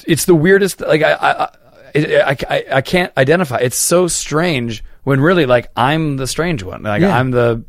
It's 0.07 0.25
the 0.25 0.35
weirdest. 0.35 0.81
Like 0.81 1.03
I, 1.03 1.13
I, 1.13 1.49
I, 1.95 2.37
I, 2.49 2.65
I, 2.73 2.81
can't 2.81 3.13
identify. 3.17 3.59
It's 3.59 3.77
so 3.77 4.09
strange 4.09 4.83
when 5.05 5.21
really 5.21 5.47
like 5.47 5.71
I'm 5.77 6.17
the 6.17 6.27
strange 6.27 6.63
one. 6.63 6.83
Like 6.83 7.03
Yeah. 7.03 7.17
I'm 7.17 7.31
the. 7.31 7.65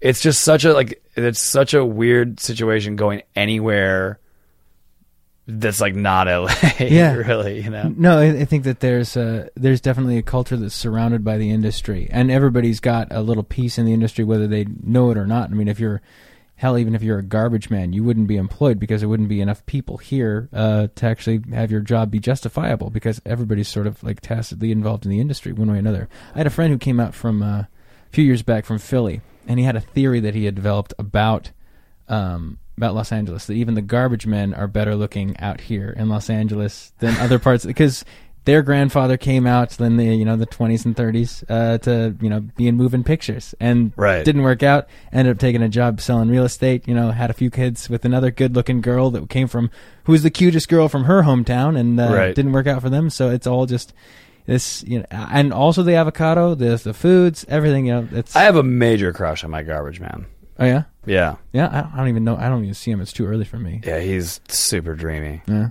It's 0.00 0.20
just 0.20 0.42
such 0.42 0.64
a 0.64 0.72
like 0.72 1.02
it's 1.16 1.42
such 1.42 1.74
a 1.74 1.84
weird 1.84 2.40
situation 2.40 2.96
going 2.96 3.22
anywhere. 3.34 4.18
That's 5.46 5.80
like 5.80 5.94
not 5.94 6.26
LA. 6.26 6.54
Yeah. 6.80 7.14
really. 7.14 7.60
You 7.60 7.70
know. 7.70 7.92
No, 7.94 8.18
I, 8.18 8.40
I 8.40 8.44
think 8.44 8.64
that 8.64 8.80
there's 8.80 9.16
uh, 9.16 9.48
there's 9.56 9.80
definitely 9.80 10.18
a 10.18 10.22
culture 10.22 10.56
that's 10.56 10.74
surrounded 10.74 11.24
by 11.24 11.36
the 11.36 11.50
industry, 11.50 12.08
and 12.10 12.30
everybody's 12.30 12.80
got 12.80 13.08
a 13.10 13.20
little 13.20 13.42
piece 13.42 13.78
in 13.78 13.84
the 13.84 13.92
industry, 13.92 14.24
whether 14.24 14.46
they 14.46 14.66
know 14.82 15.10
it 15.10 15.18
or 15.18 15.26
not. 15.26 15.50
I 15.50 15.54
mean, 15.54 15.68
if 15.68 15.78
you're 15.80 16.00
hell, 16.56 16.78
even 16.78 16.94
if 16.94 17.02
you're 17.02 17.18
a 17.18 17.22
garbage 17.22 17.68
man, 17.68 17.92
you 17.92 18.04
wouldn't 18.04 18.28
be 18.28 18.36
employed 18.36 18.78
because 18.78 19.00
there 19.00 19.08
wouldn't 19.08 19.28
be 19.28 19.40
enough 19.40 19.64
people 19.66 19.96
here 19.98 20.48
uh, 20.52 20.88
to 20.94 21.06
actually 21.06 21.42
have 21.52 21.70
your 21.70 21.80
job 21.80 22.10
be 22.10 22.20
justifiable 22.20 22.90
because 22.90 23.20
everybody's 23.26 23.68
sort 23.68 23.86
of 23.86 24.02
like 24.02 24.20
tacitly 24.20 24.70
involved 24.70 25.04
in 25.04 25.10
the 25.10 25.20
industry 25.20 25.52
one 25.52 25.68
way 25.68 25.76
or 25.76 25.80
another. 25.80 26.08
I 26.34 26.38
had 26.38 26.46
a 26.46 26.50
friend 26.50 26.72
who 26.72 26.78
came 26.78 27.00
out 27.00 27.14
from 27.14 27.42
uh, 27.42 27.60
a 27.60 27.68
few 28.10 28.24
years 28.24 28.42
back 28.42 28.64
from 28.64 28.78
Philly, 28.78 29.20
and 29.48 29.58
he 29.58 29.64
had 29.64 29.76
a 29.76 29.80
theory 29.80 30.20
that 30.20 30.34
he 30.34 30.44
had 30.44 30.54
developed 30.54 30.94
about 30.98 31.50
um, 32.08 32.58
about 32.76 32.94
Los 32.94 33.12
Angeles 33.12 33.46
that 33.46 33.54
even 33.54 33.74
the 33.74 33.82
garbage 33.82 34.26
men 34.26 34.52
are 34.52 34.66
better 34.66 34.94
looking 34.94 35.36
out 35.38 35.60
here 35.60 35.90
in 35.90 36.08
Los 36.08 36.28
Angeles 36.28 36.92
than 36.98 37.16
other 37.16 37.38
parts 37.38 37.64
because 37.64 38.04
their 38.44 38.62
grandfather 38.62 39.16
came 39.16 39.46
out 39.46 39.80
in 39.80 39.96
the 39.96 40.04
you 40.04 40.24
know 40.24 40.36
the 40.36 40.46
20s 40.46 40.84
and 40.84 40.94
30s 40.96 41.44
uh, 41.48 41.78
to 41.78 42.14
you 42.20 42.28
know 42.28 42.40
be 42.40 42.66
in 42.68 42.76
moving 42.76 43.02
pictures 43.04 43.54
and 43.60 43.92
Right. 43.96 44.24
didn't 44.24 44.42
work 44.42 44.62
out 44.62 44.86
ended 45.12 45.34
up 45.36 45.40
taking 45.40 45.62
a 45.62 45.68
job 45.68 46.00
selling 46.00 46.28
real 46.28 46.44
estate 46.44 46.86
you 46.86 46.94
know 46.94 47.10
had 47.10 47.30
a 47.30 47.34
few 47.34 47.50
kids 47.50 47.88
with 47.88 48.04
another 48.04 48.30
good 48.30 48.54
looking 48.54 48.80
girl 48.80 49.10
that 49.10 49.28
came 49.30 49.48
from 49.48 49.70
who 50.04 50.12
was 50.12 50.22
the 50.22 50.30
cutest 50.30 50.68
girl 50.68 50.88
from 50.88 51.04
her 51.04 51.22
hometown 51.22 51.78
and 51.78 51.98
uh, 52.00 52.12
Right. 52.12 52.34
didn't 52.34 52.52
work 52.52 52.66
out 52.66 52.82
for 52.82 52.90
them 52.90 53.08
so 53.10 53.30
it's 53.30 53.46
all 53.46 53.66
just 53.66 53.92
this 54.46 54.82
you 54.84 54.98
know 54.98 55.06
and 55.10 55.52
also 55.52 55.82
the 55.82 55.94
avocado 55.94 56.54
the 56.54 56.76
the 56.76 56.92
foods 56.92 57.46
everything 57.48 57.86
you 57.86 57.92
know 57.94 58.08
it's 58.12 58.36
I 58.36 58.42
have 58.42 58.56
a 58.56 58.62
major 58.62 59.12
crush 59.12 59.42
on 59.42 59.50
my 59.50 59.62
garbage 59.62 60.00
man. 60.00 60.26
oh 60.58 60.66
yeah 60.66 60.82
Yeah. 61.06 61.36
yeah 61.52 61.68
I, 61.68 61.94
I 61.94 61.96
don't 61.98 62.08
even 62.08 62.24
know 62.24 62.36
I 62.36 62.50
don't 62.50 62.62
even 62.62 62.74
see 62.74 62.90
him 62.90 63.00
it's 63.00 63.12
too 63.12 63.26
early 63.26 63.46
for 63.46 63.58
me 63.58 63.80
Yeah, 63.84 64.00
he's 64.00 64.40
super 64.48 64.94
dreamy. 64.94 65.40
yeah 65.46 65.70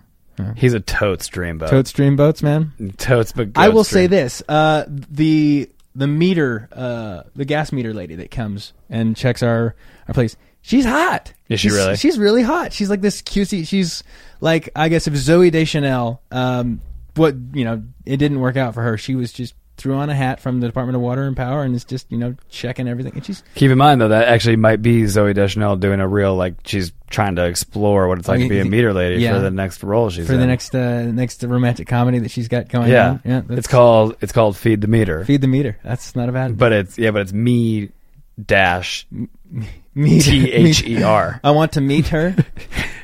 He's 0.56 0.74
a 0.74 0.80
totes 0.80 1.30
dreamboat. 1.30 1.70
Totes 1.70 1.90
stream 1.90 2.16
boats, 2.16 2.42
man. 2.42 2.74
Totes, 2.98 3.32
but 3.32 3.50
I 3.56 3.70
will 3.70 3.84
say 3.84 4.08
this: 4.08 4.42
uh, 4.50 4.86
the 4.88 5.70
the 5.96 6.08
meter, 6.08 6.70
uh, 6.72 7.24
the 7.36 7.46
gas 7.46 7.72
meter 7.72 7.94
lady 7.94 8.16
that 8.16 8.32
comes 8.32 8.74
and 8.90 9.16
checks 9.16 9.44
our 9.44 9.76
our 10.08 10.14
place, 10.14 10.36
she's 10.62 10.86
hot. 10.86 11.34
Is 11.50 11.60
she 11.60 11.70
She's- 11.70 11.78
really? 11.80 11.96
She's 11.98 12.18
really 12.18 12.42
hot. 12.42 12.74
She's 12.74 12.90
like 12.90 13.02
this 13.02 13.22
cutesy. 13.22 13.68
She's 13.68 14.04
like 14.42 14.70
I 14.76 14.90
guess 14.90 15.08
if 15.08 15.14
Zooey 15.14 15.52
Deschanel, 15.52 16.22
um, 16.32 16.82
what 17.16 17.36
you 17.54 17.64
know, 17.64 17.84
it 18.06 18.18
didn't 18.18 18.40
work 18.40 18.58
out 18.58 18.74
for 18.74 18.82
her. 18.82 18.98
She 18.98 19.14
was 19.16 19.32
just 19.32 19.54
threw 19.78 19.96
on 19.96 20.10
a 20.10 20.14
hat 20.16 20.40
from 20.40 20.60
the 20.60 20.68
Department 20.68 20.96
of 20.96 21.02
Water 21.02 21.24
and 21.24 21.36
Power 21.36 21.64
and 21.64 21.76
is 21.76 21.84
just 21.84 22.12
you 22.12 22.18
know 22.18 22.36
checking 22.50 22.88
everything. 22.88 23.14
And 23.16 23.26
she's 23.26 23.44
Keep 23.56 23.72
in 23.72 23.78
mind 23.78 24.00
though 24.02 24.10
that 24.10 24.28
actually 24.28 24.56
might 24.56 24.82
be 24.82 25.04
Zooey 25.04 25.34
Deschanel 25.34 25.76
doing 25.78 26.00
a 26.00 26.08
real 26.08 26.36
like 26.36 26.56
she's 26.66 26.92
trying 27.10 27.36
to 27.38 27.46
explore 27.46 28.08
what 28.08 28.20
it's 28.20 28.28
like 28.28 28.40
Oh, 28.40 28.44
to 28.44 28.50
be 28.50 28.60
a 28.60 28.66
meter 28.66 28.94
lady 28.94 29.22
yeah. 29.22 29.34
for 29.34 29.40
the 29.40 29.52
next 29.52 29.84
role 29.84 30.10
she's 30.10 30.28
for 30.28 30.34
in. 30.34 30.40
the 30.40 30.48
next 30.48 30.74
uh, 30.76 31.04
next 31.04 31.44
romantic 31.44 31.88
comedy 31.88 32.20
that 32.20 32.32
she's 32.32 32.48
got 32.48 32.70
going 32.70 32.90
yeah, 32.90 33.10
on. 33.10 33.22
Yeah, 33.26 33.42
it's 33.50 33.68
called 33.68 34.16
it's 34.22 34.32
called 34.32 34.56
Feed 34.58 34.82
the 34.82 34.88
Meter, 34.88 35.26
feed 35.26 35.42
the 35.42 35.48
meter. 35.48 35.78
That's 35.84 36.16
not 36.16 36.30
a 36.30 36.32
bad. 36.32 36.58
but 36.58 36.72
it's 36.72 36.98
yeah, 36.98 37.12
but 37.12 37.22
it's 37.22 37.34
me 37.34 37.90
dash 38.44 39.06
T 39.96 40.52
H 40.52 40.84
E 40.84 41.04
R. 41.04 41.40
I 41.44 41.52
want 41.52 41.74
to 41.74 41.82
meet 41.82 42.08
her. 42.08 42.36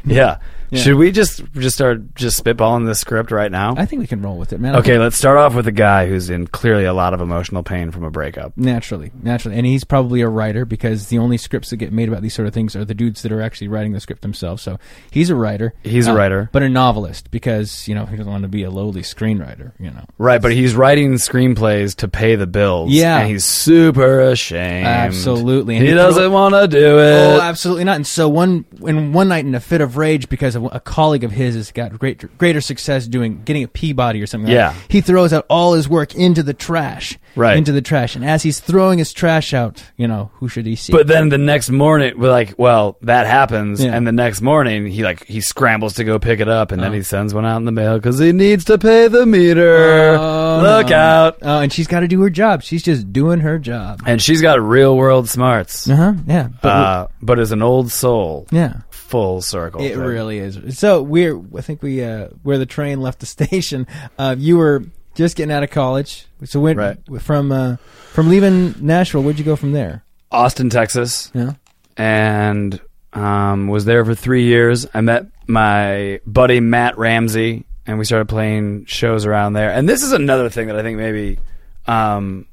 Yeah. 0.05 0.37
Yeah. 0.71 0.81
Should 0.81 0.95
we 0.95 1.11
just 1.11 1.43
just 1.53 1.75
start 1.75 2.15
just 2.15 2.43
spitballing 2.43 2.85
this 2.85 2.99
script 2.99 3.31
right 3.31 3.51
now? 3.51 3.73
I 3.77 3.85
think 3.85 3.99
we 4.01 4.07
can 4.07 4.21
roll 4.21 4.37
with 4.37 4.53
it, 4.53 4.59
man. 4.59 4.75
Okay, 4.77 4.97
let's 4.99 5.17
start 5.17 5.37
off 5.37 5.55
with 5.55 5.67
a 5.67 5.71
guy 5.71 6.07
who's 6.07 6.29
in 6.29 6.47
clearly 6.47 6.85
a 6.85 6.93
lot 6.93 7.13
of 7.13 7.21
emotional 7.21 7.63
pain 7.63 7.91
from 7.91 8.03
a 8.03 8.11
breakup. 8.11 8.55
Naturally, 8.55 9.11
naturally, 9.21 9.57
and 9.57 9.65
he's 9.65 9.83
probably 9.83 10.21
a 10.21 10.29
writer 10.29 10.65
because 10.65 11.07
the 11.07 11.17
only 11.17 11.37
scripts 11.37 11.69
that 11.71 11.77
get 11.77 11.91
made 11.91 12.07
about 12.07 12.21
these 12.21 12.33
sort 12.33 12.47
of 12.47 12.53
things 12.53 12.75
are 12.75 12.85
the 12.85 12.93
dudes 12.93 13.21
that 13.23 13.31
are 13.31 13.41
actually 13.41 13.67
writing 13.67 13.93
the 13.93 13.99
script 13.99 14.21
themselves. 14.21 14.61
So 14.61 14.77
he's 15.11 15.29
a 15.29 15.35
writer. 15.35 15.73
He's 15.83 16.07
a 16.07 16.11
uh, 16.11 16.15
writer. 16.15 16.49
but 16.51 16.63
a 16.63 16.69
novelist 16.69 17.31
because 17.31 17.87
you 17.87 17.95
know 17.95 18.05
he 18.05 18.15
doesn't 18.15 18.31
want 18.31 18.43
to 18.43 18.49
be 18.49 18.63
a 18.63 18.69
lowly 18.69 19.01
screenwriter. 19.01 19.71
You 19.79 19.91
know, 19.91 20.05
Right, 20.17 20.41
but 20.41 20.51
he's 20.51 20.75
writing 20.75 21.13
screenplays 21.13 21.95
to 21.97 22.07
pay 22.07 22.35
the 22.35 22.47
bills. 22.47 22.91
Yeah. 22.91 23.19
And 23.19 23.29
he's 23.29 23.45
super 23.45 24.21
ashamed. 24.21 24.85
Absolutely. 24.85 25.75
And 25.75 25.83
he 25.83 25.89
he 25.89 25.95
doesn't 25.95 26.31
want 26.31 26.53
to 26.55 26.67
do 26.67 26.99
it. 26.99 27.37
oh, 27.37 27.41
absolutely 27.41 27.83
not. 27.83 27.95
And 27.95 28.07
so 28.07 28.29
one 28.29 28.65
in 28.85 29.13
one 29.13 29.27
night 29.29 29.45
in 29.45 29.55
a 29.55 29.59
fit 29.59 29.81
of 29.81 29.97
rage 29.97 30.29
because 30.29 30.55
of 30.65 30.75
a 30.75 30.79
colleague 30.79 31.23
of 31.23 31.31
his 31.31 31.55
has 31.55 31.71
got 31.71 31.97
great 31.97 32.37
greater 32.37 32.61
success 32.61 33.07
doing 33.07 33.41
getting 33.43 33.63
a 33.63 33.67
Peabody 33.67 34.21
or 34.21 34.27
something. 34.27 34.51
Yeah. 34.51 34.67
like 34.69 34.77
that, 34.77 34.91
he 34.91 35.01
throws 35.01 35.33
out 35.33 35.45
all 35.49 35.73
his 35.73 35.87
work 35.89 36.15
into 36.15 36.43
the 36.43 36.53
trash. 36.53 37.17
Right. 37.35 37.57
into 37.57 37.71
the 37.71 37.81
trash, 37.81 38.15
and 38.15 38.25
as 38.25 38.41
he's 38.41 38.59
throwing 38.59 38.97
his 38.97 39.13
trash 39.13 39.53
out, 39.53 39.83
you 39.97 40.07
know 40.07 40.31
who 40.35 40.49
should 40.49 40.65
he 40.65 40.75
see? 40.75 40.91
But 40.91 41.05
then 41.07 41.29
the 41.29 41.37
next 41.37 41.69
morning, 41.69 42.19
we're 42.19 42.31
like, 42.31 42.55
well, 42.57 42.97
that 43.03 43.27
happens, 43.27 43.81
Yeah. 43.83 43.95
and 43.95 44.05
the 44.05 44.11
next 44.11 44.41
morning 44.41 44.87
he 44.87 45.03
like 45.03 45.25
he 45.27 45.39
scrambles 45.39 45.93
to 45.95 46.03
go 46.03 46.17
pick 46.17 46.39
it 46.39 46.49
up, 46.49 46.71
and 46.71 46.81
then 46.81 46.89
Oh. 46.91 46.95
he 46.95 47.03
sends 47.03 47.33
one 47.33 47.45
out 47.45 47.57
in 47.57 47.65
the 47.65 47.71
mail 47.71 47.97
because 47.97 48.17
he 48.17 48.31
needs 48.33 48.65
to 48.65 48.77
pay 48.79 49.07
the 49.07 49.25
meter. 49.27 50.15
Oh, 50.19 50.59
Look 50.63 50.89
no. 50.89 50.95
out! 50.97 51.37
Oh, 51.43 51.59
and 51.59 51.71
she's 51.71 51.87
got 51.87 51.99
to 52.01 52.07
do 52.07 52.19
her 52.21 52.29
job. 52.31 52.63
She's 52.63 52.83
just 52.83 53.13
doing 53.13 53.39
her 53.41 53.59
job. 53.59 54.01
And 54.07 54.21
she's 54.21 54.41
got 54.41 54.59
real 54.61 54.97
world 54.97 55.29
smarts, 55.29 55.87
Uh 55.89 55.95
huh. 55.95 56.13
Yeah. 56.27 56.49
But 56.61 56.69
uh, 56.69 57.07
but 57.21 57.39
is 57.39 57.51
an 57.51 57.61
old 57.61 57.91
soul. 57.91 58.47
yeah. 58.51 58.81
Full 58.89 59.41
circle. 59.41 59.81
It 59.81 59.89
thing. 59.95 59.99
really 59.99 60.37
is. 60.37 60.48
So 60.71 61.01
we're. 61.01 61.41
I 61.57 61.61
think 61.61 61.81
we. 61.81 62.03
Uh, 62.03 62.27
where 62.43 62.57
the 62.57 62.65
train 62.65 63.01
left 63.01 63.19
the 63.19 63.25
station. 63.37 63.87
Uh, 64.17 64.35
you 64.37 64.57
were 64.57 64.83
just 65.15 65.35
getting 65.35 65.51
out 65.51 65.63
of 65.63 65.69
college. 65.69 66.25
So 66.45 66.59
when 66.59 66.77
Right. 66.77 66.97
from 67.21 67.51
uh, 67.51 67.75
from 68.13 68.29
leaving 68.29 68.75
Nashville, 68.79 69.21
where'd 69.23 69.39
you 69.39 69.45
go 69.45 69.55
from 69.55 69.71
there? 69.73 70.03
Austin, 70.31 70.69
Texas. 70.69 71.31
Yeah. 71.33 71.53
and 71.97 72.79
um, 73.13 73.67
was 73.67 73.85
there 73.85 74.05
for 74.05 74.13
three 74.15 74.43
years. 74.43 74.85
I 74.93 75.01
met 75.01 75.25
my 75.47 76.21
buddy 76.25 76.59
Matt 76.59 76.97
Ramsey, 76.99 77.65
and 77.87 77.97
we 77.97 78.05
started 78.05 78.29
playing 78.29 78.85
shows 78.85 79.25
around 79.25 79.53
there. 79.53 79.71
And 79.71 79.89
this 79.89 80.03
is 80.03 80.11
another 80.11 80.49
thing 80.49 80.67
that 80.67 80.75
I 80.77 80.83
think 80.83 80.97
maybe 80.97 81.39
um, 81.87 82.45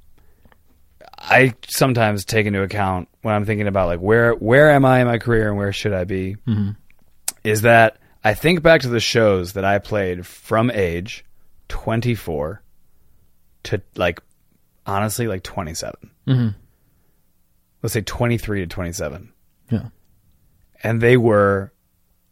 I 1.18 1.54
sometimes 1.68 2.24
take 2.24 2.46
into 2.46 2.62
account 2.62 3.08
when 3.22 3.34
I'm 3.34 3.44
thinking 3.44 3.66
about 3.66 3.88
like 3.88 4.00
where 4.00 4.32
where 4.32 4.70
am 4.70 4.84
I 4.84 5.00
in 5.00 5.06
my 5.06 5.18
career 5.18 5.48
and 5.48 5.56
where 5.58 5.72
should 5.72 5.92
I 5.92 6.04
be. 6.04 6.36
Is 7.46 7.62
that 7.62 7.98
I 8.24 8.34
think 8.34 8.62
back 8.62 8.80
to 8.82 8.88
the 8.88 9.00
shows 9.00 9.52
that 9.54 9.64
I 9.64 9.78
played 9.78 10.26
from 10.26 10.70
age 10.70 11.24
24 11.68 12.62
to 13.64 13.82
like 13.96 14.20
honestly 14.86 15.26
like 15.28 15.42
27. 15.42 15.94
Mm-hmm. 16.26 16.48
Let's 17.82 17.92
say 17.92 18.00
23 18.00 18.60
to 18.60 18.66
27 18.66 19.32
Yeah. 19.70 19.88
and 20.82 21.00
they 21.00 21.16
were 21.16 21.72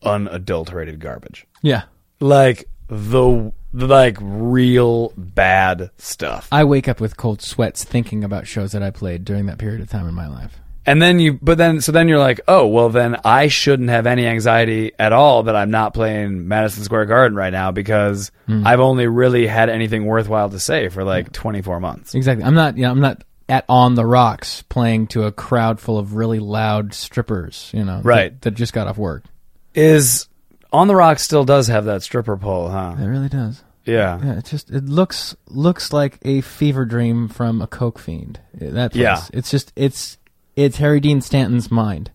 unadulterated 0.03 0.99
garbage. 1.01 1.47
Yeah. 1.63 1.83
Like 2.21 2.65
the 2.89 3.53
like 3.73 4.17
real 4.21 5.13
bad 5.17 5.91
stuff. 5.99 6.49
I 6.53 6.65
wake 6.65 6.89
up 6.89 7.01
with 7.01 7.17
cold 7.17 7.41
sweats 7.43 7.85
thinking 7.85 8.23
about 8.25 8.47
shows 8.47 8.73
that 8.73 8.83
I 8.83 8.91
played 8.91 9.25
during 9.25 9.47
that 9.47 9.59
period 9.59 9.81
of 9.81 9.89
time 9.91 10.09
in 10.09 10.15
my 10.15 10.27
life. 10.29 10.59
And 10.87 11.01
then 11.01 11.19
you 11.19 11.39
but 11.41 11.57
then 11.57 11.81
so 11.81 11.93
then 11.93 12.09
you're 12.09 12.19
like, 12.19 12.41
"Oh, 12.47 12.67
well 12.67 12.91
then 12.91 13.17
I 13.25 13.49
shouldn't 13.49 13.89
have 13.89 14.07
any 14.07 14.27
anxiety 14.27 14.93
at 14.99 15.13
all 15.13 15.45
that 15.45 15.57
I'm 15.57 15.71
not 15.71 15.95
playing 15.95 16.47
Madison 16.47 16.85
Square 16.85 17.07
Garden 17.07 17.37
right 17.37 17.53
now 17.53 17.71
because 17.71 18.31
hmm. 18.47 18.67
I've 18.67 18.81
only 18.81 19.07
really 19.07 19.47
had 19.47 19.71
anything 19.71 20.05
worthwhile 20.05 20.51
to 20.51 20.61
say 20.61 20.89
for 20.89 21.05
like 21.05 21.29
hmm. 21.29 21.33
24 21.33 21.81
months." 21.81 22.15
Exactly. 22.15 22.45
I'm 22.45 22.55
not. 22.55 22.77
You 22.77 22.83
know, 22.83 22.91
I'm 22.91 23.01
not 23.01 23.25
at 23.49 23.65
on 23.69 23.95
the 23.95 24.05
rocks 24.05 24.63
playing 24.63 25.07
to 25.09 25.25
a 25.25 25.33
crowd 25.33 25.81
full 25.81 25.99
of 25.99 26.15
really 26.15 26.39
loud 26.39 26.93
strippers. 26.93 27.71
You 27.73 27.85
know. 27.85 28.01
Right. 28.03 28.33
That, 28.33 28.43
that 28.43 28.55
just 28.55 28.73
got 28.73 28.87
off 28.87 28.99
work. 28.99 29.25
Is 29.75 30.29
On 30.73 30.87
the 30.87 30.95
Rocks 30.95 31.23
still 31.23 31.45
does 31.45 31.69
have 31.69 31.87
that 31.87 32.03
stripper 32.03 32.37
pole, 32.37 32.69
huh? 32.69 32.95
It 32.99 33.07
really 33.07 33.29
does. 33.29 33.63
Yeah. 33.85 34.21
Yeah, 34.23 34.39
it 34.39 34.45
just 34.45 34.71
it 34.71 34.85
looks 34.85 35.37
looks 35.47 35.93
like 35.93 36.19
a 36.23 36.41
fever 36.41 36.85
dream 36.85 37.29
from 37.29 37.61
a 37.61 37.67
coke 37.67 37.99
fiend. 37.99 38.41
That 38.55 38.93
place. 38.93 39.03
Yeah. 39.03 39.23
It's 39.33 39.51
just 39.51 39.73
it's 39.77 40.19
it's 40.57 40.77
Harry 40.79 41.01
Dean 41.01 41.21
Stanton's 41.21 41.71
mind. 41.71 42.11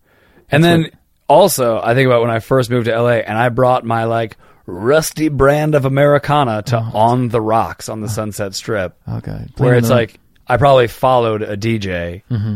And 0.50 0.62
That's 0.64 0.70
then 0.70 0.82
what- 0.82 0.92
also, 1.28 1.80
I 1.80 1.94
think 1.94 2.06
about 2.06 2.22
when 2.22 2.30
I 2.30 2.40
first 2.40 2.70
moved 2.70 2.86
to 2.86 2.92
LA 3.00 3.18
and 3.18 3.38
I 3.38 3.50
brought 3.50 3.84
my 3.84 4.04
like 4.04 4.36
rusty 4.66 5.28
brand 5.28 5.74
of 5.74 5.84
Americana 5.84 6.62
to 6.62 6.76
On 6.78 7.28
the 7.28 7.40
Rocks 7.40 7.88
on 7.88 8.00
the 8.00 8.08
Sunset 8.08 8.54
Strip, 8.54 8.96
Oh 9.06 9.20
god. 9.20 9.50
where 9.56 9.74
it's 9.74 9.90
like 9.90 10.18
I 10.48 10.56
probably 10.56 10.88
followed 10.88 11.42
a 11.42 11.56
DJ. 11.56 12.22
Mm-hmm. 12.30 12.54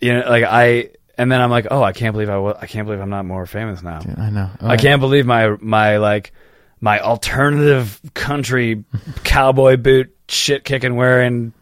You 0.00 0.14
know, 0.14 0.28
like 0.28 0.44
I 0.44 0.90
and 1.18 1.30
then 1.32 1.40
I'm 1.40 1.50
like, 1.50 1.66
oh, 1.70 1.82
I 1.82 1.92
can't 1.92 2.12
believe 2.12 2.28
I 2.30 2.38
wa- 2.38 2.56
I 2.60 2.66
can't 2.66 2.86
believe 2.86 3.00
I'm 3.00 3.10
not 3.10 3.24
more 3.24 3.46
famous 3.46 3.82
now. 3.82 4.00
I 4.18 4.30
know. 4.30 4.50
I 4.60 4.76
can't 4.76 5.00
believe 5.00 5.26
my 5.26 5.56
my 5.60 5.96
like 5.98 6.32
my 6.80 7.00
alternative 7.00 8.00
country 8.14 8.84
cowboy 9.24 9.76
boot 9.76 10.14
shit 10.28 10.64
kicking 10.64 10.94
wearing 10.96 11.52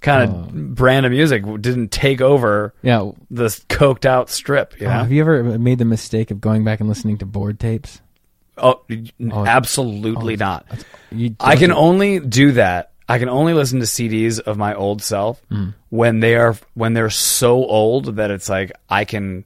kind 0.00 0.30
of 0.30 0.74
brand 0.74 1.04
of 1.06 1.12
music 1.12 1.42
didn't 1.60 1.90
take 1.90 2.20
over 2.20 2.72
Yeah. 2.82 3.10
this 3.30 3.60
coked 3.68 4.04
out 4.06 4.30
strip. 4.30 4.80
You 4.80 4.86
Oh, 4.86 4.90
know? 4.90 4.98
have 4.98 5.12
you 5.12 5.20
ever 5.20 5.58
made 5.58 5.78
the 5.78 5.84
mistake 5.84 6.30
of 6.30 6.40
going 6.40 6.64
back 6.64 6.80
and 6.80 6.88
listening 6.88 7.18
to 7.18 7.26
board 7.26 7.58
tapes? 7.60 8.00
oh, 8.56 8.80
absolutely 9.46 10.36
not. 10.36 10.66
You 11.12 11.34
I 11.40 11.56
can 11.56 11.72
only 11.72 12.18
do 12.20 12.52
that. 12.52 12.90
I 13.08 13.18
can 13.18 13.28
only 13.28 13.54
listen 13.54 13.78
to 13.80 13.86
CDs 13.86 14.38
of 14.40 14.56
my 14.58 14.74
old 14.74 15.00
self 15.02 15.40
Mm. 15.50 15.74
when 15.90 16.20
they 16.20 16.34
are 16.36 16.56
when 16.74 16.92
they're 16.92 17.08
so 17.10 17.64
old 17.64 18.16
that 18.16 18.30
it's 18.30 18.48
like 18.48 18.72
I 18.90 19.04
can 19.04 19.44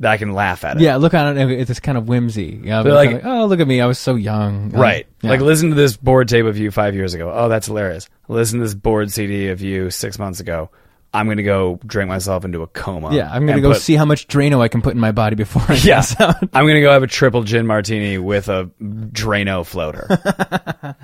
that 0.00 0.12
I 0.12 0.16
can 0.18 0.32
laugh 0.32 0.64
at 0.64 0.76
it. 0.76 0.82
Yeah, 0.82 0.96
look 0.96 1.14
on 1.14 1.38
it. 1.38 1.50
It's 1.70 1.80
kind 1.80 1.96
of 1.96 2.06
whimsy. 2.08 2.60
Yeah, 2.62 2.82
They're 2.82 2.92
it's 2.92 3.12
like- 3.14 3.24
like, 3.24 3.32
oh, 3.32 3.46
look 3.46 3.60
at 3.60 3.66
me. 3.66 3.80
I 3.80 3.86
was 3.86 3.98
so 3.98 4.14
young. 4.14 4.74
Um, 4.74 4.80
Right. 4.80 5.06
yeah. 5.22 5.30
Like 5.30 5.40
listen 5.40 5.70
to 5.70 5.74
this 5.74 5.96
board 5.96 6.28
tape 6.28 6.44
of 6.44 6.58
you 6.58 6.70
five 6.70 6.94
years 6.94 7.14
ago. 7.14 7.32
Oh, 7.34 7.48
that's 7.48 7.66
hilarious. 7.66 8.08
Listen 8.28 8.58
to 8.58 8.64
this 8.66 8.74
board 8.74 9.10
CD 9.10 9.48
of 9.48 9.60
you 9.62 9.90
six 9.90 10.18
months 10.18 10.40
ago. 10.40 10.70
I'm 11.16 11.28
gonna 11.28 11.42
go 11.42 11.80
drink 11.86 12.08
myself 12.08 12.44
into 12.44 12.62
a 12.62 12.66
coma. 12.68 13.14
yeah, 13.14 13.30
I'm 13.32 13.46
gonna 13.46 13.60
go 13.60 13.72
put- 13.72 13.82
see 13.82 13.94
how 13.96 14.04
much 14.04 14.28
Drano 14.28 14.60
I 14.60 14.68
can 14.68 14.82
put 14.82 14.94
in 14.94 15.00
my 15.00 15.12
body 15.12 15.34
before 15.36 15.62
I 15.68 15.74
Yeah, 15.74 15.96
pass 15.96 16.20
out. 16.20 16.36
I'm 16.52 16.66
gonna 16.66 16.80
go 16.80 16.92
have 16.92 17.02
a 17.02 17.06
triple 17.06 17.42
gin 17.42 17.66
martini 17.66 18.18
with 18.18 18.48
a 18.48 18.70
Drano 18.80 19.64
floater. 19.66 20.06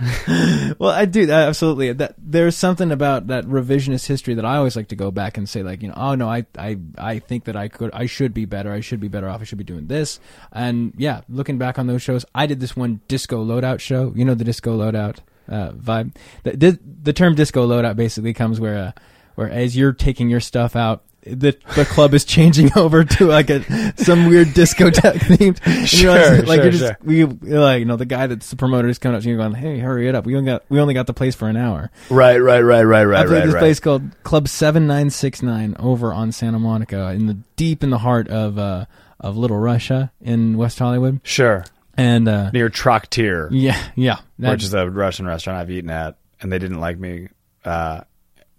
Well, 0.79 0.91
I 0.91 1.05
do 1.05 1.31
uh, 1.31 1.35
absolutely. 1.35 1.93
That 1.93 2.15
there's 2.19 2.57
something 2.57 2.91
about 2.91 3.29
that 3.29 3.45
revisionist 3.45 4.07
history 4.07 4.35
that 4.35 4.45
I 4.45 4.57
always 4.57 4.75
like 4.77 4.89
to 4.89 4.97
go 4.97 5.11
back 5.11 5.37
and 5.37 5.49
say, 5.49 5.63
like, 5.63 5.83
you 5.83 5.89
know, 5.89 5.95
oh 5.97 6.15
no, 6.15 6.29
I, 6.29 6.47
I, 6.59 6.79
I 6.99 7.19
think 7.19 7.45
that 7.45 7.57
I 7.57 7.69
could, 7.69 7.91
I 7.93 8.07
should 8.07 8.35
be 8.35 8.45
better. 8.45 8.73
I 8.73 8.81
should 8.81 9.01
be 9.01 9.09
better 9.09 9.29
off. 9.29 9.41
I 9.41 9.45
should 9.45 9.59
be 9.59 9.65
doing 9.65 9.87
this. 9.87 10.19
And 10.53 10.93
yeah, 10.97 11.21
looking 11.29 11.59
back 11.59 11.79
on 11.79 11.87
those 11.87 12.03
shows, 12.03 12.25
I 12.35 12.47
did 12.47 12.61
this 12.61 12.75
one 12.77 13.01
disco 13.09 13.45
loadout 13.45 13.81
show. 13.81 14.13
You 14.17 14.25
know 14.25 14.35
the 14.35 14.45
disco 14.45 14.77
loadout 14.77 15.19
uh, 15.49 15.71
vibe. 15.73 16.15
The, 16.45 16.57
the 16.57 16.79
the 17.05 17.13
term 17.13 17.35
disco 17.35 17.67
loadout 17.67 17.97
basically 17.97 18.33
comes 18.33 18.59
where, 18.61 18.79
uh, 18.79 18.93
where 19.35 19.51
as 19.51 19.77
you're 19.77 19.93
taking 19.93 20.29
your 20.31 20.41
stuff 20.41 20.77
out. 20.77 21.03
The 21.25 21.57
the 21.77 21.85
club 21.85 22.15
is 22.15 22.25
changing 22.25 22.73
over 22.77 23.05
to 23.05 23.27
like 23.27 23.49
a 23.49 23.63
some 23.97 24.27
weird 24.27 24.49
discotheque 24.49 25.13
themed. 25.21 25.61
And 25.65 25.93
you 25.93 26.09
realize, 26.11 26.37
Sure, 26.39 26.43
like 26.47 26.57
sure, 26.57 26.63
you're 26.65 26.73
just 26.73 26.83
sure. 26.85 26.97
we 27.05 27.19
you're 27.19 27.61
like 27.61 27.79
you 27.79 27.85
know 27.85 27.95
the 27.95 28.05
guy 28.07 28.27
that's 28.27 28.51
the 28.51 28.57
promoter 28.57 28.89
is 28.89 28.99
coming 28.99 29.15
up 29.19 29.23
to 29.23 29.29
you 29.31 29.41
and 29.41 29.53
going, 29.53 29.63
hey, 29.63 29.79
hurry 29.79 30.09
it 30.09 30.17
up. 30.17 30.27
We 30.27 30.35
only 30.37 30.51
got 30.51 30.65
we 30.69 30.81
only 30.81 30.95
got 30.95 31.07
the 31.07 31.15
place 31.15 31.37
for 31.37 31.47
an 31.49 31.57
hour. 31.57 31.93
right, 32.11 32.39
right, 32.39 32.63
right, 32.63 32.83
right, 32.83 33.05
right, 33.05 33.21
I 33.21 33.27
played 33.27 33.37
right, 33.37 33.45
this 33.45 33.55
right. 33.55 33.61
place 33.61 33.79
called 33.79 34.03
Club 34.25 34.49
Seven 34.49 34.89
Nine 34.89 35.11
Six 35.11 35.43
Nine 35.43 35.77
over 35.79 36.13
on 36.13 36.33
Santa 36.33 36.59
Monica, 36.59 37.11
in 37.13 37.27
the 37.27 37.35
deep 37.55 37.85
in 37.85 37.91
the 37.91 37.99
heart 37.99 38.27
of 38.27 38.59
uh, 38.59 38.87
of 39.21 39.37
Little 39.37 39.59
Russia 39.59 40.11
in 40.21 40.57
West 40.57 40.81
Hollywood, 40.81 41.21
Sure. 41.23 41.65
and 41.97 42.27
uh, 42.27 42.51
Near 42.51 42.69
Traktir, 42.69 43.49
yeah, 43.53 43.81
yeah, 43.95 44.17
which 44.39 44.65
is 44.65 44.75
a 44.75 44.91
Russian 44.91 45.27
restaurant 45.27 45.61
I've 45.61 45.71
eaten 45.71 45.91
at, 45.91 46.17
and 46.41 46.51
they 46.51 46.59
didn't 46.59 46.81
like 46.81 46.99
me. 46.99 47.29
Uh, 47.65 48.01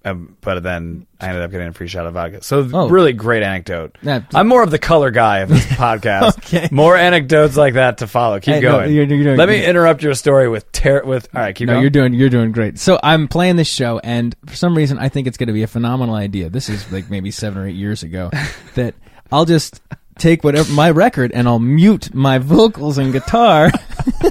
um, 0.06 0.36
but 0.41 0.62
then 0.64 1.08
I 1.20 1.28
ended 1.30 1.43
up 1.43 1.51
getting 1.51 1.68
a 1.68 1.74
free 1.74 1.88
shot 1.88 2.06
of 2.06 2.14
vodka. 2.14 2.43
So 2.43 2.68
Oh. 2.74 2.89
really 2.89 3.14
great 3.14 3.41
anecdote. 3.43 3.97
I'm 4.34 4.47
more 4.47 4.62
of 4.64 4.70
the 4.72 4.80
color 4.80 5.12
guy 5.12 5.39
of 5.39 5.49
this 5.49 5.66
podcast. 5.68 6.38
Okay. 6.39 6.68
More 6.72 6.97
anecdotes 6.97 7.56
like 7.56 7.76
that 7.76 7.99
to 7.99 8.08
follow. 8.08 8.39
Keep 8.39 8.56
Hey, 8.56 8.60
no, 8.62 8.72
going. 8.80 8.93
you're- 8.93 9.08
you're 9.08 9.24
doing 9.24 9.38
Let 9.38 9.47
me 9.49 9.64
interrupt 9.66 10.04
your 10.04 10.14
story 10.14 10.49
with 10.49 10.70
ter- 10.72 11.04
with. 11.04 11.30
All 11.34 11.41
right, 11.41 11.56
keep 11.56 11.68
no, 11.68 11.74
going. 11.76 11.82
you're 11.84 11.89
doing 11.89 12.14
you're 12.14 12.30
doing 12.30 12.51
great. 12.51 12.80
So 12.80 12.99
I'm 13.01 13.28
playing 13.28 13.56
this 13.56 13.70
show, 13.70 13.99
and 14.04 14.36
for 14.45 14.56
some 14.56 14.76
reason, 14.76 14.97
I 14.99 15.10
think 15.10 15.28
it's 15.28 15.38
going 15.38 15.47
to 15.47 15.54
be 15.54 15.64
a 15.64 15.68
phenomenal 15.68 16.16
idea. 16.16 16.49
This 16.49 16.68
is 16.70 16.91
like 16.91 17.10
maybe 17.10 17.32
seven 17.32 17.62
or 17.64 17.68
eight 17.68 17.76
years 17.76 18.04
ago. 18.04 18.30
that 18.76 18.95
I'll 19.32 19.45
just 19.45 19.82
take 20.18 20.43
whatever 20.43 20.72
my 20.74 20.89
record 20.89 21.32
and 21.32 21.47
I'll 21.47 21.59
mute 21.59 22.14
my 22.14 22.38
vocals 22.38 22.97
and 22.97 23.11
guitar, 23.14 23.72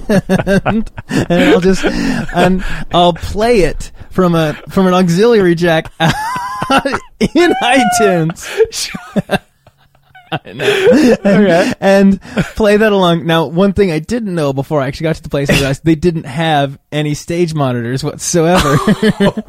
and, 0.08 0.90
and 1.08 1.44
I'll 1.44 1.60
just 1.60 1.84
and 1.84 2.64
I'll 2.92 3.14
play 3.14 3.60
it 3.60 3.92
from 4.10 4.34
a 4.34 4.54
from 4.68 4.86
an 4.86 4.94
auxiliary 4.94 5.54
jack 5.54 5.92
in 6.00 7.52
iTunes. 7.62 8.90
And, 10.44 10.62
and 10.62 12.22
play 12.22 12.78
that 12.78 12.90
along. 12.90 13.26
Now, 13.26 13.46
one 13.48 13.74
thing 13.74 13.92
I 13.92 13.98
didn't 13.98 14.34
know 14.34 14.54
before 14.54 14.80
I 14.80 14.86
actually 14.86 15.04
got 15.04 15.16
to 15.16 15.22
the 15.22 15.28
place, 15.28 15.50
was 15.50 15.80
they 15.80 15.94
didn't 15.94 16.24
have 16.24 16.78
any 16.90 17.12
stage 17.12 17.52
monitors 17.52 18.02
whatsoever. 18.02 18.78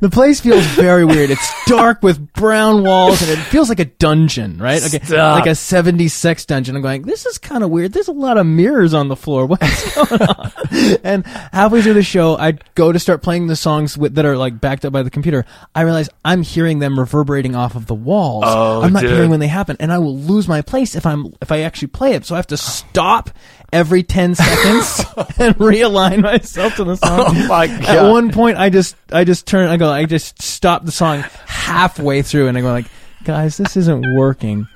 the 0.00 0.10
place 0.10 0.40
feels 0.40 0.64
very 0.68 1.04
weird. 1.04 1.30
It's 1.30 1.64
dark 1.66 2.02
with 2.02 2.32
brown 2.32 2.82
walls, 2.82 3.22
and 3.22 3.30
it 3.30 3.42
feels 3.44 3.68
like 3.68 3.80
a 3.80 3.84
dungeon, 3.84 4.58
right? 4.58 4.82
Like 4.82 4.94
a, 4.94 5.04
Stop. 5.04 5.40
like 5.40 5.46
a 5.46 5.54
70s 5.54 6.10
sex 6.10 6.44
dungeon. 6.44 6.76
I'm 6.76 6.82
going, 6.82 7.02
this 7.02 7.26
is 7.26 7.38
kind 7.38 7.64
of 7.64 7.70
weird. 7.70 7.92
There's 7.92 8.08
a 8.08 8.12
lot 8.12 8.38
of 8.38 8.46
mirrors 8.46 8.94
on 8.94 9.08
the 9.08 9.16
floor. 9.16 9.46
What's 9.46 9.94
going 9.94 10.22
on? 10.22 10.52
and 11.04 11.26
halfway 11.26 11.82
through 11.82 11.94
the 11.94 12.02
show, 12.02 12.36
I 12.36 12.52
go 12.74 12.92
to 12.92 12.98
start 12.98 13.22
playing 13.22 13.46
the 13.46 13.56
songs 13.56 13.96
with, 13.98 14.14
that 14.14 14.24
are 14.24 14.36
like 14.36 14.60
backed 14.60 14.84
up 14.84 14.92
by 14.92 15.02
the 15.02 15.10
computer. 15.10 15.44
I 15.74 15.82
realize 15.82 16.08
I'm 16.24 16.42
hearing 16.42 16.78
them 16.78 16.98
reverberating 16.98 17.54
off 17.54 17.74
of 17.74 17.86
the 17.86 17.94
walls. 17.94 18.44
Oh, 18.46 18.82
I'm 18.82 18.92
not 18.92 19.02
dude. 19.02 19.10
hearing 19.12 19.30
when 19.30 19.40
they 19.40 19.48
happen, 19.48 19.76
and 19.80 19.92
I 19.92 19.98
will 19.98 20.16
lose 20.16 20.48
my 20.48 20.62
place 20.62 20.94
if 20.94 21.06
I'm 21.06 21.32
if 21.40 21.50
I 21.52 21.60
actually 21.60 21.88
play 21.88 22.14
it. 22.14 22.24
So 22.24 22.34
I 22.34 22.38
have 22.38 22.46
to 22.48 22.56
stop 22.56 23.30
every 23.72 24.02
ten 24.02 24.34
seconds 24.34 25.04
and 25.38 25.56
realign 25.56 26.22
myself 26.22 26.76
to 26.76 26.84
the 26.84 26.96
song. 26.96 27.24
Oh 27.26 27.48
my 27.48 27.66
At 27.66 28.10
one 28.10 28.30
point, 28.30 28.58
I 28.58 28.70
just 28.70 28.96
I 29.12 29.24
just 29.24 29.46
turn. 29.46 29.68
I 29.68 29.76
go. 29.76 29.90
I 29.90 30.04
just 30.04 30.42
stop 30.42 30.84
the 30.84 30.92
song 30.92 31.24
halfway 31.46 32.22
through, 32.22 32.48
and 32.48 32.56
I 32.56 32.60
go 32.60 32.72
like, 32.72 32.86
guys, 33.24 33.56
this 33.56 33.76
isn't 33.76 34.16
working. 34.16 34.66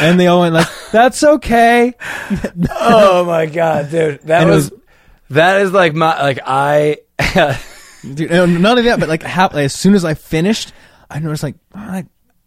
And 0.00 0.20
they 0.20 0.26
all 0.26 0.40
went 0.40 0.54
like, 0.54 0.68
"That's 0.92 1.22
okay." 1.22 1.94
oh 2.70 3.24
my 3.24 3.46
god, 3.46 3.90
dude, 3.90 4.20
that 4.22 4.46
was, 4.46 4.70
was- 4.70 4.80
that 5.30 5.62
is 5.62 5.72
like 5.72 5.94
my 5.94 6.20
like 6.22 6.40
I. 6.44 6.98
Dude, 8.14 8.30
not 8.30 8.70
only 8.70 8.82
that, 8.82 9.00
but 9.00 9.08
like, 9.08 9.24
half, 9.24 9.52
like 9.52 9.64
as 9.64 9.74
soon 9.74 9.94
as 9.94 10.04
I 10.04 10.14
finished, 10.14 10.72
I 11.10 11.18
noticed 11.18 11.42
like 11.42 11.56
oh, 11.74 11.90
that, 11.90 12.06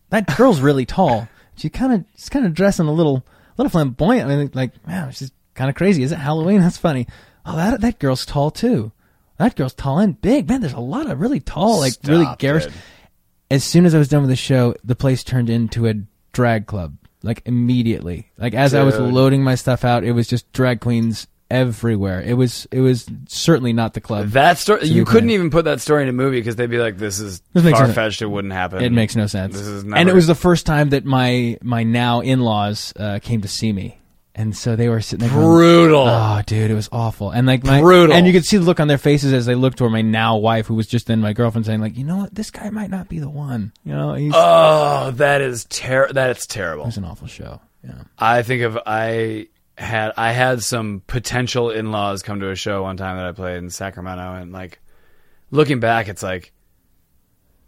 that 0.10 0.38
girl's 0.38 0.62
really 0.62 0.86
tall. 0.86 1.28
She 1.56 1.70
kind 1.70 1.92
of 1.94 2.06
she's 2.16 2.30
kind 2.30 2.46
of 2.46 2.54
dressing 2.54 2.88
a 2.88 2.92
little 2.92 3.18
a 3.18 3.54
little 3.58 3.70
flamboyant. 3.70 4.32
I 4.32 4.36
mean, 4.38 4.52
like 4.54 4.88
man, 4.88 5.12
she's 5.12 5.32
kind 5.62 5.70
of 5.70 5.76
crazy. 5.76 6.02
Is 6.02 6.12
it 6.12 6.18
Halloween? 6.18 6.60
That's 6.60 6.80
funny. 6.80 7.06
Oh, 7.46 7.56
that 7.56 7.82
that 7.82 8.00
girl's 8.00 8.26
tall 8.26 8.50
too. 8.50 8.92
That 9.38 9.56
girl's 9.56 9.76
tall 9.76 10.00
and 10.00 10.20
big. 10.20 10.50
Man, 10.50 10.60
there's 10.60 10.74
a 10.74 10.80
lot 10.80 11.08
of 11.08 11.22
really 11.22 11.40
tall, 11.40 11.80
like 11.80 11.94
really 12.04 12.24
Stop, 12.24 12.40
garish. 12.40 12.64
dude. 12.66 12.74
As 13.52 13.64
soon 13.64 13.86
as 13.86 13.94
I 13.94 14.00
was 14.00 14.08
done 14.08 14.22
with 14.22 14.32
the 14.32 14.36
show, 14.36 14.74
the 14.84 14.96
place 14.96 15.24
turned 15.24 15.52
into 15.52 15.88
a 15.88 15.94
drag 16.34 16.66
club. 16.66 16.98
Like 17.22 17.44
immediately. 17.46 18.32
Like 18.40 18.56
as 18.56 18.74
I 18.74 18.82
was 18.82 18.98
loading 18.98 19.44
my 19.44 19.54
stuff 19.54 19.86
out, 19.86 20.04
it 20.04 20.14
was 20.14 20.28
just 20.28 20.52
drag 20.52 20.80
queens 20.80 21.28
everywhere. 21.52 22.22
It 22.22 22.34
was 22.34 22.68
it 22.72 22.80
was 22.80 23.06
certainly 23.28 23.72
not 23.72 23.94
the 23.94 24.02
club. 24.02 24.30
That 24.30 24.58
story, 24.58 24.88
you 24.88 25.06
couldn't 25.06 25.30
even 25.30 25.52
put 25.52 25.66
that 25.66 25.80
story 25.80 26.02
in 26.02 26.10
a 26.10 26.14
movie 26.14 26.40
because 26.40 26.56
they'd 26.56 26.72
be 26.72 26.80
like, 26.80 26.98
"This 26.98 27.20
is 27.20 27.44
far 27.54 27.88
fetched. 27.94 28.24
It 28.24 28.28
wouldn't 28.28 28.54
happen." 28.54 28.82
It 28.82 28.92
makes 28.92 29.16
no 29.16 29.28
sense. 29.28 29.56
This 29.56 29.68
is 29.68 29.84
and 29.84 30.10
it 30.10 30.16
was 30.16 30.26
the 30.26 30.34
first 30.34 30.66
time 30.66 30.90
that 30.90 31.06
my 31.06 31.60
my 31.62 31.84
now 31.84 32.22
in 32.22 32.40
laws 32.40 32.94
uh, 32.98 33.20
came 33.22 33.42
to 33.42 33.48
see 33.48 33.72
me, 33.72 34.01
and 34.42 34.56
so 34.58 34.76
they 34.76 34.90
were 34.90 35.02
sitting 35.02 35.28
there. 35.28 35.36
going, 35.36 35.46
brutal. 35.46 36.02
Oh, 36.08 36.42
dude, 36.46 36.72
it 36.72 36.74
was 36.74 36.90
awful. 36.92 37.30
And 37.32 37.46
like 37.48 37.64
my 37.64 37.80
Brutal. 37.82 38.16
and 38.16 38.26
you 38.26 38.34
could 38.34 38.46
see 38.46 38.58
the 38.58 38.64
look 38.64 38.80
on 38.80 38.88
their 38.88 38.98
faces 38.98 39.32
as 39.34 39.46
they 39.46 39.56
looked 39.56 39.78
toward 39.78 39.92
my 39.92 40.02
now 40.02 40.38
wife, 40.38 40.68
who 40.68 40.76
was 40.76 40.88
just 40.88 41.08
then 41.08 41.20
my 41.22 41.34
girlfriend, 41.34 41.66
saying 41.66 41.80
like, 41.82 41.96
you 41.98 42.04
know 42.04 42.18
what, 42.18 42.34
this 42.34 42.50
guy 42.52 42.70
might 42.70 42.90
not 42.90 43.08
be 43.10 43.20
the 43.20 43.30
one. 43.30 43.72
You 43.86 43.94
know, 43.94 44.14
he's 44.16 44.34
oh, 44.36 45.12
that 45.12 45.42
is 45.42 45.66
ter- 45.66 46.12
That 46.12 46.32
is 46.32 46.44
it 46.44 46.50
terrible. 46.50 46.86
was 46.86 46.98
an 46.98 47.06
awful 47.06 47.28
show. 47.28 47.62
Yeah. 47.84 48.04
I 48.20 48.42
think 48.44 48.64
of 48.64 48.78
I 48.86 49.48
had 49.78 50.14
I 50.18 50.32
had 50.34 50.62
some 50.64 51.02
potential 51.08 51.70
in 51.72 51.92
laws 51.92 52.22
come 52.24 52.40
to 52.42 52.50
a 52.52 52.56
show 52.56 52.84
one 52.84 52.98
time 52.98 53.18
that 53.18 53.26
I 53.26 53.32
played 53.32 53.58
in 53.58 53.70
Sacramento, 53.70 54.36
and 54.36 54.52
like 54.52 54.80
looking 55.50 55.80
back, 55.80 56.08
it's 56.08 56.22
like 56.24 56.52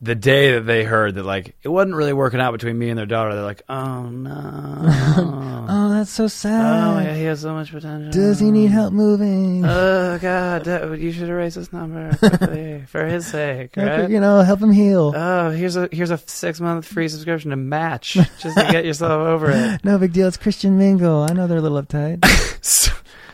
the 0.03 0.15
day 0.15 0.51
that 0.55 0.65
they 0.65 0.83
heard 0.83 1.15
that 1.15 1.23
like 1.23 1.55
it 1.63 1.69
wasn't 1.69 1.95
really 1.95 2.11
working 2.11 2.41
out 2.41 2.51
between 2.51 2.77
me 2.77 2.89
and 2.89 2.99
their 2.99 3.05
daughter. 3.05 3.33
They're 3.33 3.43
like, 3.43 3.61
"Oh 3.69 4.03
no, 4.09 5.65
Oh, 5.69 5.89
that's 5.91 6.11
so 6.11 6.27
sad. 6.27 6.83
oh 6.97 6.99
yeah, 6.99 7.15
he 7.15 7.23
has 7.23 7.39
so 7.39 7.53
much 7.53 7.71
potential." 7.71 8.11
Does 8.11 8.37
he 8.39 8.51
need 8.51 8.69
help 8.69 8.91
moving? 8.91 9.63
Oh 9.65 10.19
God, 10.19 10.63
Dad, 10.65 10.99
you 10.99 11.11
should 11.13 11.29
erase 11.29 11.55
this 11.55 11.71
number 11.71 12.13
quickly 12.17 12.83
for 12.87 13.05
his 13.05 13.25
sake, 13.25 13.71
right? 13.77 14.09
You 14.09 14.19
know, 14.19 14.41
help 14.41 14.59
him 14.61 14.73
heal. 14.73 15.13
Oh, 15.15 15.51
here's 15.51 15.77
a 15.77 15.87
here's 15.91 16.11
a 16.11 16.17
six 16.17 16.59
month 16.59 16.85
free 16.85 17.07
subscription 17.07 17.51
to 17.51 17.55
Match 17.55 18.13
just 18.39 18.57
to 18.57 18.67
get 18.71 18.83
yourself 18.85 19.11
over 19.27 19.51
it. 19.51 19.85
no 19.85 19.97
big 19.97 20.11
deal. 20.11 20.27
It's 20.27 20.35
Christian 20.37 20.77
Mingle. 20.77 21.23
I 21.29 21.33
know 21.33 21.47
they're 21.47 21.59
a 21.59 21.61
little 21.61 21.81
uptight. 21.81 22.23
So, 22.61 22.91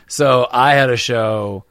so 0.08 0.48
I 0.52 0.74
had 0.74 0.90
a 0.92 0.98
show. 0.98 1.64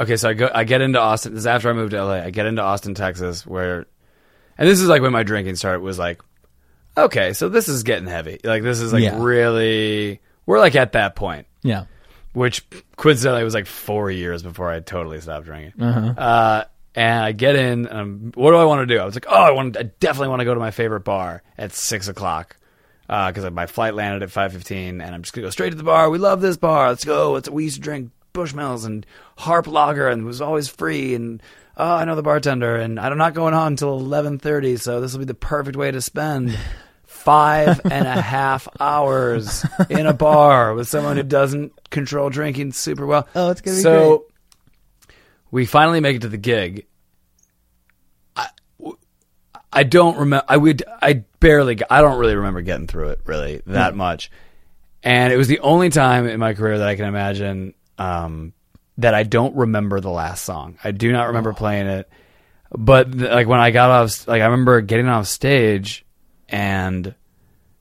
Okay, 0.00 0.16
so 0.16 0.30
I 0.30 0.32
go, 0.34 0.50
I 0.52 0.64
get 0.64 0.80
into 0.80 0.98
Austin. 0.98 1.34
This 1.34 1.40
is 1.40 1.46
after 1.46 1.68
I 1.68 1.74
moved 1.74 1.90
to 1.90 2.02
LA. 2.02 2.14
I 2.14 2.30
get 2.30 2.46
into 2.46 2.62
Austin, 2.62 2.94
Texas, 2.94 3.46
where, 3.46 3.86
and 4.56 4.66
this 4.68 4.80
is 4.80 4.88
like 4.88 5.02
when 5.02 5.12
my 5.12 5.22
drinking 5.22 5.56
started. 5.56 5.80
Was 5.80 5.98
like, 5.98 6.22
okay, 6.96 7.34
so 7.34 7.48
this 7.50 7.68
is 7.68 7.82
getting 7.82 8.06
heavy. 8.08 8.38
Like 8.42 8.62
this 8.62 8.80
is 8.80 8.92
like 8.92 9.02
Yeah. 9.02 9.18
really, 9.22 10.20
we're 10.46 10.58
like 10.58 10.74
at 10.74 10.92
that 10.92 11.16
point, 11.16 11.46
yeah. 11.62 11.84
which 12.32 12.64
coincidentally 12.96 13.44
was 13.44 13.52
like 13.54 13.66
four 13.66 14.10
years 14.10 14.42
before 14.42 14.70
I 14.70 14.80
totally 14.80 15.20
stopped 15.20 15.44
drinking. 15.44 15.80
Uh-huh. 15.82 16.20
Uh, 16.20 16.64
And 16.94 17.22
I 17.24 17.32
get 17.32 17.54
in, 17.54 17.86
and 17.86 17.98
I'm, 17.98 18.32
what 18.34 18.50
do 18.50 18.56
I 18.56 18.64
want 18.64 18.88
to 18.88 18.92
do? 18.94 19.00
I 19.00 19.04
was 19.04 19.14
like, 19.14 19.26
oh, 19.28 19.34
I 19.42 19.50
want, 19.52 19.76
I 19.76 19.84
definitely 20.00 20.28
want 20.28 20.40
to 20.40 20.44
go 20.44 20.54
to 20.54 20.60
my 20.60 20.70
favorite 20.72 21.04
bar 21.04 21.42
at 21.58 21.72
six 21.72 22.08
o'clock 22.08 22.56
because 23.06 23.48
my 23.52 23.66
flight 23.66 23.94
landed 23.94 24.22
at 24.22 24.30
five 24.30 24.52
fifteen, 24.52 25.00
and 25.00 25.14
I'm 25.14 25.22
just 25.22 25.34
gonna 25.34 25.46
go 25.46 25.50
straight 25.50 25.70
to 25.70 25.76
the 25.76 25.82
bar. 25.84 26.08
We 26.10 26.18
love 26.18 26.40
this 26.40 26.56
bar. 26.56 26.88
Let's 26.88 27.04
go. 27.04 27.36
It's 27.36 27.48
we 27.50 27.64
used 27.64 27.76
to 27.76 27.80
drink 27.82 28.10
Bushmills 28.32 28.84
and 28.84 29.04
Harp 29.38 29.66
Lager, 29.66 30.08
and 30.08 30.24
was 30.24 30.40
always 30.40 30.68
free. 30.68 31.14
And 31.14 31.42
oh, 31.76 31.96
I 31.96 32.04
know 32.04 32.14
the 32.14 32.22
bartender, 32.22 32.76
and 32.76 32.98
I'm 32.98 33.18
not 33.18 33.34
going 33.34 33.54
on 33.54 33.68
until 33.72 33.98
eleven 33.98 34.38
thirty, 34.38 34.76
so 34.76 35.00
this 35.00 35.12
will 35.12 35.20
be 35.20 35.24
the 35.24 35.34
perfect 35.34 35.76
way 35.76 35.90
to 35.90 36.00
spend 36.00 36.58
five 37.04 37.80
and 37.90 38.06
a 38.06 38.20
half 38.20 38.68
hours 38.78 39.64
in 39.88 40.06
a 40.06 40.14
bar 40.14 40.74
with 40.74 40.88
someone 40.88 41.16
who 41.16 41.22
doesn't 41.22 41.90
control 41.90 42.30
drinking 42.30 42.72
super 42.72 43.06
well. 43.06 43.28
Oh, 43.34 43.50
it's 43.50 43.60
gonna 43.60 43.76
be 43.76 43.82
so. 43.82 44.26
We 45.50 45.66
finally 45.66 46.00
make 46.00 46.16
it 46.16 46.22
to 46.22 46.28
the 46.28 46.38
gig. 46.38 46.86
I, 48.36 48.48
I 49.72 49.82
don't 49.82 50.16
remember. 50.18 50.44
I 50.48 50.56
would. 50.56 50.82
I 51.02 51.24
barely. 51.40 51.78
I 51.90 52.00
don't 52.00 52.18
really 52.18 52.36
remember 52.36 52.62
getting 52.62 52.86
through 52.86 53.10
it 53.10 53.20
really 53.24 53.62
that 53.66 53.92
hmm. 53.92 53.98
much. 53.98 54.30
And 55.02 55.32
it 55.32 55.36
was 55.36 55.48
the 55.48 55.60
only 55.60 55.88
time 55.88 56.26
in 56.26 56.38
my 56.38 56.54
career 56.54 56.78
that 56.78 56.88
I 56.88 56.94
can 56.94 57.06
imagine 57.06 57.74
um, 58.00 58.54
that 58.98 59.14
I 59.14 59.22
don't 59.22 59.54
remember 59.54 60.00
the 60.00 60.10
last 60.10 60.44
song. 60.44 60.78
I 60.82 60.90
do 60.90 61.12
not 61.12 61.28
remember 61.28 61.52
playing 61.52 61.86
it. 61.86 62.08
But 62.72 63.14
like 63.14 63.46
when 63.46 63.60
I 63.60 63.70
got 63.72 63.90
off, 63.90 64.26
like 64.26 64.42
I 64.42 64.46
remember 64.46 64.80
getting 64.80 65.08
off 65.08 65.26
stage, 65.26 66.06
and 66.48 67.14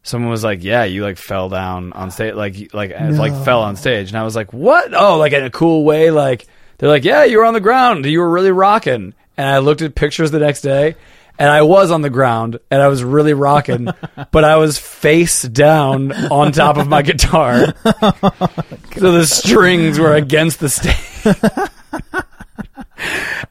someone 0.03 0.31
was 0.31 0.43
like, 0.43 0.63
"Yeah, 0.63 0.83
you 0.83 1.03
like 1.03 1.17
fell 1.17 1.47
down 1.47 1.93
on 1.93 2.11
stage, 2.11 2.33
like 2.33 2.73
like 2.73 2.91
and 2.95 3.17
like 3.17 3.33
fell 3.45 3.61
on 3.61 3.75
stage," 3.75 4.09
and 4.09 4.17
I 4.17 4.23
was 4.23 4.35
like, 4.35 4.51
"What? 4.51 4.93
Oh, 4.93 5.17
like 5.17 5.33
in 5.33 5.43
a 5.43 5.51
cool 5.51 5.83
way? 5.83 6.09
Like 6.09 6.47
they're 6.77 6.89
like, 6.89 7.03
yeah, 7.05 7.23
you 7.23 7.37
were 7.37 7.45
on 7.45 7.53
the 7.53 7.59
ground, 7.59 8.05
you 8.05 8.19
were 8.19 8.29
really 8.29 8.51
rocking." 8.51 9.13
And 9.37 9.47
I 9.47 9.59
looked 9.59 9.81
at 9.81 9.95
pictures 9.95 10.31
the 10.31 10.39
next 10.39 10.61
day, 10.61 10.95
and 11.39 11.49
I 11.49 11.61
was 11.61 11.89
on 11.89 12.01
the 12.01 12.09
ground, 12.09 12.59
and 12.69 12.81
I 12.81 12.89
was 12.89 13.01
really 13.01 13.33
rocking, 13.33 13.87
but 14.31 14.43
I 14.43 14.57
was 14.57 14.77
face 14.77 15.41
down 15.43 16.11
on 16.11 16.51
top 16.51 16.75
of 16.77 16.87
my 16.89 17.01
guitar, 17.01 17.73
so 17.83 19.11
the 19.13 19.25
strings 19.25 19.97
were 19.97 20.13
against 20.13 20.59
the 20.59 20.67
stage. 20.69 20.95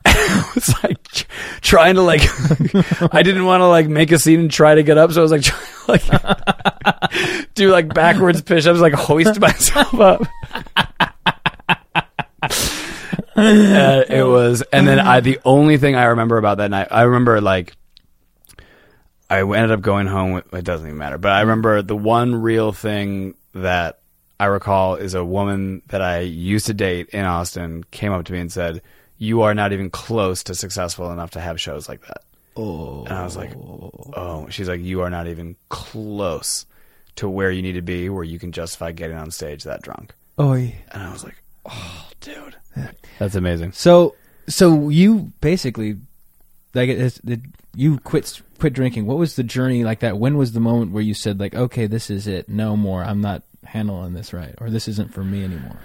I 0.04 0.52
was 0.54 0.74
like 0.84 1.26
trying 1.62 1.94
to 1.94 2.02
like 2.02 2.20
I 3.14 3.22
didn't 3.22 3.46
want 3.46 3.62
to 3.62 3.66
like 3.66 3.88
make 3.88 4.12
a 4.12 4.18
scene 4.18 4.40
and 4.40 4.50
try 4.50 4.74
to 4.74 4.82
get 4.82 4.98
up, 4.98 5.10
so 5.12 5.20
I 5.20 5.22
was 5.22 5.32
like 5.32 5.42
trying 5.42 5.98
to 6.00 7.02
like 7.08 7.54
do 7.54 7.70
like 7.70 7.92
backwards 7.94 8.42
push 8.42 8.66
ups, 8.66 8.80
like 8.80 8.92
hoist 8.92 9.40
myself 9.40 9.94
up. 9.94 10.26
Uh, 13.38 14.02
it 14.08 14.24
was, 14.26 14.62
and 14.72 14.86
then 14.86 14.98
I 14.98 15.20
the 15.20 15.38
only 15.44 15.78
thing 15.78 15.94
I 15.94 16.06
remember 16.06 16.38
about 16.38 16.58
that 16.58 16.70
night, 16.70 16.88
I 16.90 17.02
remember 17.02 17.40
like 17.40 17.77
I 19.30 19.40
ended 19.42 19.70
up 19.72 19.80
going 19.82 20.06
home. 20.06 20.32
With, 20.32 20.54
it 20.54 20.64
doesn't 20.64 20.86
even 20.86 20.98
matter, 20.98 21.18
but 21.18 21.32
I 21.32 21.40
remember 21.42 21.82
the 21.82 21.96
one 21.96 22.34
real 22.34 22.72
thing 22.72 23.34
that 23.54 23.98
I 24.40 24.46
recall 24.46 24.94
is 24.96 25.14
a 25.14 25.24
woman 25.24 25.82
that 25.88 26.00
I 26.00 26.20
used 26.20 26.66
to 26.66 26.74
date 26.74 27.08
in 27.10 27.24
Austin 27.24 27.84
came 27.90 28.12
up 28.12 28.24
to 28.26 28.32
me 28.32 28.40
and 28.40 28.50
said, 28.52 28.80
"You 29.18 29.42
are 29.42 29.54
not 29.54 29.72
even 29.72 29.90
close 29.90 30.42
to 30.44 30.54
successful 30.54 31.10
enough 31.12 31.32
to 31.32 31.40
have 31.40 31.60
shows 31.60 31.88
like 31.88 32.06
that." 32.06 32.22
Oh, 32.56 33.04
And 33.04 33.12
I 33.14 33.24
was 33.24 33.36
like, 33.36 33.52
"Oh," 33.56 34.46
she's 34.50 34.68
like, 34.68 34.80
"You 34.80 35.02
are 35.02 35.10
not 35.10 35.26
even 35.28 35.56
close 35.68 36.66
to 37.16 37.28
where 37.28 37.50
you 37.50 37.62
need 37.62 37.72
to 37.72 37.82
be, 37.82 38.08
where 38.08 38.24
you 38.24 38.38
can 38.38 38.52
justify 38.52 38.92
getting 38.92 39.16
on 39.16 39.30
stage 39.30 39.64
that 39.64 39.82
drunk." 39.82 40.14
oh. 40.38 40.54
yeah. 40.54 40.70
And 40.92 41.02
I 41.02 41.12
was 41.12 41.24
like, 41.24 41.42
"Oh, 41.66 42.08
dude, 42.20 42.56
that's 43.18 43.34
amazing." 43.34 43.72
So, 43.72 44.14
so 44.48 44.88
you 44.88 45.32
basically, 45.40 45.98
like, 46.74 46.88
it, 46.88 46.98
it, 46.98 47.20
it- 47.26 47.40
you 47.78 47.98
quit 48.00 48.42
quit 48.58 48.72
drinking. 48.72 49.06
What 49.06 49.18
was 49.18 49.36
the 49.36 49.44
journey 49.44 49.84
like 49.84 50.00
that? 50.00 50.18
When 50.18 50.36
was 50.36 50.50
the 50.50 50.58
moment 50.58 50.90
where 50.90 51.02
you 51.02 51.14
said, 51.14 51.38
like, 51.38 51.54
okay, 51.54 51.86
this 51.86 52.10
is 52.10 52.26
it, 52.26 52.48
no 52.48 52.76
more. 52.76 53.04
I'm 53.04 53.20
not 53.20 53.44
handling 53.62 54.14
this 54.14 54.32
right, 54.32 54.52
or 54.60 54.68
this 54.68 54.88
isn't 54.88 55.14
for 55.14 55.22
me 55.22 55.44
anymore. 55.44 55.78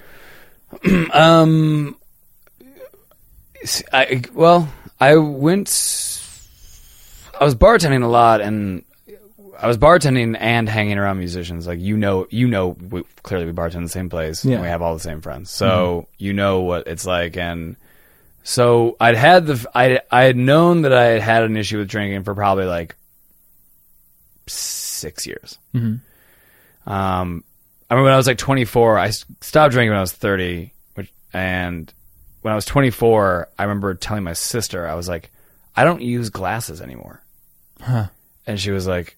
Um, 1.13 1.95
I 3.93 4.23
well, 4.33 4.73
I 4.99 5.17
went. 5.17 5.69
I 7.39 7.45
was 7.45 7.53
bartending 7.53 8.01
a 8.01 8.07
lot, 8.07 8.41
and 8.41 8.83
I 9.59 9.67
was 9.67 9.77
bartending 9.77 10.35
and 10.39 10.67
hanging 10.67 10.97
around 10.97 11.19
musicians. 11.19 11.67
Like 11.67 11.79
you 11.79 11.95
know, 11.95 12.25
you 12.31 12.47
know, 12.47 12.69
we, 12.69 13.03
clearly 13.21 13.45
we 13.45 13.51
bartend 13.51 13.75
in 13.75 13.83
the 13.83 13.89
same 13.89 14.09
place. 14.09 14.43
Yeah. 14.43 14.53
and 14.53 14.63
we 14.63 14.67
have 14.67 14.81
all 14.81 14.95
the 14.95 14.99
same 14.99 15.21
friends, 15.21 15.51
so 15.51 16.07
you 16.17 16.33
know 16.33 16.61
what 16.61 16.87
it's 16.87 17.05
like. 17.05 17.37
And 17.37 17.77
so 18.43 18.95
I'd 18.99 19.15
had 19.15 19.47
the 19.47 19.65
I 19.73 19.99
I 20.11 20.23
had 20.23 20.35
known 20.37 20.83
that 20.83 20.93
I 20.93 21.03
had 21.05 21.21
had 21.21 21.43
an 21.43 21.57
issue 21.57 21.77
with 21.79 21.87
drinking 21.89 22.23
for 22.23 22.35
probably 22.35 22.65
like 22.65 22.95
six 24.47 25.25
years. 25.25 25.57
Mhm. 25.73 25.99
Um, 26.85 27.43
I 27.89 27.93
remember 27.93 28.05
when 28.05 28.13
I 28.13 28.17
was 28.17 28.27
like 28.27 28.37
24, 28.37 28.99
I 28.99 29.09
stopped 29.09 29.71
drinking 29.71 29.91
when 29.91 29.97
I 29.97 30.01
was 30.01 30.11
30, 30.11 30.73
which, 30.95 31.11
and 31.31 31.91
when 32.41 32.51
I 32.51 32.55
was 32.55 32.65
24, 32.65 33.47
I 33.57 33.63
remember 33.63 33.93
telling 33.93 34.23
my 34.23 34.33
sister, 34.33 34.87
I 34.87 34.95
was 34.95 35.07
like, 35.07 35.31
I 35.75 35.83
don't 35.85 36.01
use 36.01 36.29
glasses 36.29 36.81
anymore. 36.81 37.21
Huh. 37.79 38.07
And 38.45 38.59
she 38.59 38.71
was 38.71 38.85
like, 38.87 39.17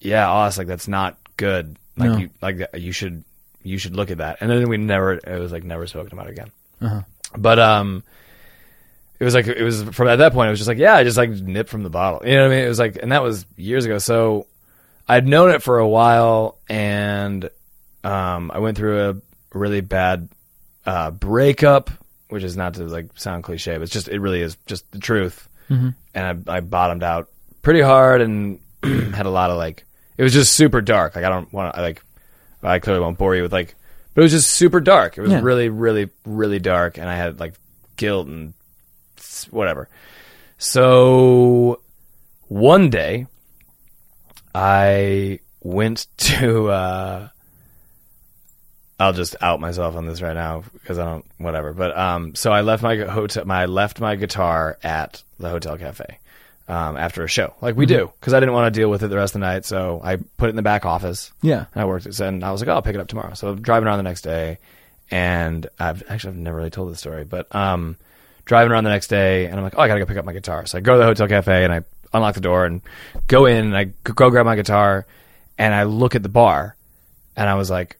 Yeah, 0.00 0.30
Oz, 0.30 0.58
like 0.58 0.66
that's 0.66 0.88
not 0.88 1.16
good. 1.36 1.76
Like 1.96 2.10
No. 2.10 2.16
you, 2.18 2.30
like 2.42 2.56
you 2.74 2.92
should, 2.92 3.24
you 3.62 3.78
should 3.78 3.96
look 3.96 4.10
at 4.10 4.18
that. 4.18 4.38
And 4.40 4.50
then 4.50 4.68
we 4.68 4.76
never, 4.76 5.14
it 5.14 5.38
was 5.40 5.50
like 5.52 5.64
never 5.64 5.86
spoken 5.86 6.12
about 6.12 6.28
again. 6.28 6.50
Uh-huh. 6.80 7.02
But 7.36 7.58
um, 7.58 8.02
it 9.20 9.24
was 9.24 9.34
like 9.34 9.46
it 9.46 9.62
was 9.62 9.82
from 9.82 10.08
at 10.08 10.16
that 10.16 10.32
point. 10.32 10.48
It 10.48 10.50
was 10.50 10.58
just 10.60 10.68
like, 10.68 10.78
yeah, 10.78 10.94
I 10.94 11.04
just 11.04 11.16
like 11.16 11.30
nipped 11.30 11.70
from 11.70 11.82
the 11.82 11.90
bottle. 11.90 12.20
You 12.28 12.36
know 12.36 12.42
what 12.44 12.52
I 12.52 12.56
mean? 12.56 12.64
It 12.64 12.68
was 12.68 12.78
like, 12.78 12.98
and 13.02 13.12
that 13.12 13.22
was 13.22 13.46
years 13.56 13.84
ago. 13.84 13.98
So 13.98 14.46
I'd 15.08 15.26
known 15.26 15.50
it 15.50 15.62
for 15.62 15.78
a 15.78 15.88
while, 15.88 16.58
and 16.68 17.48
um, 18.04 18.50
I 18.54 18.58
went 18.58 18.76
through 18.76 19.10
a 19.10 19.14
really 19.56 19.80
bad 19.80 20.28
uh, 20.86 21.10
breakup, 21.10 21.90
which 22.28 22.44
is 22.44 22.56
not 22.56 22.74
to 22.74 22.84
like 22.84 23.06
sound 23.16 23.44
cliche, 23.44 23.74
but 23.74 23.82
it's 23.82 23.92
just 23.92 24.08
it 24.08 24.20
really 24.20 24.40
is 24.42 24.56
just 24.66 24.90
the 24.92 24.98
truth. 24.98 25.48
Mhm. 25.70 25.94
And 26.14 26.48
I, 26.48 26.56
I 26.56 26.60
bottomed 26.60 27.02
out 27.02 27.28
pretty 27.62 27.80
hard 27.82 28.20
and 28.22 28.60
had 28.82 29.26
a 29.26 29.30
lot 29.30 29.50
of 29.50 29.56
like 29.56 29.84
it 30.16 30.22
was 30.22 30.32
just 30.32 30.52
super 30.54 30.80
dark. 30.80 31.14
Like 31.16 31.24
I 31.24 31.28
don't 31.28 31.52
want 31.52 31.74
to 31.74 31.80
like 31.80 32.02
I 32.62 32.78
clearly 32.78 33.00
won't 33.02 33.18
bore 33.18 33.34
you 33.36 33.42
with 33.42 33.52
like, 33.52 33.74
but 34.14 34.22
it 34.22 34.24
was 34.24 34.32
just 34.32 34.50
super 34.50 34.80
dark. 34.80 35.18
It 35.18 35.22
was 35.22 35.30
Yeah. 35.32 35.40
really, 35.42 35.68
really, 35.68 36.08
really 36.24 36.58
dark, 36.58 36.98
and 36.98 37.08
I 37.08 37.16
had 37.16 37.38
like 37.40 37.54
guilt 37.96 38.26
and 38.28 38.52
whatever. 39.44 39.88
So 40.58 41.80
one 42.48 42.90
day, 42.90 43.26
I 44.54 45.40
went 45.62 46.06
to. 46.18 46.68
Uh, 46.68 47.28
I'll 49.00 49.12
just 49.12 49.36
out 49.40 49.60
myself 49.60 49.94
on 49.94 50.06
this 50.06 50.20
right 50.20 50.34
now 50.34 50.64
because 50.72 50.98
I 50.98 51.04
don't 51.04 51.24
whatever. 51.38 51.72
But 51.72 51.96
um, 51.96 52.34
so 52.34 52.52
I 52.52 52.62
left 52.62 52.82
my 52.82 52.96
hotel. 52.96 53.44
My 53.44 53.62
I 53.62 53.66
left 53.66 54.00
my 54.00 54.16
guitar 54.16 54.78
at 54.82 55.22
the 55.38 55.48
hotel 55.48 55.78
cafe 55.78 56.18
um, 56.68 56.96
after 56.96 57.24
a 57.24 57.28
show, 57.28 57.54
like 57.60 57.76
we 57.76 57.86
do, 57.86 58.10
because 58.20 58.34
I 58.34 58.40
didn't 58.40 58.54
want 58.54 58.72
to 58.72 58.78
deal 58.78 58.90
with 58.90 59.02
it 59.02 59.08
the 59.08 59.16
rest 59.16 59.34
of 59.34 59.40
the 59.40 59.46
night. 59.46 59.64
So 59.64 60.00
I 60.02 60.16
put 60.16 60.48
it 60.48 60.50
in 60.50 60.56
the 60.56 60.62
back 60.62 60.84
office. 60.84 61.32
Yeah. 61.40 61.66
I 61.74 61.84
worked 61.86 62.06
it, 62.06 62.18
and 62.20 62.44
I 62.44 62.52
was 62.52 62.60
like, 62.60 62.68
oh, 62.68 62.74
I'll 62.74 62.82
pick 62.82 62.94
it 62.94 63.00
up 63.00 63.08
tomorrow. 63.08 63.34
So 63.34 63.48
I'm 63.48 63.62
driving 63.62 63.86
around 63.86 63.98
the 63.98 64.02
next 64.02 64.22
day, 64.22 64.58
and 65.10 65.66
I've 65.78 66.02
actually 66.08 66.32
I've 66.32 66.38
never 66.38 66.58
really 66.58 66.70
told 66.70 66.90
this 66.90 66.98
story, 66.98 67.24
but 67.24 67.52
um, 67.54 67.96
driving 68.48 68.72
around 68.72 68.82
the 68.84 68.90
next 68.90 69.06
day, 69.06 69.44
and 69.46 69.54
I'm 69.54 69.62
like, 69.62 69.74
oh, 69.76 69.80
I 69.82 69.86
gotta 69.88 70.00
go 70.00 70.06
pick 70.06 70.16
up 70.16 70.24
my 70.24 70.32
guitar. 70.32 70.66
So 70.66 70.78
I 70.78 70.80
go 70.80 70.94
to 70.94 70.98
the 70.98 71.04
hotel 71.04 71.28
cafe, 71.28 71.62
and 71.64 71.72
I 71.72 71.82
unlock 72.12 72.34
the 72.34 72.40
door 72.40 72.64
and 72.64 72.80
go 73.28 73.46
in, 73.46 73.66
and 73.66 73.76
I 73.76 73.84
go 74.02 74.30
grab 74.30 74.44
my 74.46 74.56
guitar, 74.56 75.06
and 75.56 75.72
I 75.74 75.84
look 75.84 76.14
at 76.16 76.22
the 76.24 76.28
bar, 76.28 76.74
and 77.36 77.48
I 77.48 77.54
was 77.54 77.70
like, 77.70 77.98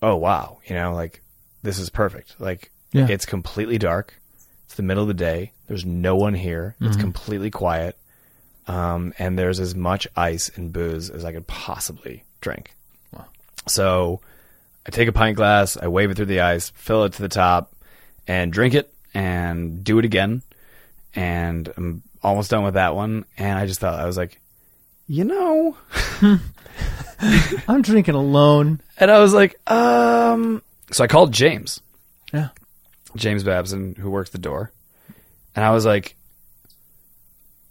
oh 0.00 0.16
wow, 0.16 0.58
you 0.66 0.74
know, 0.74 0.94
like 0.94 1.20
this 1.62 1.78
is 1.78 1.90
perfect. 1.90 2.36
Like 2.40 2.70
Yeah. 2.92 3.06
it's 3.08 3.26
completely 3.26 3.78
dark. 3.78 4.14
It's 4.66 4.74
the 4.74 4.82
middle 4.82 5.02
of 5.02 5.08
the 5.08 5.14
day. 5.14 5.52
There's 5.68 5.84
no 5.84 6.16
one 6.16 6.34
here. 6.34 6.74
It's 6.80 6.96
completely 6.96 7.50
quiet. 7.50 7.96
Um, 8.66 9.12
and 9.18 9.38
there's 9.38 9.60
as 9.60 9.74
much 9.74 10.06
ice 10.16 10.50
and 10.56 10.72
booze 10.72 11.10
as 11.10 11.24
I 11.24 11.32
could 11.32 11.46
possibly 11.46 12.24
drink. 12.40 12.74
So 13.68 14.20
I 14.86 14.90
take 14.90 15.08
a 15.08 15.12
pint 15.12 15.36
glass, 15.36 15.76
I 15.76 15.86
wave 15.88 16.10
it 16.10 16.16
through 16.16 16.26
the 16.26 16.40
ice, 16.40 16.70
fill 16.74 17.04
it 17.04 17.12
to 17.14 17.22
the 17.22 17.28
top, 17.28 17.72
and 18.26 18.52
drink 18.52 18.74
it, 18.74 18.92
and 19.14 19.82
do 19.84 19.98
it 19.98 20.04
again. 20.04 20.42
And 21.14 21.72
I'm 21.76 22.02
almost 22.22 22.50
done 22.50 22.64
with 22.64 22.74
that 22.74 22.94
one. 22.94 23.24
And 23.36 23.58
I 23.58 23.66
just 23.66 23.80
thought, 23.80 23.98
I 24.00 24.06
was 24.06 24.16
like, 24.16 24.40
you 25.06 25.24
know, 25.24 25.76
I'm 27.68 27.82
drinking 27.82 28.14
alone. 28.14 28.80
and 28.98 29.10
I 29.10 29.18
was 29.20 29.32
like, 29.34 29.56
um. 29.70 30.62
So 30.90 31.02
I 31.04 31.06
called 31.06 31.32
James, 31.32 31.80
Yeah. 32.32 32.48
James 33.16 33.44
Babson, 33.44 33.94
who 33.94 34.10
works 34.10 34.30
the 34.30 34.38
door, 34.38 34.70
and 35.56 35.64
I 35.64 35.70
was 35.70 35.86
like, 35.86 36.16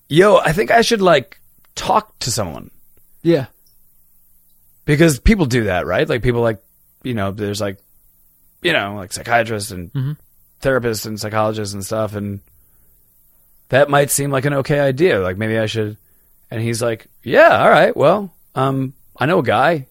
"Yo, 0.08 0.38
I 0.38 0.54
think 0.54 0.72
I 0.72 0.82
should 0.82 1.02
like 1.02 1.40
talk 1.76 2.18
to 2.20 2.32
someone 2.32 2.72
Yeah. 3.22 3.46
because 4.86 5.20
people 5.20 5.46
do 5.46 5.66
that, 5.66 5.86
right? 5.86 6.08
Like 6.10 6.24
people 6.24 6.42
like, 6.42 6.64
you 7.04 7.14
know, 7.14 7.32
there's 7.32 7.62
like, 7.62 7.78
you 8.64 8.74
know, 8.74 8.96
like 8.96 9.14
psychiatrists 9.14 9.70
and 9.72 9.92
Mhm. 9.94 10.18
Therapists 10.62 11.06
and 11.06 11.20
psychologists 11.20 11.74
and 11.74 11.84
stuff, 11.84 12.16
and 12.16 12.42
that 13.70 13.90
might 13.90 14.12
seem 14.12 14.32
like 14.32 14.46
an 14.46 14.54
okay 14.56 14.80
idea. 14.80 15.20
Like 15.20 15.38
maybe 15.38 15.58
I 15.58 15.66
should. 15.66 15.98
And 16.50 16.62
he's 16.62 16.82
like, 16.82 17.08
yeah, 17.24 17.64
all 17.64 17.70
right. 17.70 17.96
Well, 17.96 18.34
um, 18.56 18.94
I 19.18 19.26
know 19.26 19.40
a 19.40 19.44
guy. 19.44 19.88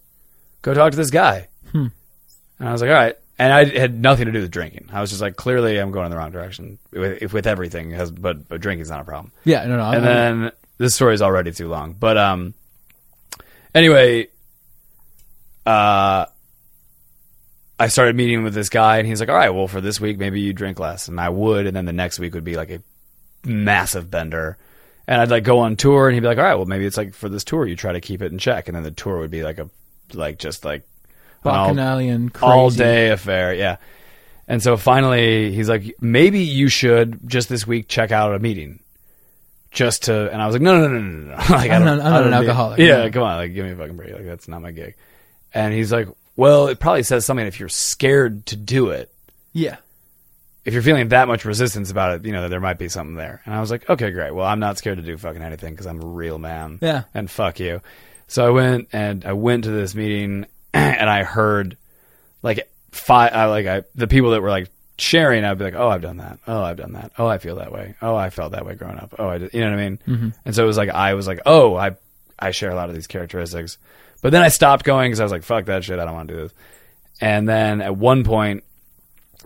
Go 0.62 0.74
talk 0.74 0.90
to 0.90 0.96
this 0.96 1.10
guy. 1.10 1.48
Hmm. 1.72 1.86
And 2.58 2.68
I 2.68 2.72
was 2.72 2.82
like, 2.82 2.90
all 2.90 2.96
right. 2.96 3.16
And 3.38 3.50
I 3.50 3.64
had 3.64 3.98
nothing 3.98 4.26
to 4.26 4.32
do 4.32 4.42
with 4.42 4.50
drinking. 4.50 4.90
I 4.92 5.00
was 5.00 5.08
just 5.08 5.22
like, 5.22 5.34
clearly, 5.34 5.78
I'm 5.78 5.92
going 5.92 6.04
in 6.04 6.10
the 6.10 6.18
wrong 6.18 6.30
direction 6.30 6.78
with, 6.92 7.32
with 7.32 7.46
everything. 7.46 7.90
Has, 7.92 8.10
but 8.10 8.46
but 8.46 8.60
drinking's 8.60 8.90
not 8.90 9.00
a 9.00 9.04
problem. 9.04 9.32
Yeah, 9.44 9.64
no, 9.64 9.78
no. 9.78 9.90
And 9.90 10.04
then 10.04 10.52
this 10.76 10.94
story 10.94 11.14
is 11.14 11.22
already 11.22 11.50
too 11.52 11.68
long. 11.68 11.94
But 11.94 12.18
um, 12.18 12.52
anyway, 13.74 14.28
uh, 15.64 16.26
I 17.80 17.88
started 17.88 18.14
meeting 18.14 18.44
with 18.44 18.54
this 18.54 18.68
guy, 18.68 18.98
and 18.98 19.06
he's 19.08 19.18
like, 19.20 19.28
"All 19.30 19.34
right, 19.34 19.50
well, 19.50 19.66
for 19.66 19.80
this 19.80 20.00
week, 20.00 20.18
maybe 20.18 20.40
you 20.40 20.52
drink 20.52 20.78
less," 20.78 21.08
and 21.08 21.18
I 21.20 21.28
would, 21.30 21.66
and 21.66 21.74
then 21.74 21.86
the 21.86 21.92
next 21.92 22.18
week 22.18 22.34
would 22.34 22.44
be 22.44 22.54
like 22.56 22.70
a 22.70 22.82
massive 23.44 24.10
bender, 24.10 24.58
and 25.08 25.20
I'd 25.20 25.30
like 25.30 25.44
go 25.44 25.60
on 25.60 25.76
tour, 25.76 26.06
and 26.08 26.14
he'd 26.14 26.20
be 26.20 26.26
like, 26.26 26.38
"All 26.38 26.44
right, 26.44 26.54
well, 26.56 26.66
maybe 26.66 26.84
it's 26.86 26.96
like 26.96 27.14
for 27.14 27.28
this 27.28 27.42
tour, 27.44 27.66
you 27.66 27.76
try 27.76 27.92
to 27.92 28.00
keep 28.00 28.22
it 28.22 28.30
in 28.32 28.38
check," 28.38 28.68
and 28.68 28.76
then 28.76 28.82
the 28.84 28.90
tour 28.90 29.18
would 29.18 29.30
be 29.30 29.42
like 29.42 29.58
a 29.58 29.68
like 30.12 30.38
just 30.38 30.64
like 30.64 30.82
an 31.44 31.50
all- 31.50 31.66
Bacchanalian, 31.68 32.28
crazy. 32.28 32.46
all 32.52 32.70
day 32.70 33.10
affair. 33.10 33.54
Yeah. 33.54 33.76
And 34.46 34.60
so 34.62 34.76
finally, 34.76 35.52
he's 35.52 35.68
like, 35.68 35.94
maybe 36.00 36.40
you 36.40 36.68
should 36.68 37.20
just 37.24 37.48
this 37.48 37.66
week 37.68 37.86
check 37.86 38.10
out 38.10 38.34
a 38.34 38.38
meeting, 38.40 38.80
just 39.70 40.02
to. 40.04 40.30
And 40.32 40.42
I 40.42 40.46
was 40.46 40.54
like, 40.56 40.62
no, 40.62 40.80
no, 40.80 40.88
no, 40.88 40.98
no, 40.98 41.26
no, 41.28 41.34
like, 41.50 41.70
I 41.70 41.76
I'm 41.76 41.84
don't- 41.84 41.98
not- 41.98 42.00
I'm 42.00 42.06
I 42.06 42.10
not 42.10 42.24
an 42.24 42.30
don't 42.32 42.32
alcoholic, 42.42 42.78
Yeah, 42.80 43.04
no. 43.04 43.10
come 43.12 43.22
on, 43.22 43.36
like, 43.36 43.54
give 43.54 43.64
me 43.64 43.70
a 43.72 43.76
fucking 43.76 43.96
break. 43.96 44.12
Like, 44.12 44.24
that's 44.26 44.48
not 44.48 44.60
my 44.60 44.72
gig. 44.72 44.96
And 45.54 45.72
he's 45.72 45.92
like, 45.92 46.08
well, 46.36 46.68
it 46.68 46.80
probably 46.80 47.02
says 47.02 47.24
something 47.24 47.46
if 47.46 47.60
you're 47.60 47.68
scared 47.68 48.46
to 48.46 48.56
do 48.56 48.90
it. 48.90 49.12
Yeah. 49.52 49.76
If 50.64 50.74
you're 50.74 50.82
feeling 50.82 51.08
that 51.08 51.28
much 51.28 51.44
resistance 51.44 51.90
about 51.90 52.16
it, 52.16 52.24
you 52.26 52.32
know, 52.32 52.42
that 52.42 52.48
there 52.48 52.60
might 52.60 52.78
be 52.78 52.88
something 52.88 53.16
there. 53.16 53.40
And 53.44 53.54
I 53.54 53.60
was 53.60 53.70
like, 53.70 53.88
okay, 53.88 54.10
great. 54.10 54.34
Well, 54.34 54.46
I'm 54.46 54.60
not 54.60 54.78
scared 54.78 54.98
to 54.98 55.04
do 55.04 55.16
fucking 55.16 55.42
anything 55.42 55.72
because 55.72 55.86
I'm 55.86 56.02
a 56.02 56.06
real 56.06 56.38
man. 56.38 56.78
Yeah. 56.82 57.04
And 57.14 57.30
fuck 57.30 57.60
you. 57.60 57.80
So 58.26 58.46
I 58.46 58.50
went 58.50 58.88
and 58.92 59.24
I 59.24 59.32
went 59.32 59.64
to 59.64 59.70
this 59.70 59.94
meeting 59.94 60.46
and 60.74 61.10
I 61.10 61.24
heard 61.24 61.76
like 62.42 62.70
five, 62.92 63.32
I, 63.34 63.46
like 63.46 63.66
I, 63.66 63.82
the 63.94 64.06
people 64.06 64.30
that 64.30 64.42
were 64.42 64.50
like 64.50 64.70
sharing, 64.98 65.44
I'd 65.44 65.58
be 65.58 65.64
like, 65.64 65.74
oh, 65.74 65.88
I've 65.88 66.02
done 66.02 66.18
that. 66.18 66.38
Oh, 66.46 66.62
I've 66.62 66.76
done 66.76 66.92
that. 66.92 67.12
Oh, 67.18 67.26
I 67.26 67.38
feel 67.38 67.56
that 67.56 67.72
way. 67.72 67.96
Oh, 68.00 68.14
I 68.14 68.30
felt 68.30 68.52
that 68.52 68.64
way 68.64 68.74
growing 68.74 68.98
up. 68.98 69.14
Oh, 69.18 69.28
I 69.28 69.38
did, 69.38 69.54
you 69.54 69.60
know 69.60 69.70
what 69.70 69.78
I 69.78 69.82
mean? 69.82 69.98
Mm-hmm. 70.06 70.28
And 70.44 70.54
so 70.54 70.62
it 70.62 70.66
was 70.66 70.76
like, 70.76 70.90
I 70.90 71.14
was 71.14 71.26
like, 71.26 71.40
oh, 71.46 71.74
I, 71.74 71.96
I 72.38 72.50
share 72.52 72.70
a 72.70 72.74
lot 72.74 72.88
of 72.88 72.94
these 72.94 73.06
characteristics. 73.06 73.78
But 74.22 74.32
then 74.32 74.42
I 74.42 74.48
stopped 74.48 74.84
going 74.84 75.10
because 75.10 75.20
I 75.20 75.24
was 75.24 75.32
like, 75.32 75.42
fuck 75.42 75.66
that 75.66 75.84
shit. 75.84 75.98
I 75.98 76.04
don't 76.04 76.14
want 76.14 76.28
to 76.28 76.34
do 76.34 76.42
this. 76.42 76.52
And 77.20 77.48
then 77.48 77.80
at 77.80 77.96
one 77.96 78.24
point, 78.24 78.64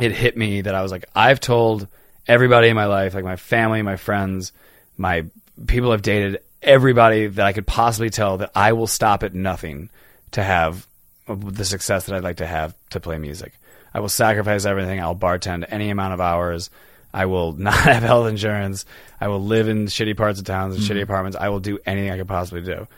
it 0.01 0.13
hit 0.13 0.37
me 0.37 0.63
that 0.63 0.75
I 0.75 0.83
was 0.83 0.91
like, 0.91 1.05
I've 1.15 1.41
told 1.41 1.87
everybody 2.27 2.69
in 2.69 2.77
my 2.77 2.87
life, 2.87 3.15
like 3.15 3.25
my 3.25 3.37
family, 3.37 3.83
my 3.83 3.97
friends, 3.97 4.53
my 4.97 5.25
people 5.67 5.93
I've 5.93 6.03
dated, 6.03 6.41
everybody 6.63 7.27
that 7.27 7.47
I 7.47 7.53
could 7.53 7.67
possibly 7.67 8.11
tell 8.11 8.39
that 8.39 8.51
I 8.55 8.73
will 8.73 8.87
stop 8.87 9.23
at 9.23 9.35
nothing 9.35 9.91
to 10.33 10.43
have 10.43 10.87
the 11.29 11.65
success 11.65 12.07
that 12.07 12.17
I'd 12.17 12.25
like 12.25 12.39
to 12.39 12.47
have 12.47 12.75
to 12.91 13.01
play 13.01 13.19
music. 13.19 13.55
I 13.93 14.01
will 14.01 14.09
sacrifice 14.09 14.65
everything. 14.65 15.01
I'll 15.01 15.15
bartend 15.15 15.67
any 15.69 15.91
amount 15.91 16.15
of 16.15 16.21
hours. 16.21 16.71
I 17.13 17.27
will 17.27 17.53
not 17.59 17.75
have 17.75 18.03
health 18.03 18.29
insurance. 18.29 18.85
I 19.21 19.29
will 19.29 19.41
live 19.41 19.69
in 19.69 19.87
shitty 19.87 20.17
parts 20.17 20.41
of 20.41 20.45
towns 20.45 20.75
and 20.75 20.83
shitty 20.83 20.95
mm-hmm. 20.95 21.03
apartments. 21.05 21.39
I 21.39 21.49
will 21.49 21.61
do 21.61 21.79
anything 21.87 22.11
I 22.11 22.19
could 22.19 22.29
possibly 22.29 22.63
do. 22.63 22.89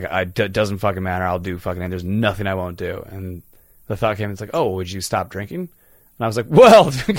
Like, 0.00 0.10
I, 0.10 0.22
it 0.22 0.52
doesn't 0.52 0.78
fucking 0.78 1.02
matter. 1.02 1.24
I'll 1.24 1.38
do 1.38 1.58
fucking, 1.58 1.90
there's 1.90 2.02
nothing 2.04 2.46
I 2.46 2.54
won't 2.54 2.78
do. 2.78 3.04
And 3.10 3.42
the 3.88 3.96
thought 3.96 4.16
came, 4.16 4.30
it's 4.30 4.40
like, 4.40 4.54
oh, 4.54 4.70
would 4.76 4.90
you 4.90 5.00
stop 5.02 5.28
drinking? 5.28 5.60
And 5.60 6.20
I 6.20 6.26
was 6.26 6.36
like, 6.36 6.46
well, 6.50 6.88
okay, 7.08 7.14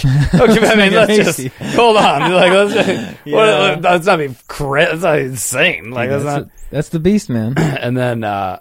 I 0.68 0.76
mean, 0.76 0.94
let's 0.94 1.16
just 1.16 1.48
hold 1.76 1.98
on. 1.98 2.32
Like, 2.32 2.52
let's, 2.52 3.18
Yeah. 3.26 3.76
that's 3.76 4.06
not 4.08 4.18
be 4.20 4.36
cra- 4.48 4.88
that's 4.88 5.04
not 5.04 5.20
insane. 5.20 5.92
Like, 5.92 6.10
that's, 6.10 6.24
that's, 6.24 6.46
not. 6.48 6.54
that's 6.72 6.90
the 6.90 7.00
beast, 7.00 7.30
man. 7.30 7.54
And 7.58 7.96
then 7.96 8.24
uh, 8.24 8.60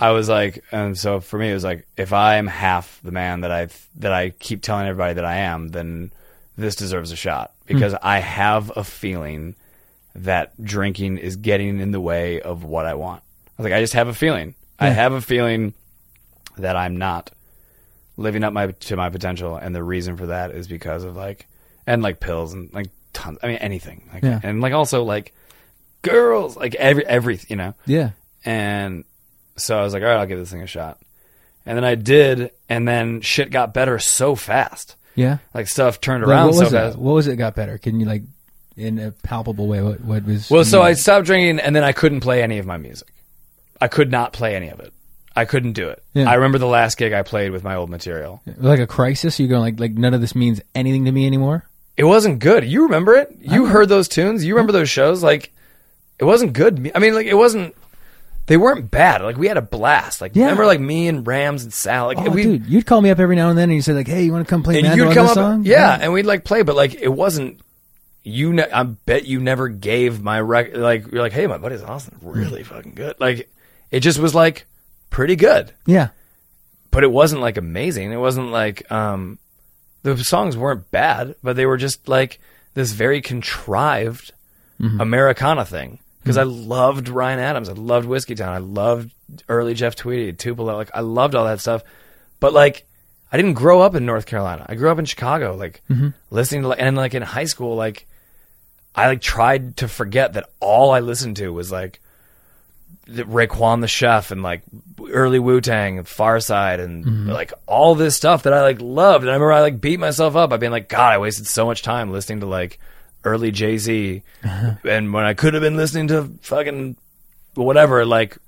I 0.00 0.10
was 0.10 0.28
like, 0.28 0.64
and 0.72 0.98
so 0.98 1.20
for 1.20 1.38
me, 1.38 1.50
it 1.50 1.54
was 1.54 1.64
like, 1.64 1.86
if 1.96 2.12
I 2.12 2.36
am 2.36 2.46
half 2.48 3.00
the 3.04 3.12
man 3.12 3.42
that 3.42 3.52
I 3.52 3.68
that 4.00 4.12
I 4.12 4.30
keep 4.30 4.60
telling 4.62 4.88
everybody 4.88 5.14
that 5.14 5.24
I 5.24 5.36
am, 5.36 5.68
then 5.68 6.10
this 6.56 6.74
deserves 6.74 7.12
a 7.12 7.16
shot 7.16 7.52
because 7.66 7.94
I 8.02 8.18
have 8.18 8.72
a 8.76 8.82
feeling 8.82 9.54
that 10.16 10.52
drinking 10.62 11.18
is 11.18 11.36
getting 11.36 11.80
in 11.80 11.90
the 11.90 12.00
way 12.00 12.40
of 12.40 12.64
what 12.64 12.86
I 12.86 12.94
want. 12.94 13.22
I 13.58 13.62
was 13.62 13.64
like, 13.64 13.72
I 13.72 13.80
just 13.80 13.94
have 13.94 14.08
a 14.08 14.14
feeling. 14.14 14.54
I 14.78 14.88
have 14.90 15.12
a 15.12 15.20
feeling 15.20 15.74
that 16.58 16.76
I'm 16.76 16.96
not 16.96 17.30
living 18.16 18.44
up 18.44 18.52
my 18.52 18.68
to 18.72 18.96
my 18.96 19.10
potential, 19.10 19.56
and 19.56 19.74
the 19.74 19.82
reason 19.82 20.16
for 20.16 20.26
that 20.26 20.50
is 20.50 20.68
because 20.68 21.04
of 21.04 21.16
like 21.16 21.46
and 21.86 22.02
like 22.02 22.20
pills 22.20 22.52
and 22.52 22.72
like 22.72 22.90
tons. 23.12 23.38
I 23.42 23.46
mean, 23.48 23.56
anything. 23.56 24.08
Like, 24.12 24.22
Yeah. 24.22 24.40
and 24.42 24.60
like 24.60 24.72
also 24.72 25.02
like 25.04 25.32
girls, 26.02 26.56
like 26.56 26.74
every 26.74 27.06
every 27.06 27.40
you 27.48 27.56
know. 27.56 27.74
Yeah. 27.86 28.10
And 28.44 29.04
so 29.56 29.78
I 29.78 29.82
was 29.82 29.92
like, 29.94 30.02
all 30.02 30.08
right, 30.08 30.18
I'll 30.18 30.26
give 30.26 30.38
this 30.38 30.50
thing 30.50 30.62
a 30.62 30.66
shot. 30.66 30.98
And 31.66 31.76
then 31.78 31.84
I 31.84 31.94
did, 31.94 32.50
and 32.68 32.86
then 32.86 33.20
shit 33.22 33.50
got 33.50 33.72
better 33.72 33.98
so 33.98 34.34
fast. 34.34 34.96
Yeah. 35.14 35.38
Like 35.54 35.68
stuff 35.68 36.00
turned 36.00 36.22
Like, 36.22 36.30
around 36.30 36.46
what 36.48 36.54
so 36.56 36.60
was 36.64 36.72
it? 36.72 36.76
fast. 36.76 36.98
What 36.98 37.12
was 37.14 37.26
it 37.26 37.36
got 37.36 37.54
better? 37.54 37.78
Can 37.78 38.00
you 38.00 38.06
like 38.06 38.22
in 38.76 38.98
a 38.98 39.10
palpable 39.12 39.66
way 39.66 39.80
what 39.82 40.00
what 40.00 40.24
was 40.24 40.50
Well, 40.50 40.64
so 40.64 40.82
I 40.82 40.94
stopped 40.94 41.26
drinking, 41.26 41.60
and 41.60 41.74
then 41.74 41.84
I 41.84 41.92
couldn't 41.92 42.20
play 42.20 42.42
any 42.42 42.58
of 42.58 42.66
my 42.66 42.76
music. 42.76 43.08
I 43.80 43.88
could 43.88 44.10
not 44.10 44.32
play 44.32 44.56
any 44.56 44.68
of 44.68 44.80
it. 44.80 44.92
I 45.36 45.44
couldn't 45.44 45.72
do 45.72 45.88
it. 45.88 46.02
Yeah. 46.12 46.30
I 46.30 46.34
remember 46.34 46.58
the 46.58 46.66
last 46.66 46.96
gig 46.96 47.12
I 47.12 47.22
played 47.22 47.50
with 47.50 47.64
my 47.64 47.74
old 47.74 47.90
material. 47.90 48.40
like 48.56 48.78
a 48.80 48.86
crisis, 48.86 49.40
You're 49.40 49.48
going 49.48 49.62
like 49.62 49.80
like 49.80 49.92
none 49.92 50.14
of 50.14 50.20
this 50.20 50.34
means 50.34 50.60
anything 50.74 51.04
to 51.06 51.12
me 51.12 51.26
anymore? 51.26 51.68
It 51.96 52.04
wasn't 52.04 52.38
good. 52.38 52.64
You 52.64 52.84
remember 52.84 53.14
it? 53.14 53.36
You 53.40 53.66
heard 53.66 53.88
those 53.88 54.08
tunes? 54.08 54.44
You 54.44 54.54
remember 54.54 54.72
those 54.72 54.90
shows? 54.90 55.22
Like, 55.22 55.52
it 56.18 56.24
wasn't 56.24 56.52
good. 56.52 56.90
I 56.94 56.98
mean, 56.98 57.14
like, 57.14 57.26
it 57.26 57.34
wasn't. 57.34 57.74
They 58.46 58.56
weren't 58.56 58.90
bad. 58.90 59.22
Like, 59.22 59.36
we 59.36 59.46
had 59.48 59.56
a 59.56 59.62
blast. 59.62 60.20
Like, 60.20 60.34
Yeah. 60.34 60.44
remember, 60.44 60.66
like 60.66 60.80
me 60.80 61.06
and 61.08 61.26
Rams 61.26 61.62
and 61.64 61.72
Sal. 61.72 62.06
Like, 62.06 62.18
Oh, 62.18 62.30
we, 62.30 62.42
dude, 62.42 62.66
you'd 62.66 62.84
call 62.86 63.00
me 63.00 63.10
up 63.10 63.18
every 63.20 63.36
now 63.36 63.48
and 63.48 63.56
then 63.56 63.70
and 63.70 63.74
you 63.76 63.80
said 63.82 63.94
like, 63.96 64.08
"Hey, 64.08 64.24
you 64.24 64.32
want 64.32 64.44
to 64.46 64.50
come 64.50 64.62
play 64.62 64.78
and 64.80 64.88
Mando 64.88 65.04
you'd 65.06 65.14
come 65.14 65.26
up, 65.26 65.34
song?" 65.34 65.64
yeah, 65.64 65.96
and 66.00 66.12
we'd 66.12 66.26
like 66.26 66.44
play, 66.44 66.62
but 66.62 66.74
like 66.76 66.94
it 66.94 67.08
wasn't. 67.12 67.60
You, 68.24 68.54
ne- 68.54 68.70
I 68.70 68.82
bet 68.82 69.26
you 69.26 69.38
never 69.38 69.68
gave 69.68 70.22
my 70.22 70.40
rec. 70.40 70.74
Like 70.74 71.12
you're 71.12 71.20
like, 71.20 71.32
hey, 71.32 71.46
my 71.46 71.58
buddy's 71.58 71.82
Austin, 71.82 72.16
hmm. 72.18 72.30
really 72.30 72.62
fucking 72.62 72.94
good. 72.94 73.20
Like 73.20 73.50
it 73.90 74.00
just 74.00 74.18
was 74.18 74.34
like 74.34 74.66
pretty 75.10 75.36
good, 75.36 75.72
yeah, 75.86 76.08
but 76.90 77.04
it 77.04 77.12
wasn't 77.12 77.42
like 77.42 77.58
amazing. 77.58 78.12
It 78.12 78.16
wasn't 78.16 78.50
like 78.50 78.90
um, 78.90 79.38
the 80.02 80.16
songs 80.24 80.56
weren't 80.56 80.90
bad, 80.90 81.34
but 81.42 81.54
they 81.54 81.66
were 81.66 81.76
just 81.76 82.08
like 82.08 82.40
this 82.74 82.92
very 82.92 83.20
contrived 83.20 84.32
mm-hmm. 84.80 85.00
Americana 85.00 85.64
thing. 85.64 85.98
Because 86.22 86.38
mm-hmm. 86.38 86.48
I 86.48 86.76
loved 86.76 87.08
Ryan 87.08 87.38
Adams, 87.38 87.68
I 87.68 87.72
loved 87.72 88.08
Whiskeytown, 88.08 88.48
I 88.48 88.58
loved 88.58 89.12
early 89.48 89.74
Jeff 89.74 89.94
Tweedy, 89.94 90.32
Tupelo, 90.32 90.74
like 90.74 90.90
I 90.94 91.00
loved 91.00 91.34
all 91.34 91.44
that 91.44 91.60
stuff. 91.60 91.82
But 92.40 92.54
like, 92.54 92.86
I 93.30 93.36
didn't 93.36 93.54
grow 93.54 93.82
up 93.82 93.94
in 93.94 94.06
North 94.06 94.26
Carolina. 94.26 94.64
I 94.68 94.74
grew 94.74 94.90
up 94.90 94.98
in 94.98 95.04
Chicago, 95.04 95.54
like 95.54 95.82
mm-hmm. 95.90 96.08
listening 96.30 96.62
to, 96.62 96.70
and 96.70 96.96
like 96.96 97.14
in 97.14 97.22
high 97.22 97.44
school, 97.44 97.76
like 97.76 98.06
I 98.94 99.08
like 99.08 99.20
tried 99.20 99.78
to 99.78 99.88
forget 99.88 100.34
that 100.34 100.50
all 100.60 100.90
I 100.90 101.00
listened 101.00 101.36
to 101.38 101.48
was 101.52 101.72
like 101.72 102.00
the 103.06 103.24
Raekwon 103.24 103.80
the 103.80 103.88
Chef 103.88 104.30
and 104.30 104.42
like 104.42 104.62
early 105.10 105.38
Wu 105.38 105.60
Tang, 105.60 105.98
and 105.98 106.06
Pharcyde, 106.06 106.80
and 106.80 107.04
mm-hmm. 107.04 107.30
like 107.30 107.52
all 107.66 107.94
this 107.94 108.16
stuff 108.16 108.44
that 108.44 108.52
I 108.52 108.62
like 108.62 108.80
loved. 108.80 109.24
And 109.24 109.30
I 109.30 109.34
remember 109.34 109.52
I 109.52 109.60
like 109.60 109.80
beat 109.80 110.00
myself 110.00 110.36
up 110.36 110.50
by 110.50 110.56
being 110.56 110.72
like, 110.72 110.88
God, 110.88 111.12
I 111.12 111.18
wasted 111.18 111.46
so 111.46 111.66
much 111.66 111.82
time 111.82 112.12
listening 112.12 112.40
to 112.40 112.46
like 112.46 112.78
early 113.24 113.50
Jay 113.50 113.78
Z, 113.78 114.22
and 114.42 115.12
when 115.12 115.24
I 115.24 115.34
could 115.34 115.54
have 115.54 115.62
been 115.62 115.76
listening 115.76 116.08
to 116.08 116.30
fucking 116.42 116.96
whatever, 117.54 118.04
like 118.06 118.38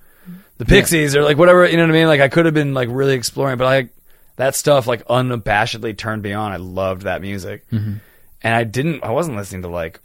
the 0.58 0.64
Pixies 0.64 1.14
or 1.14 1.22
like 1.22 1.38
whatever, 1.38 1.66
you 1.66 1.76
know 1.76 1.82
what 1.82 1.90
I 1.90 1.94
mean? 1.94 2.06
Like 2.06 2.20
I 2.20 2.28
could 2.28 2.46
have 2.46 2.54
been 2.54 2.74
like 2.74 2.88
really 2.90 3.14
exploring, 3.14 3.58
but 3.58 3.64
like 3.64 3.90
that 4.36 4.54
stuff 4.54 4.86
like 4.86 5.06
unabashedly 5.06 5.96
turned 5.96 6.22
me 6.22 6.32
on. 6.32 6.52
I 6.52 6.56
loved 6.56 7.02
that 7.02 7.20
music, 7.20 7.68
mm-hmm. 7.70 7.94
and 8.42 8.54
I 8.54 8.64
didn't. 8.64 9.02
I 9.02 9.10
wasn't 9.10 9.36
listening 9.36 9.62
to 9.62 9.68
like 9.68 10.00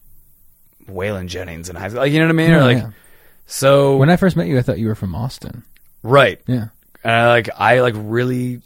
Waylon 0.92 1.28
Jennings 1.28 1.70
and 1.70 1.78
high 1.78 1.90
school, 1.90 2.02
like 2.02 2.12
you 2.12 2.20
know 2.20 2.26
what 2.26 2.32
I 2.32 2.34
mean? 2.34 2.52
or 2.52 2.62
like 2.62 2.78
yeah. 2.78 2.90
so 3.46 3.98
When 3.98 4.10
I 4.10 4.16
first 4.18 4.36
met 4.36 4.48
you, 4.48 4.58
I 4.58 4.62
thought 4.62 4.80
you 4.80 4.88
were 4.88 4.96
from 4.96 5.16
Austin. 5.16 5.64
right, 6.04 6.40
Yeah, 6.48 6.68
and 7.04 7.14
I 7.14 7.28
like 7.30 7.50
I 7.58 7.82
like 7.82 7.96
really 7.98 8.62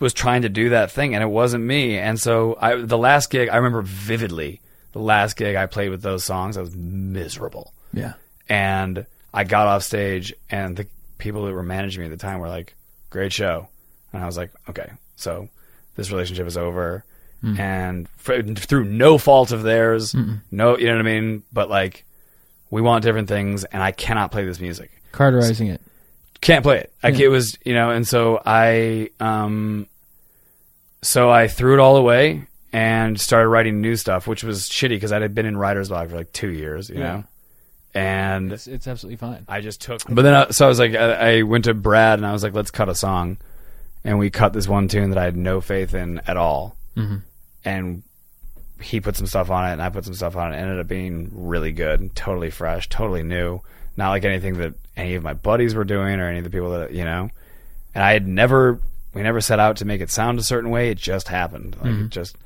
was 0.00 0.12
trying 0.14 0.42
to 0.42 0.48
do 0.48 0.70
that 0.70 0.90
thing, 0.92 1.14
and 1.14 1.22
it 1.22 1.28
wasn't 1.28 1.64
me. 1.64 1.98
And 1.98 2.20
so 2.20 2.56
I 2.60 2.76
the 2.76 2.98
last 2.98 3.30
gig 3.30 3.48
I 3.48 3.56
remember 3.56 3.82
vividly. 3.82 4.60
The 4.92 5.00
last 5.00 5.36
gig 5.36 5.54
I 5.54 5.66
played 5.66 5.90
with 5.90 6.02
those 6.02 6.24
songs, 6.24 6.56
I 6.56 6.60
was 6.62 6.74
miserable. 6.74 7.72
yeah, 7.92 8.14
and 8.48 9.06
I 9.34 9.44
got 9.44 9.66
off 9.66 9.82
stage, 9.82 10.32
and 10.50 10.76
the 10.76 10.86
people 11.18 11.44
that 11.46 11.52
were 11.52 11.62
managing 11.62 12.00
me 12.00 12.06
at 12.06 12.10
the 12.10 12.16
time 12.16 12.38
were 12.40 12.48
like, 12.48 12.74
"Great 13.10 13.32
show," 13.32 13.68
and 14.12 14.22
I 14.22 14.26
was 14.26 14.36
like, 14.36 14.50
"Okay, 14.70 14.90
so 15.16 15.48
this 15.96 16.10
relationship 16.10 16.46
is 16.46 16.56
over," 16.56 17.04
and 17.42 18.08
fr- 18.16 18.42
through 18.42 18.84
no 18.84 19.16
fault 19.18 19.52
of 19.52 19.62
theirs, 19.62 20.14
no, 20.50 20.76
you 20.76 20.86
know 20.86 20.92
what 20.96 21.00
I 21.00 21.02
mean. 21.02 21.42
But 21.52 21.70
like, 21.70 22.04
we 22.70 22.80
want 22.82 23.04
different 23.04 23.28
things, 23.28 23.64
and 23.64 23.82
I 23.82 23.92
cannot 23.92 24.30
play 24.32 24.44
this 24.44 24.60
music. 24.60 24.90
Carterizing 25.12 25.68
it. 25.68 25.80
Can't 26.40 26.62
play 26.62 26.78
it. 26.78 26.92
Like 27.02 27.18
Yeah. 27.18 27.26
it 27.26 27.28
was, 27.28 27.56
you 27.64 27.74
know, 27.74 27.90
and 27.90 28.06
so 28.06 28.40
I, 28.44 29.10
um, 29.20 29.86
so 31.02 31.30
I 31.30 31.48
threw 31.48 31.74
it 31.74 31.80
all 31.80 31.96
away, 31.96 32.46
and 32.72 33.18
started 33.18 33.48
writing 33.48 33.80
new 33.80 33.96
stuff, 33.96 34.26
which 34.26 34.44
was 34.44 34.62
shitty 34.68 34.90
because 34.90 35.10
I 35.12 35.20
had 35.20 35.34
been 35.34 35.46
in 35.46 35.56
writer's 35.56 35.88
block 35.88 36.10
for 36.10 36.16
like 36.16 36.32
two 36.32 36.50
years, 36.50 36.88
you 36.90 36.96
Yeah. 36.98 37.02
know. 37.02 37.24
And 37.94 38.52
It's, 38.52 38.66
it's 38.66 38.86
absolutely 38.86 39.16
fine. 39.16 39.44
I 39.48 39.60
just 39.62 39.80
took. 39.80 40.02
But 40.08 40.22
then, 40.22 40.34
I, 40.34 40.50
so 40.50 40.66
I 40.66 40.68
was 40.68 40.78
like, 40.78 40.94
I, 40.94 41.38
I 41.38 41.42
went 41.42 41.64
to 41.64 41.74
Brad 41.74 42.18
and 42.18 42.26
I 42.26 42.32
was 42.32 42.42
like, 42.42 42.52
let's 42.52 42.70
cut 42.70 42.88
a 42.90 42.94
song, 42.94 43.38
and 44.04 44.18
we 44.18 44.28
cut 44.30 44.52
this 44.52 44.68
one 44.68 44.86
tune 44.88 45.10
that 45.10 45.18
I 45.18 45.24
had 45.24 45.36
no 45.36 45.60
faith 45.60 45.94
in 45.94 46.20
at 46.26 46.36
all, 46.36 46.76
Mhm. 46.96 47.22
And 47.64 48.02
he 48.80 49.00
put 49.00 49.16
some 49.16 49.26
stuff 49.26 49.50
on 49.50 49.68
it, 49.68 49.72
and 49.72 49.82
I 49.82 49.88
put 49.90 50.04
some 50.04 50.14
stuff 50.14 50.36
on 50.36 50.52
it. 50.52 50.56
It 50.56 50.60
ended 50.60 50.78
up 50.80 50.88
being 50.88 51.30
really 51.32 51.72
good, 51.72 52.14
totally 52.14 52.50
fresh, 52.50 52.88
totally 52.88 53.22
new, 53.22 53.60
not 53.96 54.10
like 54.10 54.24
anything 54.24 54.58
that 54.58 54.74
any 54.96 55.14
of 55.14 55.22
my 55.22 55.34
buddies 55.34 55.74
were 55.74 55.84
doing 55.84 56.20
or 56.20 56.28
any 56.28 56.38
of 56.38 56.44
the 56.44 56.50
people 56.50 56.70
that 56.70 56.92
you 56.92 57.04
know. 57.04 57.30
And 57.94 58.04
I 58.04 58.12
had 58.12 58.26
never, 58.28 58.80
we 59.14 59.22
never 59.22 59.40
set 59.40 59.58
out 59.58 59.78
to 59.78 59.84
make 59.84 60.00
it 60.00 60.10
sound 60.10 60.38
a 60.38 60.42
certain 60.42 60.70
way. 60.70 60.90
It 60.90 60.98
just 60.98 61.28
happened, 61.28 61.76
like 61.82 61.92
it 62.06 62.10
just, 62.10 62.36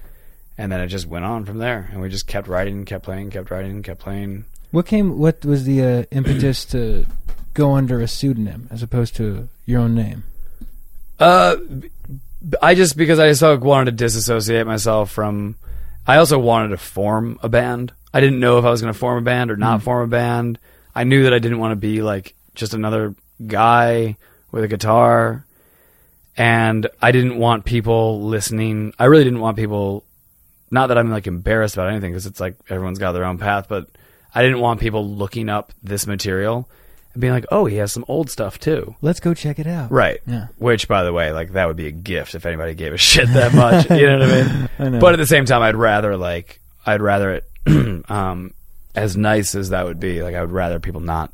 and 0.56 0.72
then 0.72 0.80
it 0.80 0.88
just 0.88 1.06
went 1.06 1.24
on 1.24 1.44
from 1.44 1.58
there, 1.58 1.88
and 1.92 2.00
we 2.00 2.08
just 2.08 2.26
kept 2.26 2.48
writing, 2.48 2.84
kept 2.84 3.04
playing, 3.04 3.30
kept 3.30 3.50
writing, 3.50 3.82
kept 3.82 4.00
playing. 4.00 4.44
What 4.70 4.86
came? 4.86 5.18
What 5.18 5.44
was 5.44 5.64
the 5.64 5.82
uh, 5.82 6.04
impetus 6.10 6.64
to 6.66 7.04
go 7.52 7.72
under 7.74 8.00
a 8.00 8.08
pseudonym 8.08 8.68
as 8.70 8.82
opposed 8.82 9.14
to 9.16 9.50
your 9.66 9.80
own 9.82 9.94
name? 9.94 10.24
Uh, 11.18 11.56
b- 11.56 11.90
I 12.60 12.74
just 12.74 12.96
because 12.96 13.18
I 13.18 13.28
just 13.28 13.42
wanted 13.42 13.90
to 13.92 13.96
disassociate 13.96 14.66
myself 14.66 15.10
from. 15.10 15.56
I 16.06 16.16
also 16.16 16.38
wanted 16.38 16.68
to 16.68 16.78
form 16.78 17.38
a 17.42 17.48
band. 17.48 17.92
I 18.12 18.20
didn't 18.20 18.40
know 18.40 18.58
if 18.58 18.64
I 18.64 18.70
was 18.70 18.80
going 18.80 18.92
to 18.92 18.98
form 18.98 19.18
a 19.18 19.22
band 19.22 19.50
or 19.50 19.56
not 19.56 19.80
hmm. 19.80 19.84
form 19.84 20.04
a 20.04 20.08
band. 20.08 20.58
I 20.94 21.04
knew 21.04 21.22
that 21.24 21.32
I 21.32 21.38
didn't 21.38 21.58
want 21.58 21.72
to 21.72 21.76
be 21.76 22.02
like 22.02 22.34
just 22.54 22.74
another 22.74 23.14
guy 23.46 24.16
with 24.50 24.64
a 24.64 24.68
guitar, 24.68 25.46
and 26.36 26.86
I 27.00 27.12
didn't 27.12 27.38
want 27.38 27.64
people 27.64 28.22
listening. 28.22 28.92
I 28.98 29.04
really 29.06 29.24
didn't 29.24 29.40
want 29.40 29.56
people. 29.56 30.04
Not 30.70 30.88
that 30.88 30.98
I'm 30.98 31.10
like 31.10 31.26
embarrassed 31.26 31.74
about 31.74 31.90
anything 31.90 32.12
because 32.12 32.26
it's 32.26 32.40
like 32.40 32.56
everyone's 32.68 32.98
got 32.98 33.12
their 33.12 33.24
own 33.24 33.38
path, 33.38 33.68
but 33.68 33.88
I 34.34 34.42
didn't 34.42 34.60
want 34.60 34.80
people 34.80 35.06
looking 35.06 35.48
up 35.48 35.72
this 35.82 36.06
material 36.06 36.68
and 37.12 37.20
being 37.20 37.32
like, 37.32 37.46
"Oh, 37.50 37.66
he 37.66 37.76
has 37.76 37.92
some 37.92 38.04
old 38.08 38.30
stuff 38.30 38.58
too." 38.58 38.96
Let's 39.00 39.20
go 39.20 39.34
check 39.34 39.58
it 39.58 39.66
out. 39.66 39.90
Right. 39.90 40.20
Yeah. 40.26 40.48
Which, 40.58 40.88
by 40.88 41.02
the 41.04 41.12
way, 41.12 41.32
like 41.32 41.52
that 41.52 41.66
would 41.66 41.76
be 41.76 41.86
a 41.86 41.92
gift 41.92 42.34
if 42.34 42.46
anybody 42.46 42.74
gave 42.74 42.92
a 42.92 42.98
shit 42.98 43.28
that 43.28 43.54
much. 43.54 43.90
you 43.90 44.06
know 44.06 44.18
what 44.18 44.30
I 44.30 44.42
mean? 44.42 44.68
I 44.78 44.88
know. 44.88 45.00
But 45.00 45.14
at 45.14 45.18
the 45.18 45.26
same 45.26 45.44
time, 45.44 45.62
I'd 45.62 45.76
rather 45.76 46.16
like 46.16 46.60
I'd 46.86 47.02
rather 47.02 47.32
it 47.32 47.44
um, 48.10 48.54
as 48.94 49.16
nice 49.16 49.54
as 49.54 49.70
that 49.70 49.84
would 49.84 50.00
be. 50.00 50.22
Like 50.22 50.34
I 50.34 50.40
would 50.40 50.52
rather 50.52 50.80
people 50.80 51.00
not. 51.00 51.32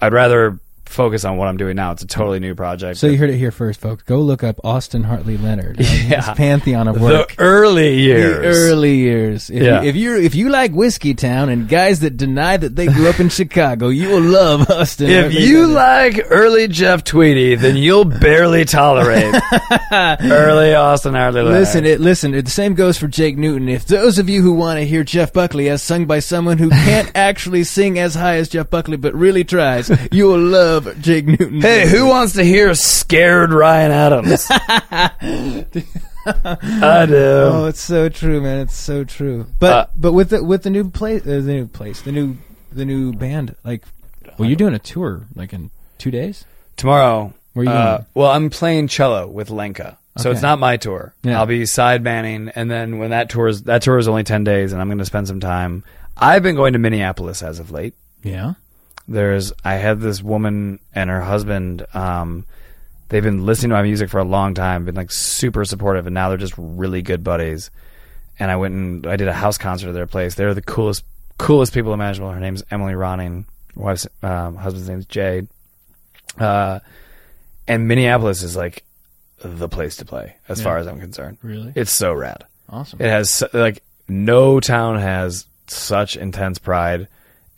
I'd 0.00 0.12
rather 0.12 0.58
focus 0.90 1.24
on 1.24 1.36
what 1.36 1.48
I'm 1.48 1.56
doing 1.56 1.76
now. 1.76 1.92
It's 1.92 2.02
a 2.02 2.06
totally 2.06 2.40
new 2.40 2.54
project. 2.54 2.98
So 2.98 3.06
you 3.06 3.16
heard 3.16 3.30
it 3.30 3.36
here 3.36 3.50
first, 3.50 3.80
folks. 3.80 4.02
Go 4.02 4.20
look 4.20 4.42
up 4.44 4.60
Austin 4.64 5.04
Hartley 5.04 5.36
Leonard. 5.36 5.78
Yeah. 6.10 6.22
His 6.22 6.36
pantheon 6.36 6.88
of 6.88 7.00
work. 7.00 7.36
the 7.36 7.42
early 7.42 7.98
years. 8.00 8.40
The 8.56 8.62
early 8.72 8.96
years. 8.96 9.48
If, 9.50 9.62
Yeah. 9.62 9.82
you, 9.82 9.88
if 9.88 9.96
you 9.96 10.16
if 10.20 10.34
you 10.34 10.48
like 10.48 10.72
Whiskeytown 10.72 11.52
and 11.52 11.68
guys 11.68 12.00
that 12.00 12.16
deny 12.16 12.56
that 12.56 12.74
they 12.74 12.86
grew 12.88 13.08
up 13.08 13.20
in 13.20 13.28
Chicago, 13.40 13.88
you 13.88 14.08
will 14.08 14.20
love 14.22 14.68
Austin. 14.70 15.08
if 15.08 15.22
Hartley 15.32 15.46
you 15.46 15.66
Leonard. 15.68 16.16
like 16.16 16.26
early 16.30 16.66
Jeff 16.68 17.04
Tweedy, 17.04 17.54
then 17.54 17.76
you'll 17.76 18.04
barely 18.06 18.64
tolerate 18.64 19.34
early 19.92 20.74
Austin 20.74 21.14
Hartley. 21.14 21.42
Leonard. 21.42 21.60
Listen, 21.60 21.84
it 21.84 22.00
listen. 22.00 22.34
It, 22.34 22.44
the 22.46 22.50
same 22.50 22.74
goes 22.74 22.98
for 22.98 23.06
Jake 23.08 23.36
Newton. 23.38 23.68
If 23.68 23.86
those 23.86 24.18
of 24.18 24.28
you 24.28 24.42
who 24.42 24.52
want 24.52 24.78
to 24.78 24.84
hear 24.86 25.04
Jeff 25.04 25.32
Buckley 25.32 25.68
as 25.68 25.82
sung 25.82 26.06
by 26.06 26.18
someone 26.20 26.58
who 26.58 26.70
can't 26.70 27.10
actually 27.14 27.64
sing 27.64 27.98
as 27.98 28.14
high 28.14 28.36
as 28.36 28.48
Jeff 28.48 28.68
Buckley 28.70 28.96
but 28.96 29.14
really 29.14 29.44
tries, 29.44 29.90
you 30.10 30.26
will 30.26 30.38
love 30.40 30.79
Jake 31.00 31.26
Newton. 31.26 31.60
Hey, 31.60 31.88
who 31.88 32.06
wants 32.06 32.34
to 32.34 32.44
hear 32.44 32.74
scared 32.74 33.52
Ryan 33.52 33.90
Adams? 33.92 34.46
I 36.26 37.06
do. 37.06 37.16
Oh, 37.16 37.66
it's 37.66 37.80
so 37.80 38.08
true, 38.08 38.40
man. 38.40 38.60
It's 38.60 38.74
so 38.76 39.04
true. 39.04 39.46
But 39.58 39.72
Uh, 39.72 39.86
but 39.96 40.12
with 40.12 40.30
the 40.30 40.42
with 40.44 40.62
the 40.62 40.70
new 40.70 40.90
place, 40.90 41.22
uh, 41.22 41.40
the 41.40 41.40
new 41.42 41.66
place, 41.66 42.02
the 42.02 42.12
new 42.12 42.36
the 42.72 42.84
new 42.84 43.12
band, 43.12 43.56
like, 43.64 43.84
well, 44.38 44.48
you're 44.48 44.56
doing 44.56 44.74
a 44.74 44.78
tour 44.78 45.26
like 45.34 45.52
in 45.52 45.70
two 45.98 46.10
days. 46.10 46.44
Tomorrow. 46.76 47.32
Where 47.54 47.64
you 47.64 47.70
uh. 47.70 48.04
Well, 48.14 48.30
I'm 48.30 48.50
playing 48.50 48.88
cello 48.88 49.26
with 49.26 49.50
Lenka. 49.50 49.98
So 50.18 50.28
Okay. 50.30 50.34
it's 50.34 50.42
not 50.42 50.58
my 50.58 50.76
tour. 50.76 51.14
Yeah. 51.22 51.38
I'll 51.38 51.46
be 51.46 51.64
side 51.66 52.02
banning, 52.04 52.50
and 52.54 52.70
then 52.70 52.98
when 52.98 53.10
that 53.10 53.30
tour 53.30 53.48
is 53.48 53.62
that 53.64 53.82
tour 53.82 53.98
is 53.98 54.08
only 54.08 54.24
ten 54.24 54.44
days, 54.44 54.72
and 54.72 54.80
I'm 54.80 54.88
going 54.88 54.98
to 54.98 55.04
spend 55.04 55.26
some 55.28 55.40
time. 55.40 55.84
I've 56.16 56.42
been 56.42 56.56
going 56.56 56.74
to 56.74 56.78
Minneapolis 56.78 57.42
as 57.42 57.58
of 57.60 57.70
late. 57.70 57.94
Yeah. 58.22 58.54
There's 59.10 59.52
I 59.64 59.74
had 59.74 60.00
this 60.00 60.22
woman 60.22 60.78
and 60.94 61.10
her 61.10 61.20
husband. 61.20 61.84
Um, 61.94 62.46
they've 63.08 63.22
been 63.24 63.44
listening 63.44 63.70
to 63.70 63.74
my 63.76 63.82
music 63.82 64.08
for 64.08 64.18
a 64.20 64.24
long 64.24 64.54
time, 64.54 64.84
been 64.84 64.94
like 64.94 65.10
super 65.10 65.64
supportive, 65.64 66.06
and 66.06 66.14
now 66.14 66.28
they're 66.28 66.38
just 66.38 66.54
really 66.56 67.02
good 67.02 67.24
buddies. 67.24 67.70
And 68.38 68.50
I 68.50 68.56
went 68.56 68.74
and 68.74 69.06
I 69.06 69.16
did 69.16 69.26
a 69.28 69.32
house 69.32 69.58
concert 69.58 69.88
at 69.88 69.94
their 69.94 70.06
place. 70.06 70.36
They're 70.36 70.54
the 70.54 70.62
coolest, 70.62 71.04
coolest 71.38 71.74
people 71.74 71.92
imaginable. 71.92 72.32
Her 72.32 72.40
name's 72.40 72.62
Emily 72.70 72.94
Ronning. 72.94 73.44
Wife's 73.74 74.06
um, 74.22 74.54
husband's 74.56 74.88
name's 74.88 75.06
Jade. 75.06 75.48
Uh, 76.38 76.78
and 77.66 77.88
Minneapolis 77.88 78.42
is 78.42 78.56
like 78.56 78.84
the 79.42 79.68
place 79.68 79.96
to 79.96 80.04
play, 80.04 80.36
as 80.48 80.58
Yeah. 80.60 80.64
far 80.64 80.78
as 80.78 80.86
I'm 80.86 81.00
concerned. 81.00 81.38
Really? 81.42 81.72
It's 81.74 81.90
so 81.92 82.12
rad. 82.14 82.44
Awesome. 82.68 83.00
It 83.00 83.08
has 83.10 83.42
like 83.52 83.82
no 84.08 84.60
town 84.60 84.98
has 85.00 85.46
such 85.66 86.16
intense 86.16 86.58
pride 86.58 87.08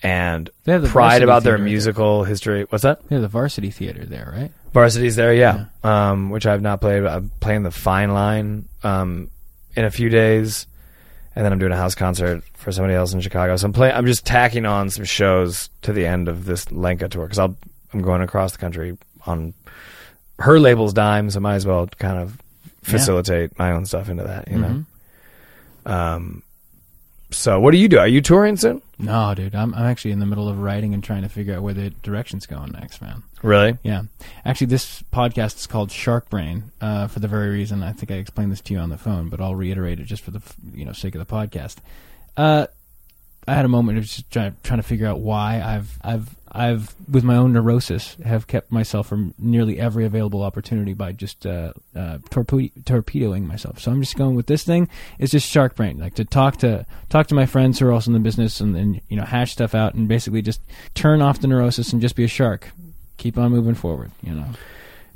and 0.03 0.50
They 0.64 0.72
have 0.72 0.82
the 0.82 0.88
pride 0.88 1.22
about 1.22 1.42
their 1.44 1.53
Theater 1.53 1.59
there. 1.59 1.64
musical 1.64 2.24
history. 2.24 2.66
What's 2.68 2.82
that? 2.82 3.00
Yeah, 3.09 3.18
the 3.20 3.28
Varsity 3.28 3.70
Theater 3.70 4.05
there, 4.05 4.32
right? 4.36 4.50
Varsity's 4.72 5.16
there, 5.16 5.32
yeah. 5.34 5.66
Um, 5.84 6.30
which 6.30 6.46
I've 6.46 6.62
not 6.62 6.80
played. 6.80 7.05
I'm 7.05 7.30
playing 7.40 7.62
the 7.62 7.70
Fine 7.70 8.12
Line 8.12 8.68
um, 8.82 9.30
in 9.76 9.84
a 9.84 9.90
few 9.90 10.09
days, 10.09 10.66
and 11.36 11.44
then 11.44 11.53
I'm 11.53 11.59
doing 11.59 11.72
a 11.72 11.76
house 11.76 11.94
concert 11.94 12.42
for 12.55 12.72
somebody 12.72 12.94
else 12.94 13.12
in 13.12 13.20
Chicago. 13.20 13.57
So 13.57 13.66
I'm 13.66 13.72
playing. 13.72 13.94
I'm 13.94 14.07
just 14.07 14.24
tacking 14.26 14.64
on 14.66 14.88
some 14.90 15.05
shows 15.05 15.68
to 15.82 15.92
the 15.92 16.07
end 16.07 16.28
of 16.28 16.44
this 16.46 16.70
Lenka 16.72 17.09
tour 17.09 17.24
because 17.26 17.38
I'll 17.38 17.57
I'm 17.92 18.00
going 18.03 18.22
across 18.22 18.53
the 18.53 18.59
country 18.59 18.96
on 19.26 19.53
her 20.38 20.59
label's 20.59 20.94
dime, 20.94 21.30
so 21.30 21.38
I 21.38 21.40
might 21.40 21.55
as 21.57 21.66
well 21.66 21.86
kind 21.86 22.18
of 22.18 22.40
facilitate 22.82 23.57
my 23.59 23.72
own 23.72 23.84
stuff 23.84 24.09
into 24.09 24.24
that. 24.24 24.48
You 24.50 24.59
know. 24.59 24.84
Um. 25.86 26.42
So 27.32 27.58
what 27.60 27.72
do 27.72 27.78
you 27.78 27.88
do? 27.88 27.98
Are 27.98 28.08
you 28.08 28.20
touring 28.20 28.56
soon? 28.56 28.82
No, 28.98 29.34
dude, 29.34 29.54
I'm 29.54 29.74
I'm 29.74 29.86
actually 29.86 30.12
in 30.12 30.20
the 30.20 30.26
middle 30.26 30.48
of 30.48 30.58
writing 30.58 30.94
and 30.94 31.02
trying 31.02 31.22
to 31.22 31.28
figure 31.28 31.56
out 31.56 31.62
where 31.62 31.74
the 31.74 31.90
direction's 31.90 32.46
going 32.46 32.72
next, 32.72 33.00
man. 33.02 33.22
Really? 33.42 33.76
Yeah, 33.82 34.02
actually, 34.44 34.68
this 34.68 35.02
podcast 35.12 35.56
is 35.56 35.66
called 35.66 35.90
Shark 35.90 36.30
Brain 36.30 36.70
uh, 36.80 37.08
for 37.08 37.18
the 37.20 37.28
very 37.28 37.50
reason 37.50 37.82
I 37.82 37.92
think 37.92 38.10
I 38.12 38.14
explained 38.14 38.52
this 38.52 38.60
to 38.62 38.74
you 38.74 38.78
on 38.78 38.90
the 38.90 38.98
phone, 38.98 39.28
but 39.28 39.40
I'll 39.40 39.56
reiterate 39.56 39.98
it 39.98 40.04
just 40.04 40.22
for 40.22 40.30
the 40.30 40.42
you 40.72 40.84
know 40.84 40.92
sake 40.92 41.14
of 41.14 41.26
the 41.26 41.34
podcast. 41.34 41.76
Uh, 42.36 42.66
I 43.49 43.55
had 43.55 43.64
a 43.64 43.68
moment 43.68 43.99
of 43.99 44.05
just 44.05 44.30
trying, 44.30 44.57
trying 44.62 44.78
to 44.78 44.82
figure 44.84 45.07
out 45.07 45.20
why 45.20 45.61
I've 45.61 45.99
I've 46.03 46.28
I've 46.55 46.95
with 47.11 47.24
my 47.24 47.36
own 47.36 47.53
neurosis 47.53 48.16
have 48.24 48.47
kept 48.47 48.70
myself 48.70 49.09
from 49.09 49.34
nearly 49.38 49.80
every 49.80 50.05
available 50.05 50.43
opportunity 50.43 50.93
by 50.93 51.12
just 51.12 51.45
uh, 51.47 51.72
uh, 51.97 52.18
torpe- 52.30 52.70
torpedoing 52.84 53.47
myself. 53.47 53.80
So 53.80 53.90
I'm 53.90 54.01
just 54.03 54.16
going 54.16 54.36
with 54.36 54.47
this 54.47 54.62
thing. 54.62 54.88
It's 55.18 55.32
just 55.32 55.49
shark 55.49 55.74
brain, 55.74 55.99
like 55.99 56.14
to 56.16 56.24
talk 56.24 56.59
to 56.59 56.86
talk 57.09 57.26
to 57.28 57.34
my 57.34 57.47
friends 57.47 57.78
who 57.78 57.86
are 57.86 57.93
also 57.93 58.11
in 58.11 58.12
the 58.12 58.20
business 58.20 58.61
and, 58.61 58.76
and 58.76 59.01
you 59.09 59.16
know 59.16 59.24
hash 59.24 59.53
stuff 59.53 59.74
out 59.74 59.95
and 59.95 60.07
basically 60.09 60.43
just 60.43 60.61
turn 60.95 61.20
off 61.22 61.40
the 61.40 61.49
neurosis 61.49 61.93
and 61.93 62.01
just 62.03 62.14
be 62.16 62.24
a 62.24 62.28
shark. 62.28 62.70
Keep 63.16 63.38
on 63.38 63.51
moving 63.51 63.74
forward. 63.74 64.11
You 64.22 64.34
know. 64.34 64.47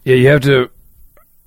Yeah, 0.05 0.17
you 0.17 0.29
have 0.29 0.41
to. 0.43 0.71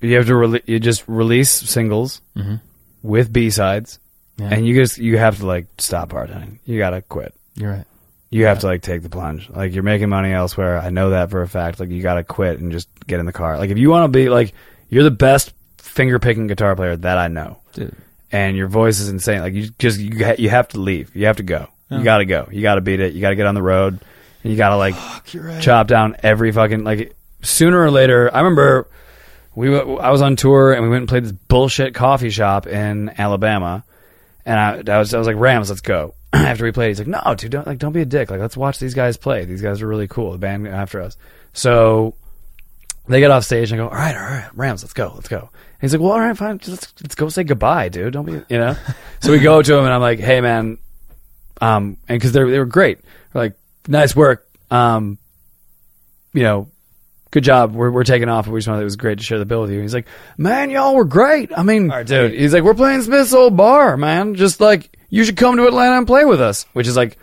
You 0.00 0.14
have 0.16 0.26
to. 0.26 0.32
Rele- 0.32 0.62
you 0.66 0.78
just 0.80 1.04
release 1.08 1.50
singles 1.50 2.22
Mm-hmm. 2.36 2.54
with 3.02 3.32
B 3.32 3.50
sides. 3.50 3.98
Yeah, 4.40 4.48
and 4.52 4.66
you 4.66 4.74
just 4.74 4.98
you 4.98 5.18
have 5.18 5.38
to 5.38 5.46
like 5.46 5.66
stop 5.78 6.10
bartending. 6.10 6.58
You 6.64 6.78
gotta 6.78 7.02
quit. 7.02 7.34
you're 7.54 7.70
right. 7.70 7.84
You 8.32 8.46
have 8.46 8.60
to 8.60 8.66
like 8.66 8.82
take 8.82 9.02
the 9.02 9.08
plunge. 9.08 9.50
Like 9.50 9.72
you're 9.74 9.82
making 9.82 10.08
money 10.08 10.32
elsewhere. 10.32 10.78
I 10.78 10.90
know 10.90 11.10
that 11.10 11.30
for 11.30 11.42
a 11.42 11.48
fact. 11.48 11.80
Like 11.80 11.88
you 11.90 12.00
gotta 12.02 12.22
quit 12.24 12.60
and 12.60 12.70
just 12.70 12.88
get 13.06 13.18
in 13.20 13.26
the 13.26 13.32
car. 13.32 13.58
Like 13.58 13.70
if 13.70 13.78
you 13.78 13.90
want 13.90 14.04
to 14.12 14.16
be 14.16 14.28
like 14.28 14.54
you're 14.88 15.02
the 15.04 15.10
best 15.10 15.52
finger 15.78 16.18
picking 16.20 16.46
guitar 16.46 16.76
player 16.76 16.96
that 16.96 17.18
I 17.18 17.26
know, 17.28 17.58
Dude. 17.72 17.94
and 18.30 18.56
your 18.56 18.68
voice 18.68 19.00
is 19.00 19.08
insane. 19.08 19.40
Like 19.40 19.54
you 19.54 19.70
just 19.78 19.98
you 19.98 20.24
ha- 20.24 20.36
you 20.38 20.48
have 20.48 20.68
to 20.68 20.80
leave. 20.80 21.14
You 21.16 21.26
have 21.26 21.38
to 21.38 21.42
go. 21.42 21.66
Yeah. 21.90 21.98
You 21.98 22.04
gotta 22.04 22.24
go. 22.24 22.48
You 22.52 22.62
gotta 22.62 22.80
beat 22.80 23.00
it. 23.00 23.14
You 23.14 23.20
gotta 23.20 23.34
get 23.36 23.46
on 23.46 23.54
the 23.56 23.62
road. 23.62 23.98
And 24.44 24.52
you 24.52 24.56
gotta 24.56 24.76
like 24.76 24.94
You're 25.34 25.42
right. 25.44 25.60
chop 25.62 25.88
down 25.88 26.16
every 26.22 26.52
fucking 26.52 26.84
like 26.84 27.14
sooner 27.42 27.82
or 27.82 27.90
later. 27.90 28.30
I 28.32 28.38
remember 28.38 28.86
we 29.56 29.70
w- 29.72 29.98
I 29.98 30.10
was 30.10 30.22
on 30.22 30.36
tour 30.36 30.72
and 30.72 30.84
we 30.84 30.88
went 30.88 31.00
and 31.02 31.08
played 31.08 31.24
this 31.24 31.32
bullshit 31.32 31.94
coffee 31.94 32.30
shop 32.30 32.68
in 32.68 33.12
Alabama, 33.18 33.82
and 34.44 34.88
I, 34.88 34.94
I 34.94 34.98
was 34.98 35.12
I 35.14 35.18
was 35.18 35.26
like 35.26 35.36
Rams, 35.36 35.68
let's 35.68 35.80
go. 35.80 36.14
after 36.32 36.64
we 36.64 36.72
played, 36.72 36.88
he's 36.88 36.98
like, 36.98 37.08
no, 37.08 37.34
dude, 37.34 37.50
don't 37.50 37.66
like 37.66 37.78
don't 37.78 37.92
be 37.92 38.02
a 38.02 38.06
dick. 38.06 38.30
Like 38.30 38.40
let's 38.40 38.56
watch 38.56 38.78
these 38.78 38.94
guys 38.94 39.16
play. 39.16 39.44
These 39.44 39.62
guys 39.62 39.82
are 39.82 39.86
really 39.86 40.08
cool. 40.08 40.32
The 40.32 40.38
band 40.38 40.66
after 40.68 41.00
us. 41.00 41.16
So 41.52 42.14
they 43.08 43.20
get 43.20 43.30
off 43.30 43.44
stage 43.44 43.72
and 43.72 43.80
I 43.80 43.84
go, 43.84 43.88
all 43.88 43.96
right, 43.96 44.14
all 44.14 44.22
right, 44.22 44.50
Rams, 44.54 44.82
let's 44.82 44.92
go, 44.92 45.12
let's 45.14 45.28
go. 45.28 45.38
And 45.38 45.80
he's 45.80 45.92
like, 45.92 46.00
well, 46.00 46.12
all 46.12 46.20
right, 46.20 46.36
fine, 46.36 46.58
just, 46.58 46.70
let's, 46.70 46.94
let's 47.02 47.14
go 47.14 47.28
say 47.28 47.42
goodbye, 47.42 47.88
dude. 47.88 48.12
Don't 48.12 48.24
be, 48.24 48.32
you 48.48 48.58
know. 48.58 48.76
so 49.20 49.32
we 49.32 49.40
go 49.40 49.60
to 49.60 49.74
him 49.76 49.84
and 49.84 49.92
I'm 49.92 50.00
like, 50.00 50.20
hey, 50.20 50.40
man, 50.40 50.78
um, 51.60 51.96
and 52.08 52.18
because 52.18 52.32
they 52.32 52.42
they 52.44 52.58
were 52.58 52.66
great, 52.66 53.00
They're 53.32 53.42
like 53.42 53.54
nice 53.88 54.14
work, 54.14 54.46
um, 54.70 55.18
you 56.32 56.42
know, 56.42 56.69
good 57.30 57.44
job. 57.44 57.74
We're, 57.74 57.90
we're 57.90 58.04
taking 58.04 58.28
off. 58.28 58.46
We 58.46 58.58
just 58.58 58.68
wanted, 58.68 58.82
it 58.82 58.84
was 58.84 58.96
great 58.96 59.18
to 59.18 59.24
share 59.24 59.38
the 59.38 59.44
bill 59.44 59.62
with 59.62 59.70
you. 59.70 59.80
He's 59.80 59.94
like, 59.94 60.06
man, 60.36 60.70
y'all 60.70 60.94
were 60.94 61.04
great. 61.04 61.50
I 61.56 61.62
mean, 61.62 61.92
dude, 62.04 62.32
he's 62.32 62.52
like, 62.52 62.62
we're 62.62 62.74
playing 62.74 63.02
Smith's 63.02 63.32
Olde 63.32 63.56
Bar, 63.56 63.96
man. 63.96 64.34
Just 64.34 64.60
like, 64.60 64.96
you 65.08 65.24
should 65.24 65.36
come 65.36 65.56
to 65.56 65.66
Atlanta 65.66 65.98
and 65.98 66.06
play 66.06 66.24
with 66.24 66.40
us, 66.40 66.66
which 66.72 66.86
is 66.86 66.96
like 66.96 67.18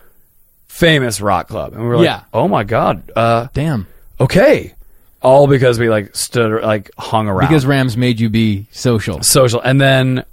famous 0.67 1.19
rock 1.21 1.47
club. 1.47 1.73
And 1.73 1.81
we 1.81 1.87
were 1.87 1.97
like, 1.97 2.05
Yeah. 2.05 2.23
oh 2.33 2.47
my 2.47 2.63
God, 2.63 3.11
uh, 3.15 3.47
Damn. 3.53 3.87
okay. 4.19 4.73
All 5.21 5.47
because 5.47 5.79
we 5.79 5.89
like 5.89 6.15
stood, 6.15 6.61
like 6.63 6.91
hung 6.97 7.27
around. 7.27 7.47
Because 7.49 7.65
Rams 7.65 7.97
made 7.97 8.19
you 8.19 8.29
be 8.29 8.67
social. 8.71 9.23
social. 9.23 9.59
And 9.61 9.81
then 9.81 10.23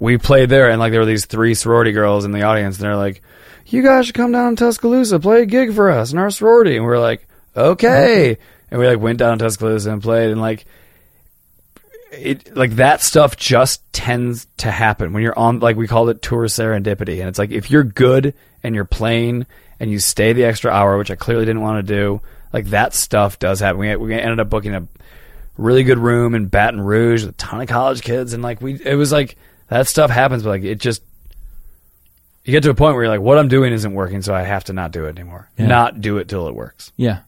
we 0.00 0.18
played 0.18 0.48
there, 0.48 0.68
and 0.70 0.78
like 0.80 0.90
there 0.90 1.00
were 1.00 1.06
these 1.06 1.26
three 1.26 1.54
sorority 1.54 1.92
girls 1.92 2.24
in 2.24 2.32
the 2.32 2.42
audience, 2.42 2.76
and 2.76 2.84
they're 2.84 2.96
like, 2.96 3.22
"You 3.66 3.82
guys 3.82 4.06
should 4.06 4.14
come 4.16 4.32
down 4.32 4.56
to 4.56 4.64
Tuscaloosa, 4.64 5.18
play 5.20 5.42
a 5.42 5.46
gig 5.46 5.74
for 5.74 5.90
us 5.90 6.12
in 6.12 6.18
our 6.18 6.30
sorority." 6.30 6.76
And 6.76 6.84
we 6.84 6.90
are 6.92 6.98
like, 7.00 7.26
"Okay." 7.56 8.38
And 8.70 8.80
we 8.80 8.86
like 8.86 9.00
went 9.00 9.18
down 9.18 9.38
to 9.38 9.44
Tuscaloosa 9.44 9.90
and 9.90 10.02
played, 10.02 10.30
and 10.30 10.40
like 10.40 10.66
it 12.10 12.56
like 12.56 12.72
that 12.76 13.02
stuff 13.02 13.36
just 13.36 13.82
tends 13.92 14.46
to 14.56 14.70
happen 14.70 15.12
when 15.12 15.22
you're 15.22 15.38
on 15.38 15.60
like 15.60 15.76
we 15.76 15.86
called 15.86 16.08
it 16.08 16.22
tour 16.22 16.46
serendipity 16.46 17.20
and 17.20 17.28
it's 17.28 17.38
like 17.38 17.50
if 17.50 17.70
you're 17.70 17.84
good 17.84 18.32
and 18.62 18.74
you're 18.74 18.86
playing 18.86 19.44
and 19.78 19.90
you 19.90 19.98
stay 19.98 20.32
the 20.32 20.44
extra 20.44 20.70
hour 20.70 20.96
which 20.96 21.10
i 21.10 21.14
clearly 21.14 21.44
didn't 21.44 21.60
want 21.60 21.86
to 21.86 21.94
do 21.94 22.18
like 22.50 22.64
that 22.66 22.94
stuff 22.94 23.38
does 23.38 23.60
happen 23.60 23.78
we, 23.78 23.94
we 23.96 24.14
ended 24.14 24.40
up 24.40 24.48
booking 24.48 24.74
a 24.74 24.88
really 25.58 25.82
good 25.82 25.98
room 25.98 26.34
in 26.34 26.46
baton 26.46 26.80
rouge 26.80 27.24
with 27.26 27.34
a 27.34 27.36
ton 27.36 27.60
of 27.60 27.68
college 27.68 28.00
kids 28.00 28.32
and 28.32 28.42
like 28.42 28.62
we 28.62 28.80
it 28.82 28.94
was 28.94 29.12
like 29.12 29.36
that 29.68 29.86
stuff 29.86 30.10
happens 30.10 30.42
but 30.42 30.48
like 30.48 30.64
it 30.64 30.76
just 30.76 31.02
you 32.44 32.52
get 32.52 32.62
to 32.62 32.70
a 32.70 32.74
point 32.74 32.94
where 32.94 33.04
you're 33.04 33.12
like 33.12 33.20
what 33.20 33.36
i'm 33.36 33.48
doing 33.48 33.70
isn't 33.70 33.92
working 33.92 34.22
so 34.22 34.34
i 34.34 34.42
have 34.44 34.64
to 34.64 34.72
not 34.72 34.92
do 34.92 35.04
it 35.04 35.10
anymore 35.18 35.50
Yeah. 35.58 35.66
not 35.66 36.00
do 36.00 36.16
it 36.16 36.26
till 36.28 36.48
it 36.48 36.54
works 36.54 36.90
Yeah. 36.96 37.18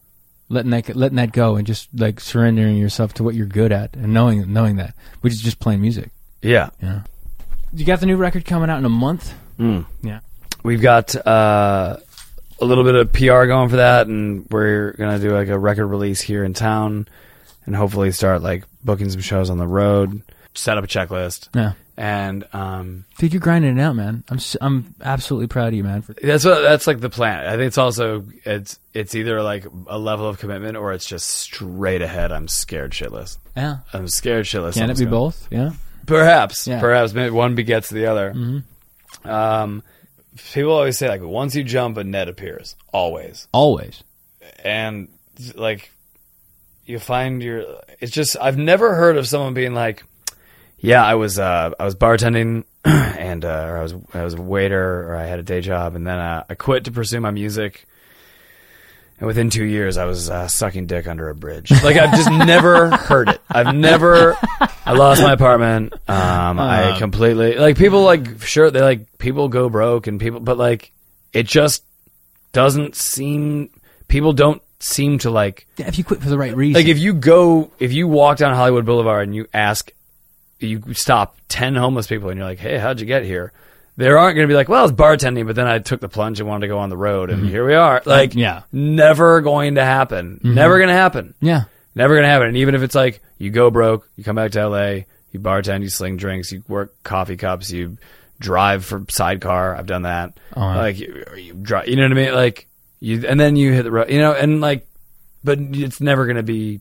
Letting 0.53 0.71
that 0.73 0.95
letting 0.97 1.17
that 1.17 1.31
go 1.33 1.55
and 1.57 1.67
just 1.67 1.89
like 1.97 2.19
surrendering 2.21 2.77
yourself 2.77 3.15
to 3.15 3.23
what 3.25 3.35
you're 3.37 3.47
good 3.47 3.71
at 3.73 3.95
and 3.95 4.13
knowing 4.13 4.53
knowing 4.53 4.77
that, 4.77 4.95
which 5.21 5.33
is 5.33 5.41
just 5.41 5.61
playing 5.61 5.81
music. 5.81 6.11
yeah 6.43 6.71
Yeah. 6.83 7.03
You 7.73 7.85
got 7.85 8.01
the 8.01 8.07
new 8.07 8.17
record 8.17 8.45
coming 8.45 8.69
out 8.69 8.79
in 8.79 8.85
a 8.85 8.89
month. 8.89 9.33
Mm. 9.59 9.87
Yeah. 10.03 10.21
we've 10.65 10.83
got 10.83 11.15
uh, 11.25 11.97
a 12.61 12.65
little 12.65 12.83
bit 12.83 12.97
of 12.97 13.13
PR 13.13 13.47
going 13.47 13.69
for 13.69 13.77
that, 13.77 14.09
and 14.09 14.45
we're 14.51 14.93
gonna 14.99 15.21
do 15.21 15.31
like 15.31 15.49
a 15.49 15.59
record 15.59 15.87
release 15.87 16.21
here 16.21 16.43
in 16.45 16.53
town, 16.53 17.07
and 17.65 17.77
hopefully 17.77 18.11
start 18.11 18.43
like 18.43 18.65
booking 18.83 19.09
some 19.09 19.21
shows 19.21 19.51
on 19.51 19.59
the 19.59 19.69
road. 19.69 20.21
Set 20.55 20.77
up 20.77 20.83
a 20.83 20.89
checklist, 20.89 21.49
Yeah. 21.55 21.75
And 22.01 22.47
um, 22.55 23.05
Dude, 23.19 23.35
you're 23.35 23.41
grinding 23.41 23.77
it 23.79 23.81
out, 23.83 23.95
man. 23.95 24.25
I'm 24.31 24.39
s- 24.39 24.57
I'm 24.61 24.95
absolutely 25.03 25.49
proud 25.49 25.69
of 25.69 25.75
you, 25.75 25.85
man. 25.85 26.01
For, 26.03 26.15
that's 26.15 26.45
what 26.47 26.63
that's 26.63 26.87
like 26.87 27.01
the 27.01 27.11
plan. 27.11 27.47
I 27.47 27.51
think 27.53 27.63
it's 27.69 27.77
also 27.79 28.25
it's 28.45 28.79
it's 28.95 29.15
either 29.15 29.43
like 29.43 29.67
a 29.87 29.99
level 29.99 30.27
of 30.27 30.39
commitment 30.39 30.79
or 30.79 30.93
it's 30.95 31.05
just 31.05 31.29
straight 31.29 32.01
ahead. 32.01 32.33
I'm 32.33 32.49
scared 32.49 32.93
shitless. 32.93 33.37
yeah. 33.55 33.79
I'm 33.93 34.09
scared 34.09 34.47
shitless. 34.47 34.75
Can 34.75 34.89
it 34.89 34.99
be 34.99 35.05
both? 35.05 35.47
Yeah. 35.51 35.73
Perhaps, 36.07 36.67
Yeah. 36.67 36.81
perhaps 36.81 37.13
maybe 37.13 37.31
one 37.31 37.55
begets 37.55 37.91
the 37.91 38.07
other. 38.07 38.33
Mm-hmm. 38.33 39.29
Um, 39.31 39.83
people 40.55 40.73
always 40.73 40.97
say 40.97 41.09
like 41.09 41.21
once 41.23 41.55
you 41.55 41.63
jump, 41.65 41.99
a 41.99 42.05
net 42.05 42.29
appears. 42.29 42.77
Always. 42.93 43.47
Always. 43.53 44.03
and 44.65 45.09
like 45.55 45.91
you 46.87 46.99
find 46.99 47.43
your 47.43 47.65
it's 48.01 48.11
just 48.13 48.37
I've 48.41 48.57
never 48.59 48.95
heard 48.95 49.17
of 49.19 49.29
someone 49.29 49.55
being 49.55 49.75
like 49.75 50.03
yeah 50.81 51.05
I 51.05 51.15
was 51.15 51.39
uh 51.39 51.71
I 51.79 51.85
was 51.85 51.95
bartending 51.95 52.65
and 52.85 53.45
uh 53.45 53.67
or 53.69 53.79
I 53.79 53.83
was 53.83 53.95
I 54.15 54.25
was 54.25 54.35
a 54.35 54.41
waiter 54.41 55.09
or 55.11 55.17
I 55.17 55.27
had 55.27 55.39
a 55.39 55.43
day 55.43 55.61
job 55.61 55.95
and 55.95 56.07
then 56.07 56.19
uh, 56.19 56.45
I 56.49 56.55
quit 56.55 56.85
to 56.85 56.93
pursue 56.93 57.21
my 57.21 57.31
music. 57.31 57.87
And 59.19 59.27
within 59.27 59.51
2 59.51 59.65
years 59.65 59.99
I 59.99 60.07
was 60.07 60.31
uh, 60.31 60.49
sucking 60.49 60.87
dick 60.87 61.07
under 61.07 61.29
a 61.29 61.35
bridge. 61.35 61.71
Like 61.71 61.97
I've 61.97 62.13
just 62.17 62.31
never 62.47 62.89
heard 62.89 63.29
it. 63.29 63.41
I've 63.51 63.75
never 63.75 64.35
I 64.87 64.93
lost 64.93 65.23
my 65.23 65.33
apartment 65.33 65.93
um 66.09 66.59
I 66.59 66.97
completely 66.99 67.57
like 67.57 67.77
people 67.77 68.03
like 68.03 68.41
sure 68.43 68.71
they 68.71 68.81
like 68.81 69.19
people 69.19 69.49
go 69.49 69.69
broke 69.69 70.07
and 70.07 70.19
people 70.19 70.41
but 70.41 70.57
like 70.57 70.93
it 71.33 71.47
just 71.47 71.85
doesn't 72.53 72.97
seem 72.97 73.71
people 74.09 74.33
don't 74.33 74.63
seem 74.81 75.19
to 75.19 75.31
like 75.31 75.67
if 75.77 75.99
you 75.99 76.05
quit 76.05 76.21
for 76.23 76.31
the 76.31 76.39
right 76.39 76.57
reason. 76.57 76.81
like 76.81 76.89
if 76.89 76.99
you 76.99 77.13
go 77.13 77.71
if 77.79 77.93
you 77.93 78.09
walk 78.09 78.39
down 78.39 78.55
Hollywood 78.55 78.87
Boulevard 78.87 79.29
and 79.29 79.35
you 79.35 79.47
ask 79.53 79.93
you 80.61 80.95
stop 80.95 81.37
10 81.49 81.75
homeless 81.75 82.07
people 82.07 82.29
and 82.29 82.39
you're 82.39 82.47
like 82.47 82.59
hey 82.59 82.79
how'd 82.79 83.01
you 83.01 83.07
get 83.07 83.25
here? 83.25 83.53
They 83.97 84.09
aren't 84.09 84.35
going 84.35 84.47
to 84.47 84.51
be 84.51 84.57
like 84.57 84.69
well 84.69 84.85
it's 84.85 84.95
bartending 84.95 85.47
but 85.47 85.57
then 85.57 85.67
I 85.67 85.79
took 85.79 86.01
the 86.01 86.09
plunge 86.09 86.41
and 86.41 86.49
wanted 86.49 86.63
to 86.63 86.69
go 86.69 86.79
on 86.79 86.91
the 86.91 86.97
road 86.97 87.31
and 87.31 87.41
mm-hmm. 87.41 87.51
here 87.51 87.67
we 87.67 87.75
are. 87.75 87.97
Uh, 87.97 88.03
like 88.07 88.35
Yeah. 88.35 88.63
never 88.73 89.41
going 89.41 89.75
to 89.77 89.85
happen. 89.85 90.37
Mm-hmm. 90.37 90.55
Never 90.55 90.79
going 90.79 90.89
to 90.89 90.95
happen. 90.95 91.35
Yeah. 91.41 91.65
never 91.95 92.15
going 92.15 92.25
to 92.25 92.29
happen. 92.29 92.49
And 92.49 92.57
even 92.57 92.75
if 92.75 92.83
it's 92.83 92.95
like 92.95 93.23
you 93.39 93.51
go 93.51 93.71
broke 93.71 94.09
you 94.17 94.25
come 94.25 94.37
back 94.37 94.53
to 94.53 94.69
LA 94.69 95.05
you 95.33 95.41
bartend 95.41 95.83
you 95.83 95.91
sling 95.91 96.17
drinks 96.17 96.53
you 96.53 96.63
work 96.69 97.03
coffee 97.03 97.37
cups 97.37 97.71
you 97.71 97.99
drive 98.39 98.85
for 98.85 99.05
sidecar 99.11 99.77
I've 99.77 99.87
done 99.87 100.03
that. 100.03 100.39
Oh, 100.57 100.61
like 100.61 100.99
you, 100.99 101.25
you 101.37 101.55
drive 101.55 101.89
you 101.89 101.97
know 101.97 102.03
what 102.03 102.13
I 102.13 102.15
mean? 102.15 102.35
Like 102.35 102.69
you 103.01 103.27
and 103.27 103.41
then 103.41 103.57
you 103.57 103.73
hit 103.73 103.83
the 103.83 103.91
road 103.91 104.11
you 104.11 104.19
know 104.19 104.33
and 104.33 104.61
like 104.61 104.87
but 105.43 105.59
it's 105.59 106.01
never 106.01 106.27
going 106.27 106.37
to 106.37 106.43
be 106.43 106.81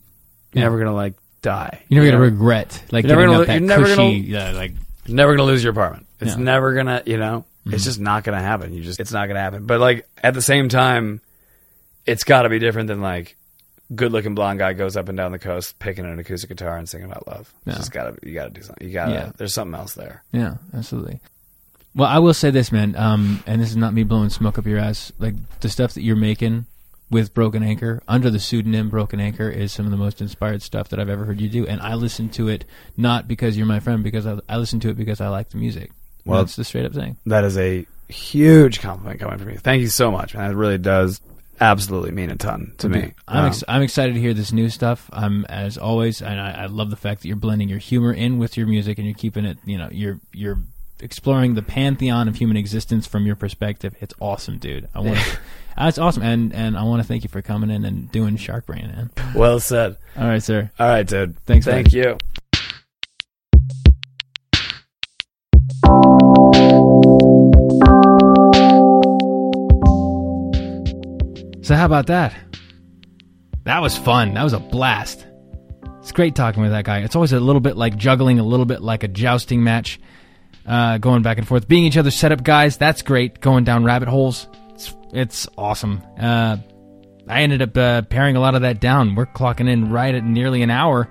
you're 0.53 0.63
never 0.63 0.77
going 0.77 0.88
to 0.88 0.93
like 0.93 1.13
die 1.41 1.81
You're 1.89 2.03
never 2.03 2.05
you 2.05 2.11
gonna 2.11 2.23
regret 2.31 2.83
like 2.91 3.05
You're 3.05 3.15
never 3.15 3.21
giving 3.21 3.31
gonna- 3.33 3.41
up 3.41 3.47
that 3.47 3.79
you're 3.79 3.95
cushy, 3.95 4.29
gonna- 4.31 4.51
uh, 4.51 4.53
like 4.55 4.73
You're 5.05 5.15
never 5.15 5.31
going 5.35 5.45
to 5.45 5.51
lose 5.51 5.63
your 5.63 5.71
apartment 5.71 6.05
it's 6.19 6.29
Yeah. 6.31 6.35
Mm-hmm. 6.35 6.43
never 6.43 6.83
to 6.83 7.03
you 7.05 7.17
know 7.17 7.45
it's 7.65 7.83
just 7.83 7.99
not 7.99 8.23
going 8.23 8.37
to 8.37 8.43
happen 8.43 8.73
you 8.73 8.83
just 8.83 8.99
it's 8.99 9.11
not 9.11 9.27
going 9.27 9.35
to 9.35 9.41
happen 9.41 9.65
but 9.65 9.79
like 9.79 10.07
at 10.23 10.33
the 10.33 10.41
same 10.41 10.69
time 10.69 11.21
it's 12.05 12.23
got 12.23 12.43
to 12.43 12.49
be 12.49 12.59
different 12.59 12.87
than 12.87 13.01
like 13.01 13.35
good 13.95 14.11
looking 14.11 14.35
blonde 14.35 14.59
guy 14.59 14.73
goes 14.73 14.95
up 14.97 15.07
and 15.09 15.17
down 15.17 15.31
the 15.31 15.39
coast 15.39 15.79
picking 15.79 16.05
an 16.05 16.19
acoustic 16.19 16.49
guitar 16.49 16.77
and 16.77 16.87
singing 16.89 17.05
about 17.09 17.27
love 17.27 17.53
Yeah. 17.65 17.71
it's 17.71 17.79
just 17.79 17.91
got 17.91 18.03
to 18.21 18.27
you 18.27 18.33
got 18.35 18.45
to 18.45 18.49
do 18.51 18.61
something 18.61 18.87
you 18.87 18.93
got 18.93 19.05
to 19.05 19.11
Yeah. 19.13 19.31
there's 19.37 19.53
something 19.53 19.79
else 19.79 19.93
there 19.93 20.23
Yeah, 20.31 20.55
absolutely. 20.73 21.19
Well, 21.95 22.07
I 22.07 22.19
will 22.19 22.35
say 22.35 22.51
this, 22.51 22.71
man, 22.71 22.95
um, 22.95 23.43
and 23.47 23.59
this 23.59 23.71
is 23.71 23.75
not 23.75 23.95
me 23.95 24.03
blowing 24.03 24.29
smoke 24.29 24.59
up 24.59 24.67
your 24.67 24.77
ass. 24.77 25.11
Like 25.17 25.33
the 25.61 25.69
stuff 25.69 25.95
that 25.95 26.03
you're 26.03 26.15
making 26.15 26.67
with 27.12 27.34
Broken 27.34 27.64
Anchor 27.64 28.01
under 28.07 28.30
the 28.30 28.39
pseudonym 28.39 28.89
Broken 28.89 29.20
Anchor 29.20 29.49
is 29.49 29.72
some 29.72 29.86
of 29.86 29.91
the 29.91 29.97
most 29.97 30.22
inspired 30.22 30.62
stuff 30.62 30.89
that 30.89 30.99
I've 30.99 31.10
ever 31.10 31.26
heard 31.26 31.41
you 31.41 31.49
do. 31.49 31.66
And 31.66 31.82
I 31.82 31.95
listen 31.95 32.30
to 32.30 32.47
it 32.49 32.66
not 32.97 33.28
because 33.28 33.57
you're 33.57 33.66
my 33.66 33.80
friend, 33.80 34.03
because 34.03 34.28
I, 34.28 34.39
I 34.47 34.57
listen 34.57 34.80
to 34.82 34.89
it 34.89 34.97
because 34.97 35.20
I 35.22 35.30
like 35.30 35.49
the 35.49 35.57
music. 35.57 35.91
Well, 36.26 36.39
that's 36.43 36.55
the 36.55 36.64
straight 36.64 36.86
up 36.86 36.93
thing. 36.93 37.18
that 37.26 37.43
is 37.43 37.57
a 37.57 37.86
huge 38.10 38.82
compliment 38.82 39.20
coming 39.20 39.38
from 39.38 39.49
you 39.51 39.57
thank 39.57 39.82
you 39.82 39.88
so 39.88 40.10
much 40.12 40.34
man 40.34 40.49
it 40.51 40.55
really 40.55 40.78
does 40.80 41.22
absolutely 41.62 42.10
mean 42.12 42.30
a 42.32 42.36
ton 42.36 42.74
to 42.80 42.89
me 42.89 43.14
I'm, 43.28 43.45
Um, 43.51 43.53
I'm 43.68 43.82
excited 43.84 44.14
to 44.16 44.20
hear 44.20 44.34
this 44.34 44.51
new 44.51 44.70
stuff. 44.70 45.10
I'm 45.14 45.45
as 45.45 45.78
always, 45.78 46.22
and 46.22 46.39
I, 46.39 46.64
I 46.64 46.66
love 46.66 46.89
the 46.89 46.95
fact 46.95 47.22
that 47.22 47.28
you're 47.28 47.38
blending 47.38 47.70
your 47.70 47.78
humor 47.80 48.12
in 48.14 48.38
with 48.39 48.57
your 48.57 48.66
music, 48.66 48.97
and 48.97 49.05
you're 49.07 49.16
keeping 49.16 49.45
it. 49.45 49.57
You 49.66 49.78
know, 49.78 49.89
you're 49.91 50.20
you're 50.34 50.60
exploring 50.99 51.53
the 51.53 51.62
pantheon 51.62 52.28
of 52.28 52.36
human 52.38 52.57
existence 52.57 53.05
from 53.05 53.26
your 53.28 53.36
perspective. 53.36 53.95
It's 54.01 54.14
awesome, 54.20 54.57
dude. 54.57 54.89
I 54.95 54.99
want. 55.01 55.20
It's 55.82 55.97
awesome, 55.97 56.23
and 56.23 56.53
and 56.53 56.77
I 56.77 56.84
want 56.84 57.01
to 57.01 57.07
thank 57.07 57.23
you 57.23 57.30
for 57.30 57.41
coming 57.41 57.69
in 57.69 57.86
and 57.86 58.11
doing 58.11 58.36
Shark 58.36 58.65
Brain, 58.65 58.88
man. 58.88 59.09
well 59.34 59.59
said 59.59 59.95
All 60.17 60.27
right, 60.27 60.43
sir. 60.43 60.69
all 60.77 60.88
right 60.88 61.07
dude 61.07 61.38
Thanks, 61.45 61.65
thank 61.65 61.93
you 61.93 62.17
So 71.61 71.75
how 71.75 71.86
about 71.86 72.07
that? 72.07 72.34
That 73.65 73.80
was 73.84 73.95
fun. 73.95 74.34
That 74.34 74.43
was 74.43 74.53
a 74.53 74.59
blast. 74.59 75.23
It's 75.99 76.11
great 76.11 76.34
talking 76.34 76.63
with 76.63 76.71
that 76.71 76.84
guy. 76.84 76.99
It's 76.99 77.15
always 77.15 77.32
a 77.32 77.39
little 77.39 77.59
bit 77.59 77.77
like 77.77 77.95
juggling, 77.95 78.39
a 78.39 78.43
little 78.43 78.65
bit 78.65 78.82
like 78.82 79.03
a 79.03 79.07
jousting 79.07 79.63
match, 79.63 79.99
uh, 80.65 80.97
going 80.97 81.21
back 81.21 81.38
and 81.38 81.47
forth, 81.47 81.67
being 81.67 81.84
each 81.84 81.97
other's 81.97 82.15
setup 82.15 82.43
guys. 82.43 82.77
That's 82.77 83.03
great. 83.03 83.39
Going 83.39 83.65
down 83.65 83.84
rabbit 83.84 84.07
holes. 84.07 84.47
It's 85.12 85.47
awesome. 85.57 86.03
Uh, 86.20 86.57
I 87.28 87.41
ended 87.41 87.62
up 87.62 87.78
uh, 87.78 88.01
paring 88.03 88.36
a 88.36 88.39
lot 88.39 88.55
of 88.55 88.62
that 88.62 88.80
down. 88.80 89.16
We're 89.16 89.26
clocking 89.26 89.70
in 89.70 89.91
right 89.91 90.14
at 90.14 90.24
nearly 90.24 90.62
an 90.62 90.70
hour, 90.70 91.07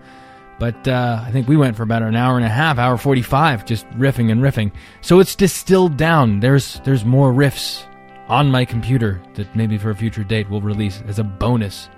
but 0.58 0.88
uh, 0.88 1.22
I 1.24 1.30
think 1.30 1.48
we 1.48 1.56
went 1.56 1.76
for 1.76 1.82
about 1.82 2.02
an 2.02 2.16
hour 2.16 2.36
and 2.36 2.44
a 2.44 2.48
half, 2.48 2.78
hour 2.78 2.96
forty-five, 2.96 3.64
just 3.64 3.88
riffing 3.90 4.30
and 4.32 4.40
riffing. 4.40 4.72
So 5.00 5.20
it's 5.20 5.34
distilled 5.34 5.96
down. 5.96 6.40
There's 6.40 6.80
there's 6.84 7.04
more 7.04 7.32
riffs 7.32 7.84
on 8.28 8.50
my 8.50 8.64
computer 8.64 9.22
that 9.34 9.54
maybe 9.56 9.78
for 9.78 9.90
a 9.90 9.94
future 9.94 10.24
date 10.24 10.50
we'll 10.50 10.60
release 10.60 11.02
as 11.06 11.18
a 11.18 11.24
bonus. 11.24 11.88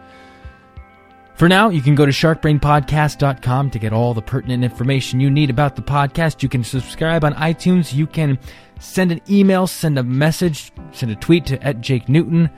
For 1.41 1.49
now, 1.49 1.71
you 1.71 1.81
can 1.81 1.95
go 1.95 2.05
to 2.05 2.13
sharkbrainpodcast.com 2.13 3.71
to 3.71 3.79
get 3.79 3.95
all 3.95 4.13
the 4.13 4.21
pertinent 4.21 4.63
information 4.63 5.21
you 5.21 5.31
need 5.31 5.49
about 5.49 5.75
the 5.75 5.81
podcast. 5.81 6.43
You 6.43 6.51
can 6.51 6.63
subscribe 6.63 7.25
on 7.25 7.33
iTunes. 7.33 7.95
You 7.95 8.07
can 8.07 8.39
send 8.79 9.11
an 9.11 9.23
email, 9.27 9.67
send 9.67 9.99
a 9.99 10.03
message, 10.03 10.71
send 10.93 11.11
a 11.13 11.15
tweet 11.15 11.47
to 11.47 11.63
at 11.67 11.81
Jake 11.81 12.11
Newton. 12.11 12.51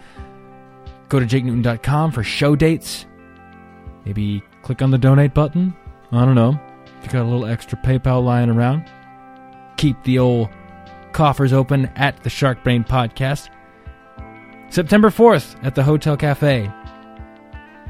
Go 1.09 1.21
to 1.21 1.27
jakenewton.com 1.27 2.11
for 2.11 2.25
show 2.25 2.57
dates. 2.57 3.07
Maybe 4.05 4.43
click 4.63 4.83
on 4.83 4.91
the 4.91 4.99
donate 4.99 5.33
button. 5.33 5.77
I 6.11 6.25
don't 6.25 6.35
know. 6.35 6.61
If 6.99 7.05
you 7.05 7.13
got 7.13 7.23
a 7.23 7.31
little 7.31 7.47
extra 7.47 7.79
PayPal 7.79 8.25
lying 8.25 8.51
around, 8.51 8.91
keep 9.77 10.03
the 10.03 10.19
old 10.19 10.49
coffers 11.13 11.53
open 11.53 11.87
at 11.95 12.21
the 12.25 12.31
Shark 12.31 12.65
Brain 12.65 12.83
Podcast. 12.83 13.49
September 14.71 15.11
4th 15.11 15.55
at 15.65 15.77
the 15.77 15.85
Hotel 15.85 16.17
Cafe. 16.17 16.69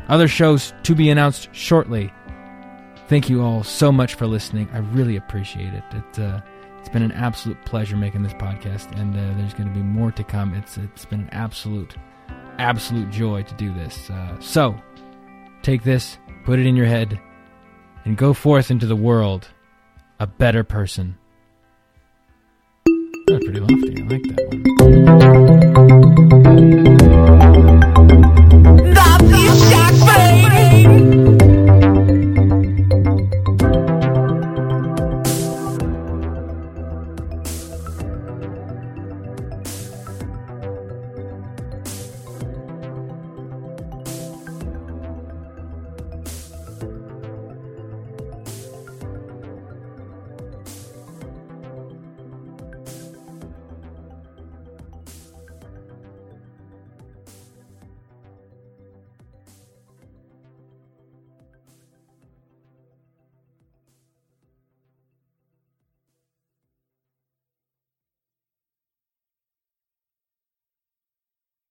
Other 0.08 0.28
shows 0.28 0.74
to 0.82 0.94
be 0.94 1.10
announced 1.10 1.48
shortly. 1.52 2.12
Thank 3.08 3.28
you 3.28 3.42
all 3.42 3.62
so 3.62 3.92
much 3.92 4.14
for 4.14 4.26
listening. 4.26 4.68
I 4.72 4.78
really 4.78 5.16
appreciate 5.16 5.72
it. 5.74 5.84
It 5.92 6.18
uh, 6.18 6.40
it's 6.78 6.88
been 6.88 7.02
an 7.02 7.12
absolute 7.12 7.64
pleasure 7.64 7.96
making 7.96 8.22
this 8.22 8.32
podcast, 8.34 8.90
and 8.98 9.14
uh, 9.14 9.36
there's 9.38 9.54
going 9.54 9.68
to 9.68 9.74
be 9.74 9.82
more 9.82 10.10
to 10.12 10.24
come. 10.24 10.54
It's 10.54 10.76
it's 10.78 11.04
been 11.04 11.20
an 11.20 11.30
absolute 11.30 11.94
absolute 12.58 13.10
joy 13.10 13.42
to 13.42 13.54
do 13.54 13.72
this. 13.72 14.10
Uh, 14.10 14.38
so 14.40 14.74
take 15.62 15.84
this, 15.84 16.18
put 16.44 16.58
it 16.58 16.66
in 16.66 16.74
your 16.76 16.86
head, 16.86 17.20
and 18.04 18.16
go 18.16 18.32
forth 18.32 18.70
into 18.70 18.86
the 18.86 18.96
world 18.96 19.48
a 20.18 20.26
better 20.26 20.64
person. 20.64 21.16
That's 23.26 23.44
pretty 23.44 23.60
lofty. 23.60 24.02
I 24.02 24.06
like 24.06 24.22
that 24.22 24.48
one. 28.22 28.31
Fish 29.30 29.70
shack 29.70 30.11